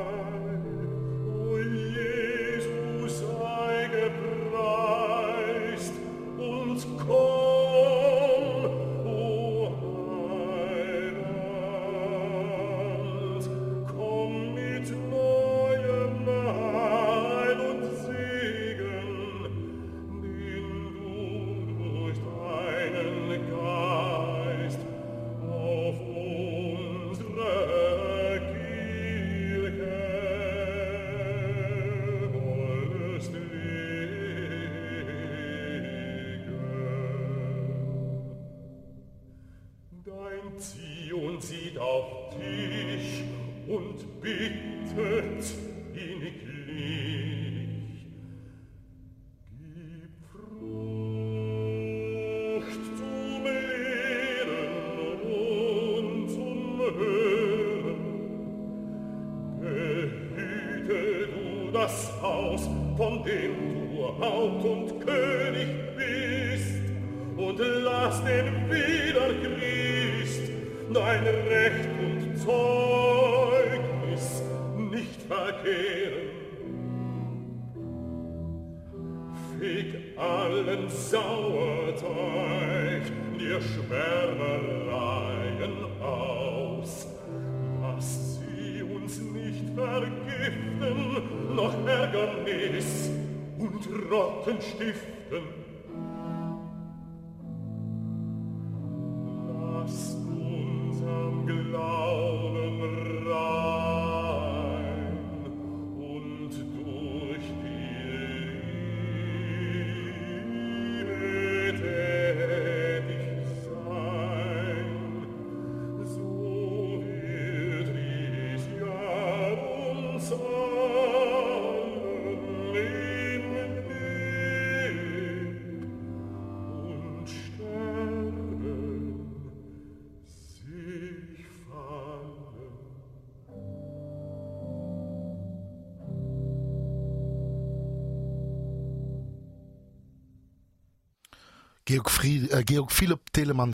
Georg, 141.89 142.11
Fried, 142.11 142.51
äh, 142.51 142.63
Georg 142.63 142.91
Philipp 142.91 143.33
Telemann. 143.33 143.73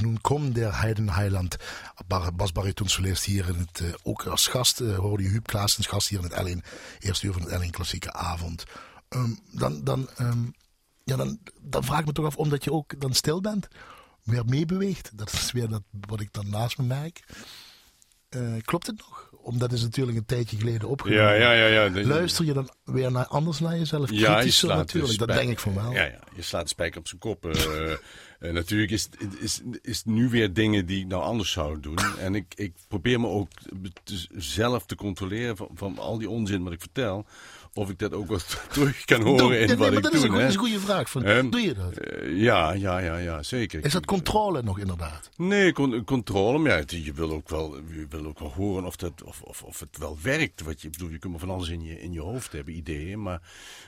Nun 0.00 0.22
kommt 0.22 0.56
der 0.56 0.80
Heidenheiland 0.80 1.58
basbaritonsolist 2.06 3.24
hier 3.24 3.48
in 3.48 3.58
het, 3.58 3.80
uh, 3.80 3.94
ook 4.04 4.26
als 4.26 4.46
gast. 4.46 4.80
Uh, 4.80 4.96
hoorde 4.98 5.24
je 5.24 5.28
Huub 5.28 5.50
gast 5.50 6.08
hier 6.08 6.18
in 6.18 6.24
het 6.24 6.34
L1. 6.34 6.60
Eerste 7.00 7.26
uur 7.26 7.32
van 7.32 7.42
het 7.42 7.62
L1 7.62 7.70
Klassieke 7.70 8.12
Avond. 8.12 8.64
Um, 9.08 9.38
dan, 9.52 9.84
dan, 9.84 10.08
um, 10.20 10.54
ja, 11.04 11.16
dan, 11.16 11.38
dan 11.60 11.84
vraag 11.84 12.00
ik 12.00 12.06
me 12.06 12.12
toch 12.12 12.26
af, 12.26 12.36
omdat 12.36 12.64
je 12.64 12.72
ook 12.72 13.00
dan 13.00 13.14
stil 13.14 13.40
bent, 13.40 13.68
weer 14.22 14.44
meebeweegt. 14.44 15.18
Dat 15.18 15.32
is 15.32 15.52
weer 15.52 15.68
dat, 15.68 15.82
wat 15.90 16.20
ik 16.20 16.32
dan 16.32 16.48
naast 16.50 16.78
me 16.78 16.84
merk. 16.84 17.24
Uh, 18.36 18.54
klopt 18.64 18.86
het 18.86 18.98
nog? 18.98 19.30
Omdat 19.32 19.72
is 19.72 19.82
natuurlijk 19.82 20.18
een 20.18 20.24
tijdje 20.24 20.56
geleden 20.56 20.88
opgenomen. 20.88 21.24
Ja, 21.24 21.32
ja, 21.32 21.66
ja, 21.66 21.86
ja. 21.86 22.04
Luister 22.06 22.44
je 22.44 22.52
dan 22.52 22.70
weer 22.84 23.12
naar, 23.12 23.26
anders 23.26 23.58
naar 23.58 23.78
jezelf? 23.78 24.10
Ja, 24.10 24.34
Kritischer 24.34 24.68
je 24.68 24.74
natuurlijk, 24.74 25.18
dat 25.18 25.28
denk 25.28 25.50
ik 25.50 25.58
van 25.58 25.74
wel. 25.74 25.92
Ja, 25.92 26.04
ja, 26.04 26.18
je 26.34 26.42
slaat 26.42 26.62
de 26.62 26.68
spijker 26.68 26.98
op 26.98 27.08
zijn 27.08 27.20
kop. 27.20 27.46
Uh, 27.46 27.90
uh, 28.40 28.52
natuurlijk 28.60 28.90
is, 28.90 29.08
is, 29.38 29.60
is 29.82 30.04
nu 30.04 30.28
weer 30.28 30.52
dingen 30.52 30.86
die 30.86 31.00
ik 31.00 31.06
nou 31.06 31.22
anders 31.22 31.50
zou 31.50 31.80
doen. 31.80 31.98
En 32.18 32.34
ik, 32.34 32.54
ik 32.56 32.72
probeer 32.88 33.20
me 33.20 33.26
ook 33.26 33.48
zelf 34.36 34.86
te 34.86 34.94
controleren 34.94 35.56
van, 35.56 35.68
van 35.74 35.98
al 35.98 36.18
die 36.18 36.30
onzin 36.30 36.62
wat 36.62 36.72
ik 36.72 36.80
vertel 36.80 37.26
of 37.78 37.90
ik 37.90 37.98
dat 37.98 38.12
ook 38.12 38.26
wat 38.26 38.60
terug 38.72 39.04
kan 39.04 39.22
horen 39.22 39.60
in 39.60 39.76
wat 39.76 39.92
ik 39.92 40.02
dat 40.02 40.12
doe. 40.12 40.20
Is 40.20 40.26
een, 40.26 40.30
dat 40.32 40.40
is 40.40 40.54
een 40.54 40.60
goede 40.60 40.80
vraag. 40.80 41.10
Van, 41.10 41.26
um, 41.26 41.50
doe 41.50 41.60
je 41.60 41.74
dat? 41.74 42.06
Uh, 42.12 42.42
ja, 42.42 42.72
ja, 42.72 42.98
ja, 42.98 43.16
ja, 43.16 43.42
zeker. 43.42 43.84
Is 43.84 43.92
dat 43.92 44.04
controle 44.04 44.62
nog 44.62 44.78
inderdaad? 44.78 45.30
Nee, 45.36 45.72
con 45.72 46.04
controle. 46.04 46.58
Maar 46.58 46.78
ja, 46.78 46.84
je 46.86 47.12
wil 47.12 47.30
ook 47.30 47.48
wel, 47.48 47.76
je 47.76 48.06
wil 48.08 48.26
ook 48.26 48.38
wel 48.38 48.52
horen 48.52 48.84
of, 48.84 48.96
dat, 48.96 49.22
of, 49.22 49.42
of, 49.42 49.62
of 49.62 49.80
het 49.80 49.98
wel 49.98 50.18
werkt. 50.22 50.62
Wat 50.62 50.82
je, 50.82 50.90
bedoel, 50.90 51.08
je 51.08 51.18
kunt 51.18 51.32
maar 51.32 51.40
van 51.40 51.50
alles 51.50 51.68
in 51.68 51.84
je, 51.84 52.00
in 52.00 52.12
je 52.12 52.20
hoofd 52.20 52.52
hebben, 52.52 52.76
ideeën. 52.76 53.22
Maar 53.22 53.40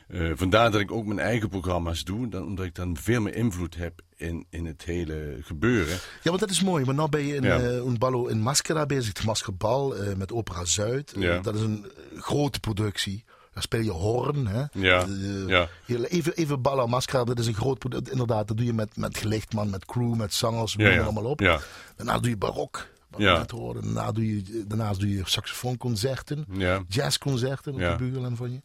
uh, 0.09 0.32
vandaar 0.34 0.70
dat 0.70 0.80
ik 0.80 0.93
ook 0.93 1.07
mijn 1.07 1.18
eigen 1.18 1.49
programma's 1.49 2.05
doe. 2.05 2.28
Dan, 2.28 2.45
omdat 2.45 2.64
ik 2.64 2.74
dan 2.74 2.97
veel 2.97 3.20
meer 3.20 3.34
invloed 3.34 3.76
heb 3.76 4.01
in, 4.16 4.47
in 4.51 4.66
het 4.66 4.84
hele 4.84 5.38
gebeuren. 5.41 5.95
Ja, 6.22 6.30
want 6.30 6.41
dat 6.41 6.51
is 6.51 6.62
mooi. 6.62 6.84
Maar 6.84 6.95
nu 6.95 7.09
ben 7.09 7.26
je 7.26 7.34
in 7.34 7.43
ja. 7.43 7.61
uh, 7.61 7.86
un 7.86 7.99
ballo 7.99 8.26
in 8.26 8.41
Maskera 8.41 8.86
bezig. 8.86 9.24
Maskerbal 9.24 9.97
uh, 9.97 10.14
met 10.14 10.32
Opera 10.32 10.64
Zuid. 10.64 11.12
Ja. 11.16 11.38
Dat 11.38 11.55
is 11.55 11.61
een 11.61 11.86
grote 12.16 12.61
productie. 12.61 13.24
Daar 13.61 13.68
speel 13.68 13.80
je 13.94 13.98
hoorn. 14.00 14.46
Hè? 14.46 14.64
Ja, 14.72 15.06
uh, 15.06 15.48
ja. 15.48 15.68
Even, 15.86 16.34
even 16.34 16.62
Balla 16.62 16.86
Mascara, 16.86 17.24
dat 17.24 17.38
is 17.38 17.46
een 17.46 17.54
groot 17.54 17.78
product. 17.78 18.11
Inderdaad, 18.11 18.48
dat 18.48 18.56
doe 18.56 18.66
je 18.66 18.72
met, 18.72 18.96
met 18.96 19.18
gelichtman, 19.18 19.70
met 19.70 19.84
crew, 19.86 20.14
met 20.14 20.34
zangers, 20.34 20.74
ja, 20.76 20.88
ja. 20.88 21.02
allemaal 21.02 21.24
op. 21.24 21.40
Ja. 21.40 21.61
Daarna 21.96 22.18
doe 22.18 22.30
je 22.30 22.36
barok. 22.36 22.88
Wat 23.11 23.20
Ja. 23.20 23.38
net 23.38 23.50
hoorden. 23.50 23.82
Daarna 23.82 24.12
doe 24.12 24.36
je, 24.36 24.64
daarnaast 24.66 25.00
doe 25.00 25.14
je 25.14 25.22
saxofoonconcerten, 25.24 26.44
Ja. 26.52 26.82
jazzconcerten 26.88 27.72
op 27.72 27.78
de 27.78 27.94
bugel 27.98 28.24
en 28.24 28.36
van 28.36 28.52
je. 28.52 28.61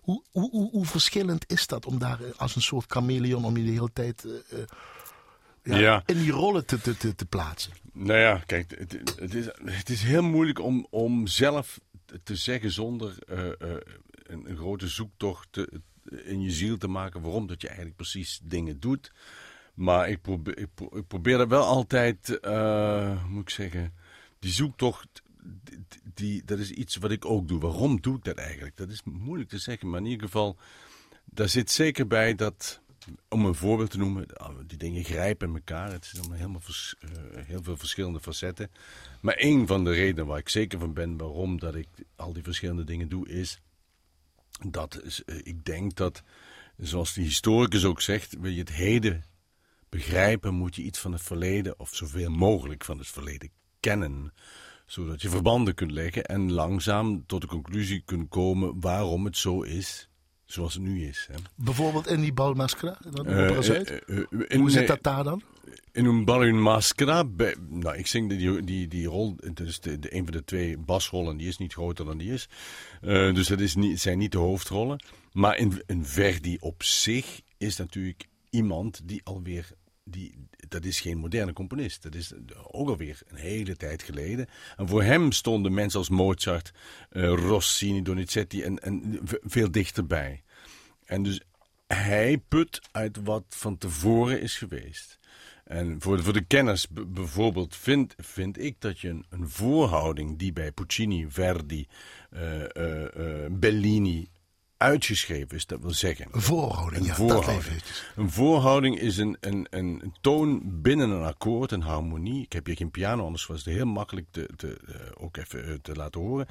Hoe, 0.00 0.22
hoe, 0.30 0.50
hoe, 0.50 0.70
hoe 0.70 0.86
verschillend 0.86 1.44
is 1.50 1.66
dat 1.66 1.86
om 1.86 1.98
daar 1.98 2.20
eh, 2.20 2.26
als 2.36 2.56
een 2.56 2.62
soort 2.62 2.84
chameleon 2.92 3.44
om 3.44 3.56
je 3.56 3.64
de 3.64 3.70
hele 3.70 3.90
tijd 3.92 4.24
eh, 4.24 4.58
eh, 4.60 4.66
ja, 5.62 5.78
Ja. 5.78 6.02
in 6.06 6.18
die 6.18 6.30
rollen 6.32 6.66
te, 6.66 6.80
te, 6.80 6.96
te, 6.96 7.14
te 7.14 7.26
plaatsen? 7.26 7.72
Nou 7.92 8.18
ja, 8.18 8.42
kijk, 8.46 8.74
het, 8.78 8.92
het, 9.20 9.34
is, 9.34 9.44
het 9.64 9.88
is 9.88 10.02
heel 10.02 10.22
moeilijk 10.22 10.60
om, 10.60 10.86
om 10.90 11.26
zelf 11.26 11.78
te 12.24 12.36
zeggen 12.36 12.70
zonder 12.72 13.14
eh, 13.28 13.46
eh, 13.48 13.54
een, 14.32 14.50
een 14.50 14.56
grote 14.56 14.88
zoektocht 14.88 15.48
te- 15.50 15.80
in 16.24 16.40
je 16.40 16.50
ziel 16.50 16.76
te 16.78 16.88
maken 16.88 17.20
waarom 17.20 17.46
dat 17.46 17.60
je 17.60 17.66
eigenlijk 17.66 17.96
precies 17.96 18.40
dingen 18.42 18.80
doet. 18.80 19.12
Maar 19.74 20.08
ik 20.08 20.22
probeer, 20.22 21.40
ik 21.40 21.48
wel 21.48 21.64
altijd, 21.64 22.38
hoe 22.42 23.28
moet 23.28 23.42
ik 23.42 23.50
zeggen, 23.50 23.94
die 24.38 24.52
zoektocht, 24.52 25.22
die, 26.14 26.44
dat 26.44 26.58
is 26.58 26.70
iets 26.70 26.96
wat 26.96 27.10
ik 27.10 27.24
ook 27.24 27.48
doe. 27.48 27.60
Waarom 27.60 28.00
doe 28.00 28.16
ik 28.16 28.24
dat 28.24 28.36
eigenlijk? 28.36 28.76
Dat 28.76 28.88
is 28.90 29.02
moeilijk 29.04 29.48
te 29.48 29.58
zeggen, 29.58 29.90
maar 29.90 30.00
in 30.00 30.06
ieder 30.06 30.26
geval, 30.26 30.56
daar 31.24 31.48
zit 31.48 31.70
zeker 31.70 32.06
bij 32.06 32.34
dat, 32.34 32.80
om 33.28 33.44
een 33.44 33.54
voorbeeld 33.54 33.90
te 33.90 33.98
noemen, 33.98 34.26
die 34.66 34.78
dingen 34.78 35.04
grijpen 35.04 35.48
in 35.48 35.54
elkaar. 35.54 35.92
Het 35.92 36.04
is 36.04 36.20
helemaal 36.30 36.60
eh, 37.00 37.44
heel 37.46 37.62
veel 37.62 37.76
verschillende 37.76 38.20
facetten. 38.20 38.70
Maar 39.20 39.34
één 39.34 39.66
van 39.66 39.84
de 39.84 39.92
redenen 39.92 40.26
waar 40.26 40.38
ik 40.38 40.48
zeker 40.48 40.78
van 40.78 40.92
ben 40.92 41.16
waarom 41.16 41.58
dat 41.58 41.74
ik 41.74 41.88
al 42.16 42.32
die 42.32 42.42
verschillende 42.42 42.84
dingen 42.84 43.08
doe, 43.08 43.28
is 43.28 43.60
dat 44.68 45.02
is, 45.02 45.24
eh, 45.24 45.36
ik 45.42 45.64
denk 45.64 45.94
dat, 45.94 46.22
zoals 46.76 47.14
de 47.14 47.20
historicus 47.20 47.84
ook 47.84 48.00
zegt, 48.00 48.36
wil 48.40 48.50
je 48.50 48.60
het 48.60 48.72
heden 48.72 49.24
begrijpen, 49.88 50.54
moet 50.54 50.76
je 50.76 50.82
iets 50.82 50.98
van 50.98 51.12
het 51.12 51.22
verleden, 51.22 51.78
of 51.78 51.94
zoveel 51.94 52.30
mogelijk 52.30 52.84
van 52.84 52.98
het 52.98 53.08
verleden, 53.08 53.50
kennen. 53.80 54.32
Zodat 54.86 55.22
je 55.22 55.28
verbanden 55.28 55.74
kunt 55.74 55.90
leggen 55.90 56.24
en 56.24 56.52
langzaam 56.52 57.26
tot 57.26 57.40
de 57.40 57.46
conclusie 57.46 58.02
kunt 58.04 58.28
komen 58.28 58.80
waarom 58.80 59.24
het 59.24 59.36
zo 59.36 59.62
is 59.62 60.09
zoals 60.52 60.74
het 60.74 60.82
nu 60.82 61.06
is. 61.06 61.28
Hè. 61.32 61.38
Bijvoorbeeld 61.54 62.06
in 62.06 62.20
die 62.20 62.32
balmaskera, 62.32 62.98
dat 63.10 63.64
Zuid. 63.64 63.90
eh, 63.90 63.96
eh, 63.96 64.18
eh, 64.18 64.40
in- 64.48 64.60
Hoe 64.60 64.70
zit 64.70 64.86
dat 64.86 65.02
daar 65.02 65.24
dan? 65.24 65.42
In 65.92 66.04
een 66.04 66.24
bal 66.24 66.42
in 66.44 66.60
maskera. 66.62 67.24
bij- 67.24 67.56
Nou, 67.68 67.96
ik 67.96 68.06
zing 68.06 68.28
die, 68.30 68.64
die, 68.64 68.88
die 68.88 69.06
rol. 69.06 69.36
Is 69.64 69.80
de, 69.80 69.98
de, 69.98 70.14
een 70.14 70.22
van 70.24 70.32
de 70.32 70.44
twee 70.44 70.78
basrollen. 70.78 71.36
Die 71.36 71.48
is 71.48 71.58
niet 71.58 71.72
groter 71.72 72.04
dan 72.04 72.18
die 72.18 72.32
is. 72.32 72.48
Dus 73.00 73.48
dat 73.48 73.60
is 73.60 73.74
niet, 73.74 74.00
zijn 74.00 74.18
niet 74.18 74.32
de 74.32 74.38
hoofdrollen. 74.38 75.02
Maar 75.32 75.56
in, 75.56 75.82
in 75.86 76.04
Verdi 76.04 76.56
op 76.60 76.82
zich 76.82 77.40
is 77.58 77.76
natuurlijk 77.76 78.26
iemand 78.50 79.00
die 79.04 79.20
alweer. 79.24 79.70
Die, 80.10 80.34
dat 80.68 80.84
is 80.84 81.00
geen 81.00 81.18
moderne 81.18 81.52
componist. 81.52 82.02
Dat 82.02 82.14
is 82.14 82.32
ook 82.70 82.88
alweer 82.88 83.20
een 83.26 83.36
hele 83.36 83.76
tijd 83.76 84.02
geleden. 84.02 84.46
En 84.76 84.88
voor 84.88 85.02
hem 85.02 85.32
stonden 85.32 85.74
mensen 85.74 85.98
als 85.98 86.08
Mozart, 86.08 86.72
eh, 87.10 87.22
Rossini, 87.22 88.02
Donizetti 88.02 88.62
en, 88.62 88.78
en 88.78 89.20
veel 89.42 89.70
dichterbij. 89.70 90.42
En 91.04 91.22
dus 91.22 91.40
hij 91.86 92.38
put 92.48 92.80
uit 92.90 93.18
wat 93.24 93.44
van 93.48 93.78
tevoren 93.78 94.40
is 94.40 94.56
geweest. 94.56 95.18
En 95.64 95.96
voor 96.00 96.16
de, 96.16 96.22
voor 96.22 96.32
de 96.32 96.44
kenners 96.44 96.86
bijvoorbeeld 96.88 97.76
vind, 97.76 98.14
vind 98.16 98.58
ik 98.58 98.76
dat 98.78 99.00
je 99.00 99.08
een, 99.08 99.24
een 99.30 99.48
voorhouding 99.48 100.38
die 100.38 100.52
bij 100.52 100.72
Puccini, 100.72 101.26
Verdi, 101.28 101.86
eh, 102.30 103.44
eh, 103.44 103.52
Bellini 103.52 104.28
uitgeschreven 104.80 105.56
is, 105.56 105.66
dat 105.66 105.80
wil 105.80 105.90
zeggen. 105.90 106.26
Een 106.30 106.40
voorhouding, 106.40 107.00
Een 107.00 107.08
ja, 107.08 107.14
voorhouding. 107.14 107.82
dat. 107.82 108.04
Een 108.16 108.30
voorhouding 108.30 108.98
is 108.98 109.16
een, 109.16 109.36
een, 109.40 109.66
een 109.70 110.14
toon 110.20 110.60
binnen 110.82 111.10
een 111.10 111.24
akkoord, 111.24 111.72
een 111.72 111.82
harmonie. 111.82 112.42
Ik 112.42 112.52
heb 112.52 112.66
hier 112.66 112.76
geen 112.76 112.90
piano, 112.90 113.24
anders 113.24 113.46
was 113.46 113.64
het 113.64 113.74
heel 113.74 113.86
makkelijk 113.86 114.26
te, 114.30 114.48
te, 114.56 114.80
eh, 114.86 115.24
ook 115.24 115.36
even 115.36 115.66
eh, 115.66 115.74
te 115.82 115.94
laten 115.94 116.20
horen. 116.20 116.46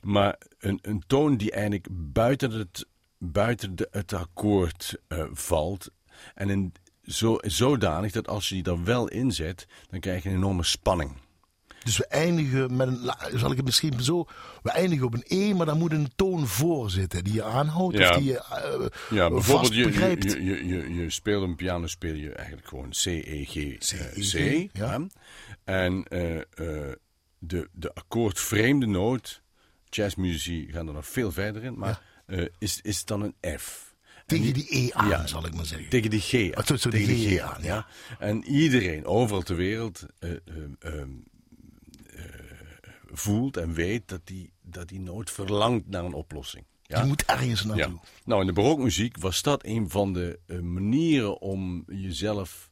Maar 0.00 0.38
een, 0.58 0.78
een 0.82 1.02
toon 1.06 1.36
die 1.36 1.50
eigenlijk 1.50 1.88
buiten 1.90 2.50
het, 2.50 2.86
buiten 3.18 3.76
de, 3.76 3.88
het 3.90 4.12
akkoord 4.12 4.96
eh, 5.08 5.24
valt. 5.32 5.90
En 6.34 6.50
in, 6.50 6.72
zo, 7.02 7.38
zodanig 7.40 8.12
dat 8.12 8.28
als 8.28 8.48
je 8.48 8.54
die 8.54 8.72
er 8.72 8.84
wel 8.84 9.08
inzet, 9.08 9.66
dan 9.90 10.00
krijg 10.00 10.22
je 10.22 10.28
een 10.28 10.34
enorme 10.34 10.64
spanning. 10.64 11.16
Dus 11.86 11.96
we 11.96 12.06
eindigen 12.06 12.76
met 12.76 12.88
een, 12.88 13.38
zal 13.38 13.50
ik 13.50 13.56
het 13.56 13.66
misschien 13.66 14.02
zo, 14.02 14.26
we 14.62 14.70
eindigen 14.70 15.06
op 15.06 15.14
een 15.14 15.24
E, 15.26 15.54
maar 15.54 15.66
daar 15.66 15.76
moet 15.76 15.92
een 15.92 16.10
toon 16.16 16.46
voor 16.46 16.90
zitten 16.90 17.24
die 17.24 17.32
je 17.34 17.42
aanhoudt 17.42 17.96
Ja. 17.96 18.10
of 18.10 18.16
die 18.16 18.24
je 18.26 18.38
eh, 18.38 18.86
Ja, 19.10 19.30
bijvoorbeeld 19.30 19.74
je, 19.74 19.84
begrijpt. 19.86 20.32
je, 20.32 20.44
je, 20.44 20.66
je, 20.66 20.94
je 20.94 21.10
speelt 21.10 21.42
een 21.42 21.56
piano, 21.56 21.86
speel 21.86 22.14
je 22.14 22.32
eigenlijk 22.32 22.68
gewoon 22.68 22.90
C, 22.90 23.04
E, 23.06 23.44
G, 23.44 23.56
eh, 23.56 23.78
C, 23.78 23.80
C. 24.12 24.34
E, 24.34 24.68
G, 24.68 24.68
ja. 24.72 24.92
ja. 24.92 25.06
En 25.64 26.04
eh, 26.08 26.36
eh, 26.36 26.42
de, 27.38 27.68
de 27.72 27.94
akkoordvreemde 27.94 28.86
noot, 28.86 29.42
jazzmuzici 29.90 30.68
gaan 30.72 30.86
er 30.88 30.94
nog 30.94 31.06
veel 31.06 31.32
verder 31.32 31.64
in, 31.64 31.78
maar 31.78 32.00
eh, 32.26 32.44
is, 32.58 32.80
is 32.82 33.04
dan 33.04 33.22
een 33.22 33.58
F. 33.58 33.94
En 34.16 34.22
tegen 34.26 34.54
die 34.54 34.66
E 34.68 34.90
aan, 34.92 35.08
ja, 35.08 35.26
zal 35.26 35.46
ik 35.46 35.54
maar 35.54 35.64
zeggen. 35.66 35.88
Tegen 35.88 36.10
die 36.10 36.20
G 36.20 36.52
aan. 36.54 36.64
Zo- 36.66 36.76
zo 36.76 36.90
die 36.90 37.06
tegen 37.06 37.36
G 37.38 37.40
aan, 37.40 37.62
ja. 37.62 37.86
En 38.18 38.44
iedereen 38.44 39.04
overal 39.04 39.42
ter 39.42 39.56
wereld 39.56 40.06
eh, 40.18 40.30
eh, 40.30 40.36
eh, 40.80 41.00
eh, 41.00 41.06
voelt 43.16 43.56
en 43.56 43.72
weet 43.72 44.08
dat 44.08 44.20
die, 44.24 44.52
dat 44.62 44.88
die 44.88 45.00
noot 45.00 45.30
verlangt 45.30 45.88
naar 45.88 46.04
een 46.04 46.12
oplossing. 46.12 46.64
Ja? 46.82 47.00
Je 47.00 47.06
moet 47.06 47.24
ergens 47.24 47.62
Ja. 47.62 47.66
naartoe. 47.74 47.98
Nou, 48.24 48.40
in 48.40 48.46
de 48.46 48.52
barokmuziek 48.52 49.18
was 49.18 49.42
dat 49.42 49.64
een 49.64 49.90
van 49.90 50.12
de 50.12 50.38
eh, 50.46 50.58
manieren 50.58 51.40
om 51.40 51.84
jezelf 51.86 52.70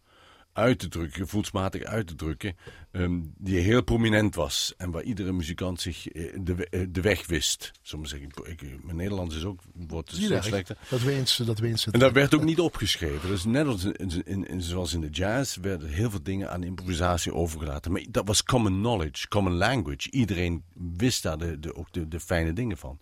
uit 0.55 0.79
te 0.79 0.89
drukken, 0.89 1.21
gevoelsmatig 1.23 1.83
uit 1.83 2.07
te 2.07 2.15
drukken, 2.15 2.57
ehm, 2.91 3.21
die 3.39 3.59
heel 3.59 3.83
prominent 3.83 4.35
was 4.35 4.75
en 4.77 4.91
waar 4.91 5.03
iedere 5.03 5.33
muzikant 5.33 5.81
zich 5.81 6.09
eh, 6.09 6.33
de, 6.41 6.69
eh, 6.69 6.87
de 6.89 7.01
weg 7.01 7.27
wist. 7.27 7.73
We 7.83 7.99
zeggen, 8.07 8.29
ik, 8.29 8.61
ik- 8.61 8.85
mijn 8.85 8.97
Nederlands 8.97 9.37
is 9.37 9.45
ook 9.45 9.61
wordt 9.75 10.11
steeds 10.11 10.29
daar? 10.29 10.45
slechter. 10.45 10.79
Dat 10.89 11.01
weens, 11.03 11.37
dat 11.37 11.59
weens. 11.59 11.87
En 11.87 11.99
dat 11.99 12.13
werd 12.13 12.35
ook 12.35 12.45
niet 12.45 12.61
opgeschreven. 12.61 13.29
Dus 13.29 13.45
net 13.45 13.67
als 13.67 13.85
in, 13.85 14.25
in, 14.25 14.47
in- 14.47 14.63
zoals 14.63 14.93
in 14.93 15.01
de 15.01 15.09
jazz 15.11 15.57
werden 15.57 15.89
heel 15.89 16.11
veel 16.11 16.23
dingen 16.23 16.51
aan 16.51 16.63
improvisatie 16.63 17.35
overgelaten. 17.35 17.93
Maar 17.93 18.05
dat 18.11 18.27
was 18.27 18.43
common 18.45 18.73
knowledge, 18.73 19.29
common 19.29 19.53
language. 19.55 20.11
Iedereen 20.11 20.65
wist 20.97 21.23
daar 21.23 21.39
de, 21.39 21.59
de, 21.59 21.75
ook 21.75 21.93
de, 21.93 22.09
de 22.09 22.21
fijne 22.21 22.53
dingen 22.53 22.77
van. 22.79 23.01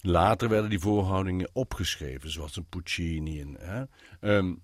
Later 0.00 0.48
werden 0.48 0.70
die 0.70 0.78
voorhoudingen 0.78 1.48
opgeschreven, 1.52 2.30
zoals 2.30 2.56
een 2.56 2.66
Puccini. 2.68 3.40
En, 3.40 3.56
hè. 3.60 3.84
Ehm, 4.36 4.54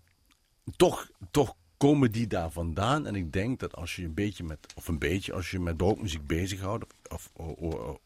toch, 0.76 1.08
toch 1.30 1.54
komen 1.88 2.12
die 2.12 2.26
daar 2.26 2.50
vandaan. 2.50 3.06
En 3.06 3.14
ik 3.14 3.32
denk 3.32 3.60
dat 3.60 3.74
als 3.76 3.96
je 3.96 4.04
een 4.04 4.14
beetje 4.14 4.44
met, 4.44 4.58
of 4.76 4.88
een 4.88 4.98
beetje, 4.98 5.32
als 5.32 5.50
je 5.50 5.58
met 5.60 5.76
barokmuziek 5.76 6.26
bezighoudt, 6.26 6.84
of, 7.08 7.30
of, 7.36 7.46
of, 7.56 7.98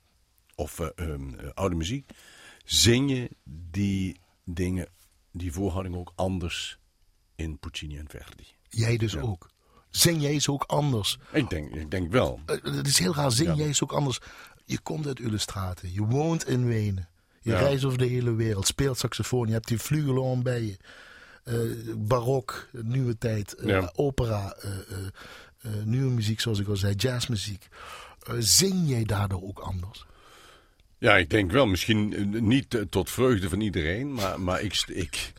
of 0.55 0.81
eh, 0.81 0.89
ehm, 1.09 1.35
eh, 1.39 1.49
oude 1.55 1.75
muziek, 1.77 2.11
zing 2.65 3.11
je 3.11 3.31
die 3.71 4.17
dingen, 4.45 4.87
die 5.33 5.53
voorhouding 5.53 5.97
ook 5.97 6.13
anders 6.15 6.79
in 7.37 7.59
Puccini 7.59 7.99
en 7.99 8.09
Verdi. 8.09 8.47
Jij 8.69 8.97
dus 8.97 9.17
ook. 9.17 9.51
Zing 9.91 10.23
jij 10.23 10.41
ze 10.41 10.53
ook 10.53 10.65
anders? 10.65 11.19
Ik 11.33 11.51
denk, 11.51 11.75
ik 11.75 11.91
denk 11.91 12.13
wel. 12.13 12.41
Eh, 12.47 12.63
Het 12.63 12.87
is 12.87 12.99
heel 12.99 13.15
raar, 13.15 13.33
zing 13.33 13.49
Ja. 13.49 13.55
jij 13.55 13.73
ze 13.73 13.83
ook 13.83 13.93
anders? 13.93 14.19
Je 14.65 14.79
komt 14.79 15.07
uit 15.07 15.21
Illustraten, 15.21 15.93
je 15.93 16.03
woont 16.07 16.49
in 16.49 16.67
Wenen. 16.67 17.09
Je 17.41 17.51
Ja. 17.51 17.59
reist 17.59 17.85
over 17.85 17.99
de 17.99 18.07
hele 18.07 18.35
wereld, 18.35 18.67
speelt 18.67 18.99
saxofoon, 18.99 19.47
je 19.47 19.53
hebt 19.53 19.69
die 19.69 19.79
flugelhorn 19.79 20.43
bij 20.43 20.63
je. 20.63 20.77
Eh, 21.45 21.55
barok, 21.97 22.69
nieuwe 22.73 23.19
tijd, 23.19 23.55
eh, 23.55 23.67
Ja. 23.67 23.93
opera, 23.95 24.53
eh, 24.53 25.71
nieuwe 25.85 26.11
muziek 26.11 26.41
zoals 26.41 26.59
ik 26.59 26.69
al 26.69 26.77
zei, 26.77 26.95
jazzmuziek. 26.95 27.69
Zing 28.39 28.89
jij 28.89 29.05
daardoor 29.05 29.43
ook 29.43 29.59
anders? 29.59 30.07
Ja, 30.99 31.17
ik 31.17 31.31
denk 31.31 31.51
wel. 31.51 31.67
Misschien 31.67 32.15
niet 32.49 32.87
tot 32.91 33.11
vreugde 33.11 33.49
van 33.49 33.61
iedereen, 33.61 34.13
maar, 34.15 34.41
maar, 34.41 34.61
ik, 34.63 34.85
ik, 34.87 35.33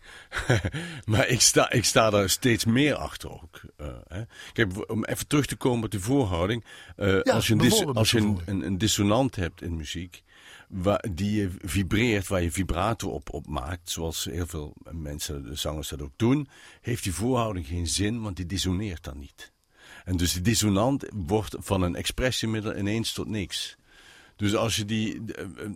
maar 1.05 1.27
ik, 1.27 1.41
sta, 1.41 1.71
ik 1.71 1.83
sta 1.85 2.09
daar 2.09 2.29
steeds 2.29 2.65
meer 2.65 2.95
achter 2.95 3.31
ook. 3.31 3.61
hè. 4.07 4.21
Kijk, 4.53 4.91
om 4.91 5.05
even 5.05 5.27
terug 5.27 5.45
te 5.45 5.55
komen 5.55 5.85
op 5.85 5.91
de 5.91 5.99
voorhouding. 5.99 6.65
als 7.23 7.47
je, 7.47 7.53
een, 7.53 7.59
dis- 7.59 7.85
als 7.85 8.11
je 8.11 8.17
een, 8.45 8.61
een 8.65 8.77
dissonant 8.77 9.35
hebt 9.35 9.61
in 9.61 9.75
muziek, 9.75 10.23
waar, 10.69 11.05
die 11.11 11.31
je 11.41 11.49
vibreert, 11.61 12.27
waar 12.27 12.41
je 12.41 12.51
vibrato 12.51 13.09
op, 13.09 13.33
op 13.33 13.47
maakt, 13.47 13.89
zoals 13.89 14.23
heel 14.25 14.47
veel 14.47 14.75
mensen, 14.91 15.43
de 15.43 15.55
zangers 15.55 15.89
dat 15.89 16.01
ook 16.01 16.13
doen, 16.15 16.47
heeft 16.81 17.03
die 17.03 17.13
voorhouding 17.13 17.67
geen 17.67 17.87
zin, 17.87 18.21
want 18.21 18.35
die 18.35 18.45
dissoneert 18.45 19.03
dan 19.03 19.19
niet. 19.19 19.51
En 20.05 20.17
dus 20.17 20.33
die 20.33 20.41
dissonant 20.41 21.05
wordt 21.13 21.55
van 21.59 21.81
een 21.81 21.95
expressiemiddel 21.95 22.75
ineens 22.77 23.13
tot 23.13 23.27
niks. 23.27 23.75
Dus 24.35 24.55
als 24.55 24.75
je 24.75 24.85
die. 24.85 25.33
eh, 25.33 25.43
eh, 25.45 25.71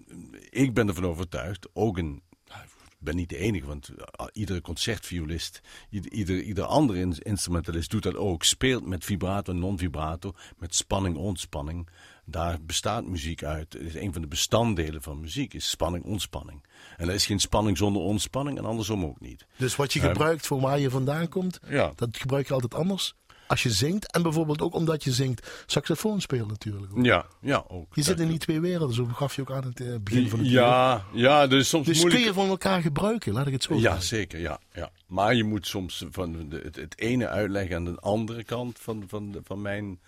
Ik 0.50 0.74
ben 0.74 0.88
ervan 0.88 1.06
overtuigd, 1.06 1.68
ook 1.74 1.98
een. 1.98 2.22
nou, 2.48 2.62
Ik 2.90 2.96
ben 3.06 3.16
niet 3.16 3.30
de 3.30 3.38
enige, 3.38 3.66
want 3.66 3.90
eh, 3.90 4.26
iedere 4.34 4.62
concertviolist, 4.62 5.62
ieder, 5.90 6.42
ieder, 6.42 6.64
andere 6.64 7.00
in- 7.00 7.18
instrumentalist 7.18 7.90
doet 7.92 8.04
dat 8.04 8.16
ook. 8.16 8.44
Speelt 8.44 8.86
met 8.86 9.06
vibrato 9.06 9.52
en 9.52 9.60
non-vibrato, 9.60 10.34
met 10.58 10.76
spanning, 10.76 11.16
ontspanning. 11.18 11.88
Daar 12.32 12.58
bestaat 12.62 13.06
muziek 13.06 13.44
uit. 13.44 13.74
Het 13.74 13.82
is 13.82 13.96
een 13.96 14.14
van 14.14 14.22
de 14.22 14.28
bestanddelen 14.28 15.02
van 15.02 15.20
muziek, 15.20 15.54
is 15.54 15.70
spanning, 15.70 16.04
ontspanning. 16.06 16.64
En 16.98 17.08
er 17.08 17.14
is 17.14 17.26
geen 17.26 17.40
spanning 17.40 17.78
zonder 17.78 18.02
ontspanning 18.02 18.58
en 18.58 18.66
andersom 18.66 19.06
ook 19.06 19.20
niet. 19.20 19.46
Dus 19.58 19.76
wat 19.76 19.94
je 19.94 20.02
Ja. 20.02 20.08
gebruikt 20.08 20.48
voor 20.48 20.60
waar 20.62 20.80
je 20.80 20.90
vandaan 20.90 21.30
komt, 21.30 21.60
Ja. 21.70 21.92
dat 21.96 22.18
gebruik 22.18 22.48
je 22.48 22.54
altijd 22.54 22.74
anders 22.74 23.14
als 23.48 23.64
je 23.64 23.70
zingt. 23.72 24.12
En 24.12 24.22
bijvoorbeeld 24.22 24.62
ook 24.62 24.74
omdat 24.76 25.04
je 25.04 25.12
zingt, 25.12 25.64
saxofoon 25.66 26.22
spelen 26.22 26.48
natuurlijk. 26.48 26.98
Ook. 26.98 27.06
Ja, 27.06 27.26
ja 27.42 27.64
ook. 27.68 27.96
Je 27.96 28.02
zit 28.04 28.20
in 28.20 28.28
die 28.28 28.38
twee 28.38 28.60
werelden, 28.60 28.96
zo 28.96 29.06
gaf 29.06 29.36
je 29.36 29.42
ook 29.42 29.52
aan 29.52 29.64
het 29.64 29.80
eh, 29.82 29.88
begin 30.02 30.30
van 30.30 30.40
het 30.40 30.48
uur. 30.48 30.54
Ja, 30.54 31.04
ja, 31.14 31.48
dus 31.48 31.70
soms 31.70 31.86
Dus 31.86 31.98
moeilijk. 32.00 32.22
kun 32.24 32.30
je 32.34 32.40
van 32.40 32.48
elkaar 32.50 32.82
gebruiken, 32.82 33.34
laat 33.34 33.48
ik 33.48 33.54
het 33.54 33.64
zo 33.64 33.74
Ja, 33.74 33.80
zeggen. 33.82 34.02
zeker. 34.04 34.40
Ja, 34.40 34.60
ja. 34.74 34.92
Maar 35.08 35.36
je 35.36 35.44
moet 35.44 35.68
soms 35.68 36.06
van 36.12 36.50
de, 36.50 36.62
het, 36.64 36.76
het 36.76 37.00
ene 37.00 37.28
uitleggen 37.28 37.76
aan 37.76 37.86
de 37.86 38.00
andere 38.00 38.44
kant 38.44 38.80
van, 38.80 39.04
van, 39.08 39.36
van 39.44 39.62
mijn 39.62 40.00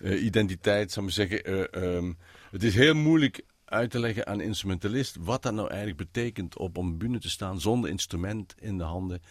eh, 0.00 0.24
identiteit. 0.24 0.92
Zou 0.92 1.06
ik 1.06 1.12
zeggen. 1.12 1.44
Eh, 1.44 1.96
ehm, 1.96 2.12
het 2.50 2.62
is 2.62 2.74
heel 2.74 2.94
moeilijk 2.94 3.44
uit 3.64 3.90
te 3.90 4.00
leggen 4.00 4.26
aan 4.26 4.40
instrumentalist 4.40 5.16
wat 5.20 5.42
dat 5.42 5.54
nou 5.54 5.68
eigenlijk 5.68 5.98
betekent 5.98 6.56
op 6.56 6.76
een 6.76 6.98
bühne 6.98 7.18
te 7.18 7.30
staan 7.30 7.60
zonder 7.60 7.90
instrument 7.90 8.54
in 8.58 8.78
de 8.78 8.84
handen 8.84 9.22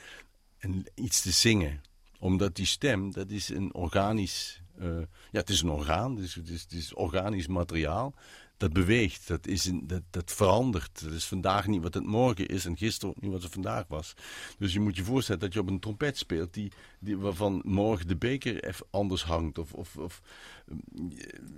en 0.57 0.85
iets 0.95 1.21
te 1.21 1.31
zingen. 1.31 1.81
Omdat 2.19 2.55
die 2.55 2.65
stem, 2.65 3.11
dat 3.11 3.29
is 3.29 3.49
een 3.49 3.73
organisch, 3.73 4.61
eh, 4.77 4.87
ja, 5.31 5.39
het 5.39 5.49
is 5.49 5.61
een 5.61 5.69
orgaan, 5.69 6.15
dus 6.15 6.35
het 6.35 6.49
is, 6.49 6.61
het 6.61 6.71
is 6.71 6.93
organisch 6.93 7.47
materiaal. 7.47 8.13
Dat 8.59 8.73
beweegt, 8.73 9.27
dat, 9.27 9.47
is 9.47 9.65
een, 9.65 9.87
dat, 9.87 10.01
dat 10.09 10.31
verandert. 10.31 11.01
Dat 11.03 11.13
is 11.13 11.25
vandaag 11.25 11.67
niet 11.67 11.81
wat 11.81 11.93
het 11.93 12.05
morgen 12.05 12.45
is 12.47 12.65
en 12.65 12.77
gisteren 12.77 13.15
ook 13.15 13.21
niet 13.21 13.31
wat 13.31 13.43
het 13.43 13.51
vandaag 13.53 13.83
was. 13.87 14.13
Dus 14.57 14.73
je 14.73 14.79
moet 14.79 14.95
je 14.95 15.03
voorstellen 15.03 15.41
dat 15.41 15.53
je 15.53 15.59
op 15.59 15.67
een 15.69 15.79
trompet 15.79 16.17
speelt 16.17 16.53
die, 16.53 16.71
die, 16.99 17.17
waarvan 17.17 17.61
morgen 17.65 18.07
de 18.07 18.15
beker 18.15 18.63
even 18.63 18.85
anders 18.89 19.23
hangt. 19.23 19.57
Of, 19.57 19.73
of, 19.73 19.95
of 19.97 20.21
eh, 20.67 20.75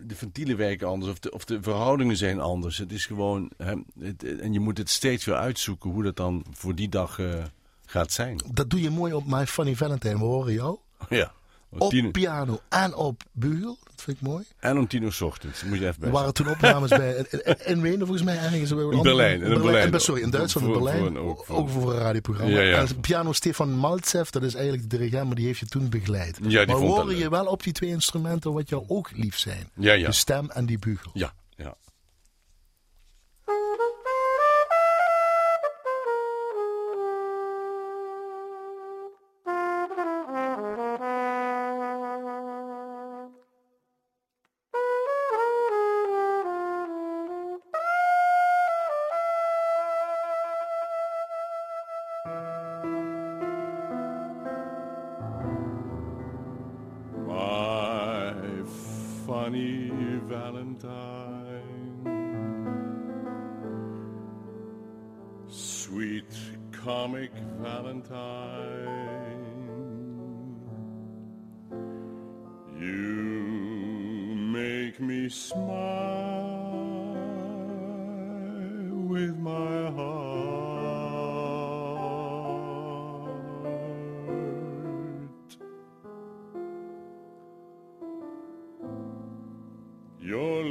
de 0.06 0.16
ventielen 0.16 0.58
werken 0.58 0.88
anders 0.88 1.12
of 1.12 1.20
de, 1.20 1.32
of 1.32 1.46
de 1.46 1.62
verhoudingen 1.62 2.18
zijn 2.18 2.40
anders. 2.40 2.78
Het 2.78 2.92
is 2.92 3.06
gewoon, 3.06 3.52
hè, 3.58 3.74
het- 4.00 4.24
en 4.40 4.54
je 4.54 4.60
moet 4.60 4.78
het 4.78 4.90
steeds 4.90 5.26
weer 5.26 5.36
uitzoeken 5.36 5.90
hoe 5.90 6.04
dat 6.04 6.16
dan 6.16 6.46
voor 6.52 6.76
die 6.76 6.90
dag 6.90 7.20
eh, 7.20 7.44
gaat 7.86 8.12
zijn. 8.12 8.42
Dat 8.54 8.70
doe 8.70 8.82
je 8.82 8.90
mooi 8.90 9.14
op 9.14 9.26
My 9.26 9.46
Funny 9.48 9.76
Valentine. 9.76 10.14
We 10.18 10.24
horen 10.24 10.54
jou. 10.54 10.78
Ja. 11.10 11.34
Op 11.78 11.94
piano 12.12 12.60
en 12.70 12.96
op 12.96 13.24
bugel. 13.32 13.78
Vind 14.02 14.18
ik 14.18 14.24
mooi. 14.24 14.44
en 14.60 14.78
om 14.78 14.88
tien 14.88 15.04
uur 15.04 15.12
's 15.14 15.22
ochtends. 15.22 15.64
Moet 15.64 15.78
je 15.80 15.88
even 15.88 16.00
bij 16.00 16.10
Er 16.10 16.16
waren 16.16 16.34
toen 16.34 16.50
opnames 16.50 16.90
bij 16.90 17.26
in, 17.66 17.82
Wenen 17.82 18.00
volgens 18.00 18.24
mij 18.24 18.38
ergens. 18.38 18.72
In 18.72 19.02
Berlijn, 19.02 19.42
in 19.42 19.50
Berlijn. 19.62 19.94
en- 19.94 20.02
sorry, 20.02 20.22
in 20.22 20.30
Duitsland, 20.30 20.68
in 20.68 20.74
Berlijn. 20.74 20.98
voor 20.98 21.08
een- 21.08 21.18
ook 21.18 21.46
voor- 21.46 21.56
ook 21.56 21.70
voor 21.70 21.94
een 21.94 22.00
radioprogramma. 22.00 22.54
Ja, 22.56 22.62
ja. 22.62 22.78
En 22.78 23.00
piano 23.00 23.32
Stefan 23.34 23.72
Maltsev, 23.72 24.30
dat 24.30 24.44
is 24.44 24.54
eigenlijk 24.54 24.90
de 24.90 24.98
dirigent, 24.98 25.26
maar 25.26 25.36
die 25.36 25.46
heeft 25.46 25.60
je 25.60 25.66
toen 25.66 25.90
begeleid. 25.90 26.38
Ja, 26.42 26.48
die 26.48 26.58
maar 26.58 26.76
vond 26.78 26.96
dat 26.96 26.98
horen 27.04 27.18
je 27.18 27.30
wel 27.30 27.46
op 27.46 27.64
die 27.64 27.74
twee 27.74 27.90
instrumenten 27.90 28.54
wat 28.54 28.70
jou 28.70 28.84
ook 28.88 29.10
lief 29.14 29.38
zijn. 29.38 29.70
Ja, 29.76 29.94
ja. 29.94 30.06
De 30.08 30.14
stem 30.14 30.50
en 30.50 30.66
die 30.66 30.80
bugel. 30.80 31.12
Ja, 31.14 31.34
ja. 31.56 31.76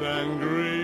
and 0.00 0.40
green. 0.40 0.77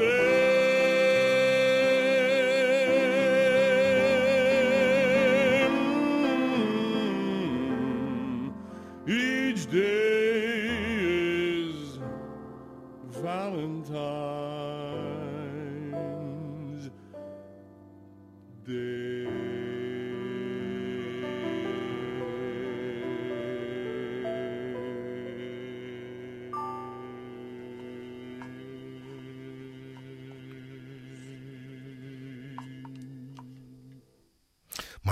Stay. 0.00 0.29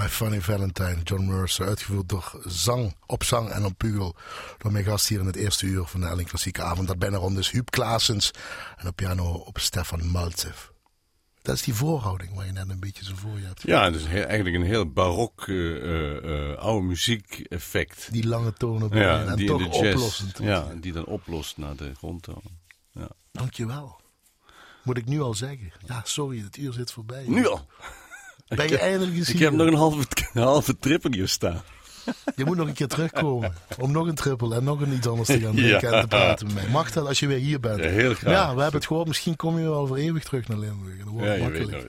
Funny 0.09 0.41
Valentine, 0.41 0.97
John 1.05 1.25
Mercer, 1.27 1.67
uitgevoerd 1.67 2.09
door 2.09 2.41
zang, 2.47 2.97
op 3.07 3.25
zang 3.25 3.49
en 3.49 3.65
op 3.65 3.75
pugel. 3.77 4.17
Door 4.59 4.73
mijn 4.73 4.85
gast 4.85 5.09
hier 5.09 5.21
in 5.21 5.27
het 5.27 5.37
eerste 5.37 5.67
uur 5.67 5.85
van 5.85 6.01
de 6.01 6.07
Elling 6.07 6.29
Klassieke 6.29 6.63
Avond. 6.63 6.89
Dat 6.89 6.99
bijna 6.99 7.17
rond 7.17 7.39
is 7.39 7.51
Huub 7.51 7.71
Klaasens 7.71 8.31
en 8.77 8.87
op 8.87 8.97
piano 8.97 9.33
op 9.33 9.59
Stefan 9.59 10.07
Maltsev. 10.11 10.67
Dat 11.43 11.55
is 11.57 11.63
die 11.63 11.75
voorhouding 11.75 12.35
waar 12.35 12.47
je 12.47 12.53
net 12.53 12.69
een 12.69 12.81
beetje 12.81 13.05
zo 13.05 13.13
voor 13.17 13.39
je 13.39 13.47
hebt. 13.47 13.63
Ja, 13.63 13.85
het 13.85 13.95
is 13.95 14.07
heel- 14.07 14.25
eigenlijk 14.25 14.57
een 14.57 14.63
heel 14.65 14.93
barok 14.93 15.49
eh, 15.49 16.51
eh, 16.53 16.59
oude 16.59 16.87
muziek 16.87 17.41
effect. 17.49 18.09
Die 18.13 18.27
lange 18.27 18.53
tonen 18.53 18.99
Ja, 18.99 19.25
en 19.25 19.37
die 19.37 19.47
toch 19.47 19.61
in 19.61 19.71
de 19.71 19.77
jazz, 19.79 19.95
oplossend. 19.95 20.39
ja, 20.39 20.69
die 20.81 20.93
dan 20.93 21.05
oplost 21.05 21.57
naar 21.57 21.77
de 21.77 21.95
grondtoon. 21.95 22.43
Ja. 22.93 23.09
Dankjewel. 23.33 24.01
Moet 24.83 24.97
ik 24.99 25.05
nu 25.07 25.21
al 25.21 25.35
zeggen. 25.35 25.73
Ja, 25.87 26.01
sorry, 26.05 26.39
het 26.41 26.57
uur 26.57 26.73
zit 26.73 26.93
voorbij. 26.93 27.25
Nu 27.27 27.47
al! 27.49 27.67
Ben 28.49 28.69
je 28.69 28.79
eindelijk 28.79 29.17
eens 29.17 29.29
Ik 29.29 29.39
heb 29.39 29.53
nog 29.53 29.67
een 29.67 29.75
halve, 29.75 30.05
een 30.35 30.43
halve 30.43 30.79
trippel 30.79 31.13
hier 31.13 31.29
staan. 31.29 31.63
Je 32.37 32.45
moet 32.45 32.57
nog 32.57 32.67
een 32.69 32.75
keer 32.75 32.87
terugkomen. 32.89 33.55
Om 33.81 33.93
nog 33.93 34.07
een 34.07 34.15
trippel 34.15 34.55
en 34.55 34.65
nog 34.65 34.81
een 34.81 34.93
iets 34.93 35.07
anders 35.07 35.29
te 35.29 35.41
gaan 35.41 35.55
drinken 35.55 35.91
Ja. 35.91 35.97
en 35.97 36.01
te 36.01 36.07
praten 36.09 36.47
met 36.47 36.55
mij. 36.55 36.69
Mag 36.69 36.93
dat 36.93 37.07
als 37.07 37.21
je 37.21 37.27
weer 37.27 37.39
hier 37.39 37.61
bent? 37.61 37.83
Ja, 37.83 37.89
heel 37.89 38.15
graag. 38.15 38.33
Ja, 38.33 38.55
we 38.55 38.61
hebben 38.61 38.81
het 38.81 38.87
gehoord. 38.87 39.07
Misschien 39.09 39.37
kom 39.37 39.59
je 39.59 39.69
wel 39.69 39.87
voor 39.87 39.97
eeuwig 39.97 40.25
terug 40.25 40.49
naar 40.49 40.59
Limburg. 40.59 40.99
Dat 40.99 41.09
wordt 41.09 41.27
Ja, 41.37 41.43
makkelijk. 41.43 41.87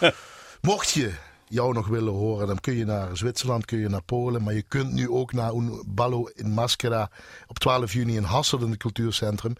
Mocht 0.60 0.90
je 0.90 1.10
jou 1.50 1.72
nog 1.72 1.86
willen 1.88 2.12
horen, 2.12 2.46
dan 2.46 2.60
kun 2.60 2.76
je 2.76 2.84
naar 2.84 3.16
Zwitserland, 3.16 3.64
kun 3.64 3.78
je 3.78 3.88
naar 3.88 4.02
Polen. 4.02 4.42
Maar 4.42 4.54
je 4.54 4.62
kunt 4.62 4.92
nu 4.92 5.10
ook 5.10 5.32
naar 5.32 5.52
Un 5.52 5.82
Ballo 5.86 6.30
in 6.34 6.50
Maschera. 6.50 7.10
Op 7.46 7.58
12 7.58 7.92
juni 7.92 8.16
in 8.16 8.22
Hasselt 8.22 8.62
in 8.62 8.70
het 8.70 8.78
cultuurcentrum. 8.78 9.54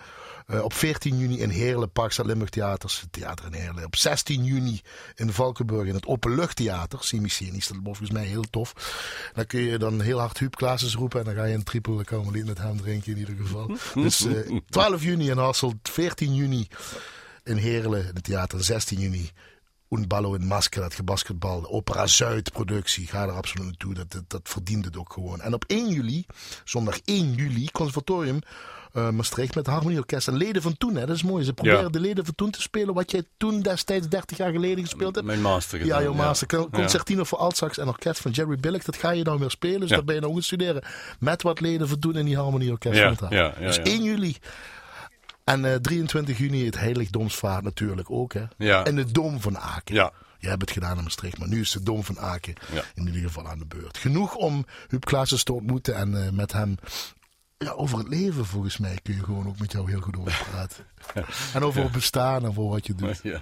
Eh, 0.47 0.63
op 0.63 0.73
14 0.73 1.19
juni 1.19 1.39
in 1.39 1.49
Heerlen, 1.49 1.91
Parkstad 1.91 2.27
Limburg 2.27 2.51
Theaters, 2.51 3.05
Theater 3.11 3.47
in 3.47 3.53
Heerlen. 3.53 3.85
Op 3.85 3.97
16 3.97 4.45
juni 4.45 4.81
in 5.15 5.33
Valkenburg 5.33 5.89
in 5.89 5.95
het 5.95 6.07
Openluchttheater, 6.07 6.99
Semi-Scenisch. 7.03 7.67
Dat 7.67 7.77
wordt 7.83 7.99
volgens 7.99 8.19
mij 8.19 8.27
heel 8.27 8.45
tof. 8.51 8.75
Dan 9.35 9.47
kun 9.47 9.61
je 9.61 9.79
dan 9.79 10.01
heel 10.01 10.19
hard 10.19 10.39
Huub 10.39 10.55
roepen 10.95 11.19
en 11.19 11.25
dan 11.25 11.35
ga 11.35 11.45
je 11.45 11.55
een 11.55 11.63
triple 11.63 12.05
Carmelien 12.05 12.47
met 12.47 12.59
hem 12.59 12.77
drinken 12.77 13.13
in 13.13 13.19
ieder 13.19 13.37
geval. 13.37 13.77
Dus 14.03 14.27
eh, 14.27 14.57
12 14.69 15.03
juni 15.03 15.31
in 15.31 15.39
Hasselt, 15.39 15.75
14 15.83 16.35
juni 16.35 16.69
in 17.45 17.57
Heerlen 17.57 18.09
in 18.09 18.15
het 18.15 18.25
theater, 18.25 18.59
en 18.59 18.65
16 18.65 18.99
juni 18.99 19.31
Un 19.91 20.07
Ballo 20.09 20.35
in 20.35 20.47
Maskera, 20.47 20.85
het 20.85 20.95
gebasketbal, 20.95 21.61
de 21.61 21.69
Opera 21.69 22.07
Zuid 22.07 22.53
productie. 22.53 23.07
Ga 23.07 23.23
er 23.23 23.31
absoluut 23.31 23.67
naartoe, 23.67 23.95
dat, 23.95 24.13
dat, 24.13 24.23
dat 24.27 24.41
verdient 24.45 24.85
het 24.85 24.97
ook 24.97 25.13
gewoon. 25.13 25.41
En 25.41 25.55
op 25.55 25.65
1 25.67 25.89
juli, 25.89 26.27
zondag 26.65 26.99
1 27.05 27.33
juli, 27.35 27.69
conservatorium 27.73 28.39
eh, 28.93 29.11
Maastricht 29.11 29.55
met 29.55 29.67
het 29.67 29.75
Harmonieorkest. 29.75 30.29
En 30.29 30.37
leden 30.37 30.63
van 30.63 30.77
toen, 30.79 30.95
hè, 30.97 31.07
dat 31.07 31.17
is 31.17 31.23
mooi. 31.23 31.45
Ze 31.45 31.53
proberen 31.53 31.83
Ja. 31.83 31.89
de 31.89 32.01
leden 32.01 32.25
van 32.25 32.35
toen 32.35 32.51
te 32.51 32.61
spelen 32.61 32.95
wat 32.95 33.11
jij 33.11 33.23
toen 33.37 33.61
destijds 33.61 34.09
30 34.09 34.37
jaar 34.37 34.53
geleden 34.53 34.85
gespeeld 34.85 35.15
hebt. 35.15 35.27
Mijn 35.27 35.41
master 35.43 35.79
Ja, 35.79 35.85
gedaan, 35.85 36.03
jouw 36.03 36.13
master. 36.15 36.59
Ja. 36.59 36.67
Concertino 36.71 37.25
voor 37.25 37.39
altsax 37.39 37.79
en 37.79 37.89
orkest 37.89 38.21
van 38.21 38.31
Jerry 38.31 38.57
Billick. 38.57 38.85
Dat 38.85 38.97
ga 38.97 39.11
je 39.11 39.23
nou 39.25 39.39
weer 39.39 39.51
spelen. 39.51 39.81
Dus 39.81 39.89
Ja. 39.91 39.97
dat 39.97 40.05
ben 40.05 40.15
je 40.15 40.21
nou 40.21 40.33
gaan 40.33 40.43
studeren. 40.43 40.83
Met 41.21 41.43
wat 41.43 41.61
leden 41.61 41.89
van 41.89 41.99
toen 41.99 42.17
in 42.17 42.25
die 42.25 42.37
Harmonieorkest. 42.37 42.99
Ja, 42.99 43.15
ja, 43.29 43.29
ja, 43.31 43.67
dus 43.67 43.77
ja. 43.77 43.83
1 43.83 44.03
juli. 44.03 44.37
En 45.53 45.65
eh, 45.65 45.75
23 45.75 46.39
juni 46.39 46.65
het 46.65 46.79
Heiligdomsvaart 46.79 47.65
natuurlijk 47.65 48.11
ook. 48.11 48.33
Hè? 48.33 48.45
Ja. 48.57 48.85
En 48.85 48.95
de 48.97 49.13
Dom 49.13 49.41
van 49.41 49.59
Aken. 49.59 49.95
Ja. 49.95 50.13
Je 50.39 50.49
hebt 50.49 50.61
het 50.61 50.71
gedaan 50.71 50.97
in 50.97 51.03
Maastricht, 51.03 51.39
maar 51.39 51.49
nu 51.49 51.61
is 51.61 51.71
de 51.71 51.83
Dom 51.83 52.05
van 52.05 52.19
Aken 52.19 52.55
Ja. 52.73 52.83
in 52.95 53.07
ieder 53.07 53.21
geval 53.23 53.49
aan 53.49 53.59
de 53.59 53.67
beurt. 53.67 53.99
Genoeg 53.99 54.35
om 54.35 54.67
Huub 54.89 55.05
Klaassen 55.05 55.45
te 55.45 55.53
ontmoeten 55.53 55.95
en 55.97 56.25
eh, 56.25 56.31
met 56.31 56.53
hem 56.53 56.77
ja, 57.59 57.71
over 57.71 57.99
het 57.99 58.09
leven 58.09 58.47
volgens 58.47 58.79
mij 58.79 58.99
kun 59.03 59.15
je 59.15 59.25
gewoon 59.25 59.47
ook 59.49 59.59
met 59.59 59.73
jou 59.73 59.91
heel 59.91 60.01
goed 60.01 60.17
over 60.17 60.45
praten. 60.51 60.85
En 61.55 61.63
over 61.63 61.83
het 61.83 61.93
bestaan 61.93 62.45
en 62.45 62.55
voor 62.55 62.71
wat 62.71 62.87
je 62.87 62.95
doet. 62.95 63.21
Ja. 63.23 63.41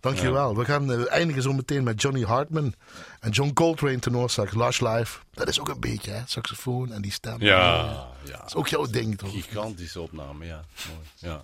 Dankjewel. 0.00 0.56
We 0.56 0.64
gaan 0.64 0.92
eh, 0.92 1.10
eindigen 1.12 1.42
zo 1.42 1.52
meteen 1.52 1.82
met 1.82 2.02
Johnny 2.02 2.22
Hartman 2.22 2.74
en 3.20 3.30
John 3.30 3.52
Coltrane 3.52 3.98
tenorsax, 3.98 4.54
Lush 4.54 4.80
Life. 4.80 5.18
Dat 5.30 5.48
is 5.48 5.60
ook 5.60 5.68
een 5.68 5.80
beetje, 5.80 6.10
hè? 6.10 6.22
Saxofoon 6.26 6.92
en 6.92 7.02
die 7.02 7.12
stem. 7.12 7.40
Ja, 7.40 8.08
ja. 8.24 8.36
Dat 8.36 8.46
is 8.46 8.54
ook 8.54 8.68
jouw 8.68 8.86
ding, 8.86 9.18
toch? 9.18 9.30
Gigantische 9.30 10.00
opname, 10.00 10.44
ja. 10.44 10.64
Mooi. 10.88 11.06
Ja. 11.14 11.42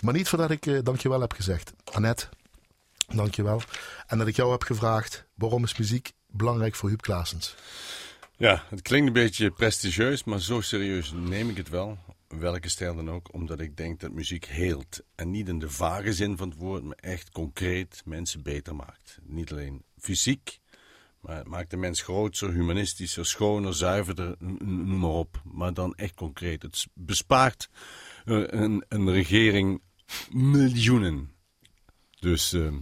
Maar 0.00 0.14
niet 0.14 0.28
voordat 0.28 0.50
ik 0.50 0.66
eh, 0.66 0.78
dankjewel 0.82 1.20
heb 1.20 1.32
gezegd. 1.32 1.72
Annette, 1.92 2.28
dankjewel. 3.06 3.62
En 4.06 4.18
dat 4.18 4.26
ik 4.26 4.36
jou 4.36 4.50
heb 4.50 4.62
gevraagd, 4.62 5.24
waarom 5.34 5.64
is 5.64 5.76
muziek 5.76 6.12
belangrijk 6.26 6.74
voor 6.74 6.88
Huub 6.88 7.00
Klaassens? 7.00 7.54
ja, 8.40 8.64
het 8.68 8.82
klinkt 8.82 9.06
een 9.06 9.12
beetje 9.12 9.50
prestigieus, 9.50 10.24
maar 10.24 10.40
zo 10.40 10.60
serieus 10.60 11.12
neem 11.14 11.48
ik 11.48 11.56
het 11.56 11.68
wel. 11.68 11.98
Welke 12.38 12.68
stijl 12.68 12.94
dan 12.94 13.10
ook, 13.10 13.34
omdat 13.34 13.60
ik 13.60 13.76
denk 13.76 14.00
dat 14.00 14.12
muziek 14.12 14.44
heelt. 14.44 15.00
En 15.14 15.30
niet 15.30 15.48
in 15.48 15.58
de 15.58 15.70
vage 15.70 16.12
zin 16.12 16.36
van 16.36 16.48
het 16.48 16.58
woord, 16.58 16.84
maar 16.84 16.96
echt 16.96 17.30
concreet 17.30 18.02
mensen 18.04 18.42
beter 18.42 18.76
maakt. 18.76 19.18
Niet 19.22 19.50
alleen 19.50 19.84
fysiek, 19.98 20.60
maar 21.20 21.36
het 21.36 21.46
maakt 21.46 21.70
de 21.70 21.76
mens 21.76 22.02
groter, 22.02 22.52
humanistischer, 22.52 23.26
schoner, 23.26 23.74
zuiverder, 23.74 24.34
noem 24.38 24.98
maar 24.98 25.10
op. 25.10 25.42
Maar 25.44 25.74
dan 25.74 25.94
echt 25.94 26.14
concreet. 26.14 26.62
Het 26.62 26.86
bespaart 26.94 27.68
uh, 28.24 28.44
een, 28.46 28.84
een, 28.88 29.10
regering 29.10 29.80
miljoenen. 30.30 31.32
Dus 32.20 32.52
uh, 32.52 32.72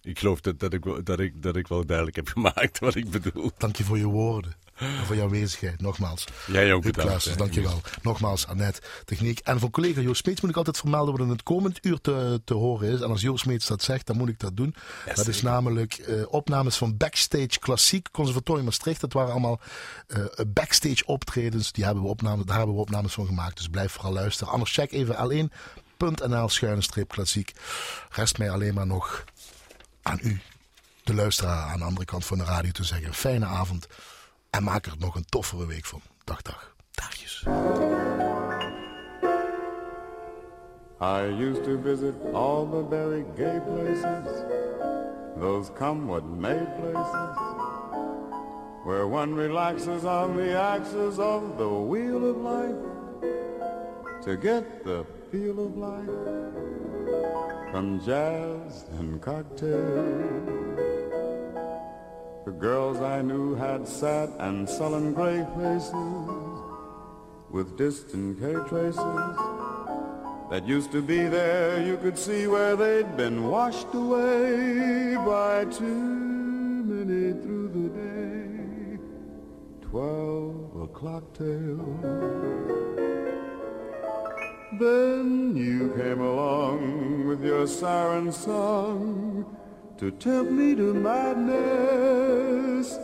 ik 0.00 0.18
geloof 0.18 0.40
dat, 0.40 0.58
dat, 0.58 0.72
ik, 0.72 1.06
dat, 1.06 1.20
ik, 1.20 1.42
dat 1.42 1.56
ik 1.56 1.68
wel 1.68 1.86
duidelijk 1.86 2.16
heb 2.16 2.28
gemaakt 2.36 2.78
wat 2.78 2.94
ik 2.94 3.10
bedoel. 3.10 3.50
Dank 3.58 3.76
je 3.76 3.84
voor 3.84 3.98
je 3.98 4.06
woorden 4.06 4.56
en 4.80 5.06
voor 5.06 5.16
jouw 5.16 5.24
aanwezigheid. 5.24 5.80
Nogmaals. 5.80 6.24
Jij 6.46 6.72
ook 6.72 6.82
bedankt. 6.82 7.38
dankjewel. 7.38 7.80
Nogmaals, 8.02 8.46
Annette, 8.46 8.80
techniek. 9.04 9.38
En 9.38 9.60
voor 9.60 9.70
collega 9.70 10.00
Joost 10.00 10.22
Smeets 10.22 10.40
moet 10.40 10.50
ik 10.50 10.56
altijd 10.56 10.78
vermelden 10.78 11.16
wat 11.16 11.26
in 11.26 11.32
het 11.32 11.42
komend 11.42 11.78
uur 11.84 12.00
te, 12.00 12.40
te 12.44 12.54
horen 12.54 12.88
is. 12.88 13.00
En 13.00 13.10
als 13.10 13.20
Joost 13.20 13.42
Smeets 13.42 13.66
dat 13.66 13.82
zegt, 13.82 14.06
dan 14.06 14.16
moet 14.16 14.28
ik 14.28 14.38
dat 14.38 14.56
doen. 14.56 14.74
dat 15.14 15.28
is 15.28 15.42
namelijk 15.42 15.98
uh, 15.98 16.22
opnames 16.28 16.76
van 16.76 16.96
Backstage 16.96 17.58
Klassiek, 17.58 18.10
Conservatorium 18.10 18.64
Maastricht. 18.64 19.00
Dat 19.00 19.12
waren 19.12 19.30
allemaal 19.30 19.60
uh, 20.06 20.24
backstage 20.46 21.06
optredens. 21.06 21.72
Die 21.72 21.84
hebben 21.84 22.02
we 22.02 22.08
opnames, 22.08 22.44
daar 22.44 22.56
hebben 22.56 22.74
we 22.74 22.80
opnames 22.80 23.12
van 23.12 23.26
gemaakt. 23.26 23.56
Dus 23.56 23.68
blijf 23.68 23.92
vooral 23.92 24.12
luisteren. 24.12 24.52
Anders 24.52 24.72
check 24.72 24.92
even 24.92 25.16
alleen.nl 25.16 26.48
schuine 26.48 26.82
streep 26.82 27.08
klassiek. 27.08 27.52
Rest 28.10 28.38
mij 28.38 28.50
alleen 28.50 28.74
maar 28.74 28.86
nog 28.86 29.24
aan 30.02 30.18
u, 30.22 30.40
de 31.04 31.14
luisteraar 31.14 31.64
aan 31.64 31.78
de 31.78 31.84
andere 31.84 32.06
kant 32.06 32.24
van 32.24 32.38
de 32.38 32.44
radio, 32.44 32.70
te 32.70 32.84
zeggen. 32.84 33.14
Fijne 33.14 33.46
avond. 33.46 33.86
En 34.50 34.64
maak 34.64 34.86
er 34.86 34.94
nog 34.98 35.14
een 35.14 35.24
toffere 35.24 35.66
week 35.66 35.84
van. 35.84 36.00
Dag, 36.24 36.42
dag. 36.42 36.74
Dagjes. 36.90 37.46
I 41.00 41.22
used 41.22 41.64
to 41.64 41.80
visit 41.82 42.14
all 42.34 42.66
the 42.66 42.84
very 42.90 43.24
gay 43.36 43.58
places, 43.60 44.44
those 45.38 45.70
come 45.78 46.06
what 46.06 46.24
may 46.24 46.58
places, 46.78 47.36
where 48.84 49.06
one 49.06 49.34
relaxes 49.34 50.04
on 50.04 50.36
the 50.36 50.58
axis 50.58 51.18
of 51.18 51.56
the 51.56 51.68
wheel 51.68 52.30
of 52.30 52.36
life 52.36 52.76
to 54.22 54.36
get 54.36 54.84
the 54.84 55.04
feel 55.30 55.58
of 55.58 55.76
life 55.76 56.10
from 57.70 57.98
jazz 58.04 58.84
and 58.98 59.22
cocktails. 59.22 60.69
The 62.46 62.52
girls 62.52 63.00
I 63.00 63.20
knew 63.20 63.54
had 63.54 63.86
sad 63.86 64.30
and 64.38 64.66
sullen 64.66 65.12
gray 65.12 65.46
faces 65.56 65.92
with 67.50 67.76
distant 67.76 68.40
K 68.40 68.54
traces 68.66 68.96
that 70.50 70.66
used 70.66 70.90
to 70.92 71.02
be 71.02 71.28
there. 71.28 71.84
You 71.84 71.98
could 71.98 72.16
see 72.18 72.46
where 72.46 72.76
they'd 72.76 73.14
been 73.16 73.48
washed 73.48 73.92
away 73.92 75.16
by 75.16 75.66
too 75.66 75.84
many 75.84 77.38
through 77.42 77.68
the 77.68 77.88
day. 77.90 78.98
Twelve 79.82 80.82
o'clock 80.82 81.24
tale. 81.34 81.98
Then 84.80 85.54
you 85.56 85.92
came 85.94 86.20
along 86.20 87.26
with 87.28 87.44
your 87.44 87.66
siren 87.66 88.32
song 88.32 89.44
to 90.00 90.10
tempt 90.12 90.50
me 90.50 90.74
to 90.74 90.94
madness. 90.94 92.98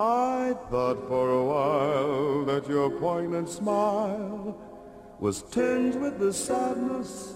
I 0.00 0.56
thought 0.70 1.06
for 1.06 1.28
a 1.28 1.44
while 1.44 2.46
that 2.46 2.66
your 2.66 2.88
poignant 2.88 3.50
smile 3.50 4.56
was 5.18 5.42
tinged 5.42 6.00
with 6.00 6.18
the 6.18 6.32
sadness 6.32 7.34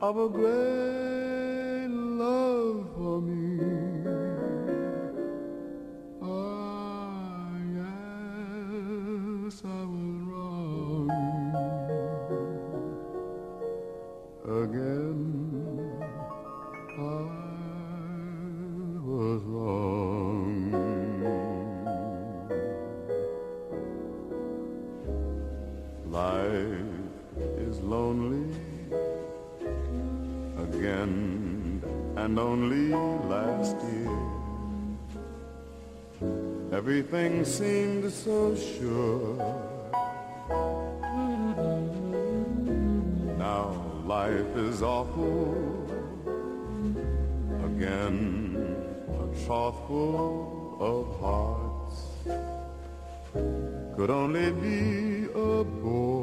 of 0.00 0.16
a 0.16 0.30
great 0.30 1.88
love 1.90 2.88
for 2.96 3.20
me. 3.20 3.60
Ah, 6.22 7.52
yes, 7.76 9.62
I 9.62 9.84
was 9.84 10.22
wrong 10.30 11.10
again. 14.48 15.29
Again 30.58 31.82
and 32.16 32.38
only 32.38 32.88
last 33.28 33.76
year. 33.92 34.18
Everything 36.72 37.44
seemed 37.44 38.10
so 38.12 38.54
sure. 38.54 39.36
Now 43.38 43.64
life 44.04 44.56
is 44.56 44.82
awful 44.82 45.54
again 47.64 48.56
a 49.22 49.44
trough 49.44 49.78
full 49.86 50.76
of 50.80 51.20
hearts 51.20 51.70
could 53.96 54.10
only 54.10 54.50
be 54.50 55.24
a 55.34 55.64
bore. 55.64 56.19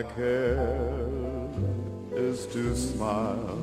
I 0.00 0.02
care 0.02 0.56
is 2.14 2.46
to 2.54 2.74
smile 2.74 3.58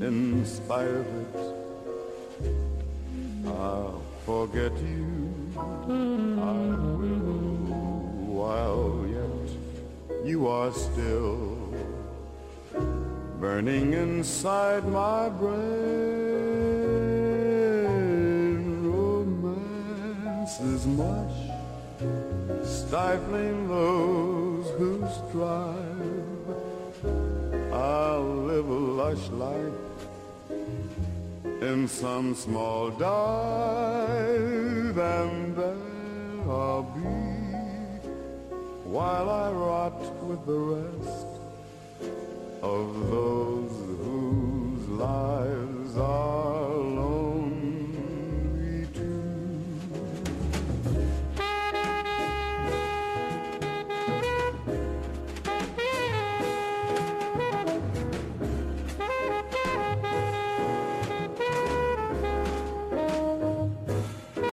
in 0.00 0.44
spite 0.44 0.88
of 0.88 1.06
it. 1.22 1.36
I'll 3.46 4.02
forget 4.26 4.72
you 4.78 5.06
I 5.54 6.66
will 6.98 7.62
while 8.40 9.06
yet 9.06 9.46
you 10.26 10.48
are 10.48 10.72
still 10.72 11.46
burning 13.38 13.92
inside 13.92 14.84
my 14.88 15.28
brain. 15.28 15.52
Romance 18.90 20.58
is 20.58 20.86
much 20.88 21.36
stifling 22.64 23.68
those 23.68 24.31
I'll 27.72 28.34
live 28.50 28.68
a 28.68 28.80
lush 29.02 29.28
life 29.30 29.72
in 31.60 31.86
some 31.88 32.34
small 32.34 32.90
dive 32.90 34.08
and 34.98 35.56
there 35.56 36.50
I'll 36.50 36.82
be 36.82 37.00
while 38.84 39.30
I 39.30 39.52
rot 39.52 40.00
with 40.24 40.44
the 40.46 40.58
rest 40.76 41.26
of 42.62 43.10
those 43.10 43.72
whose 44.04 44.88
lives 44.88 45.96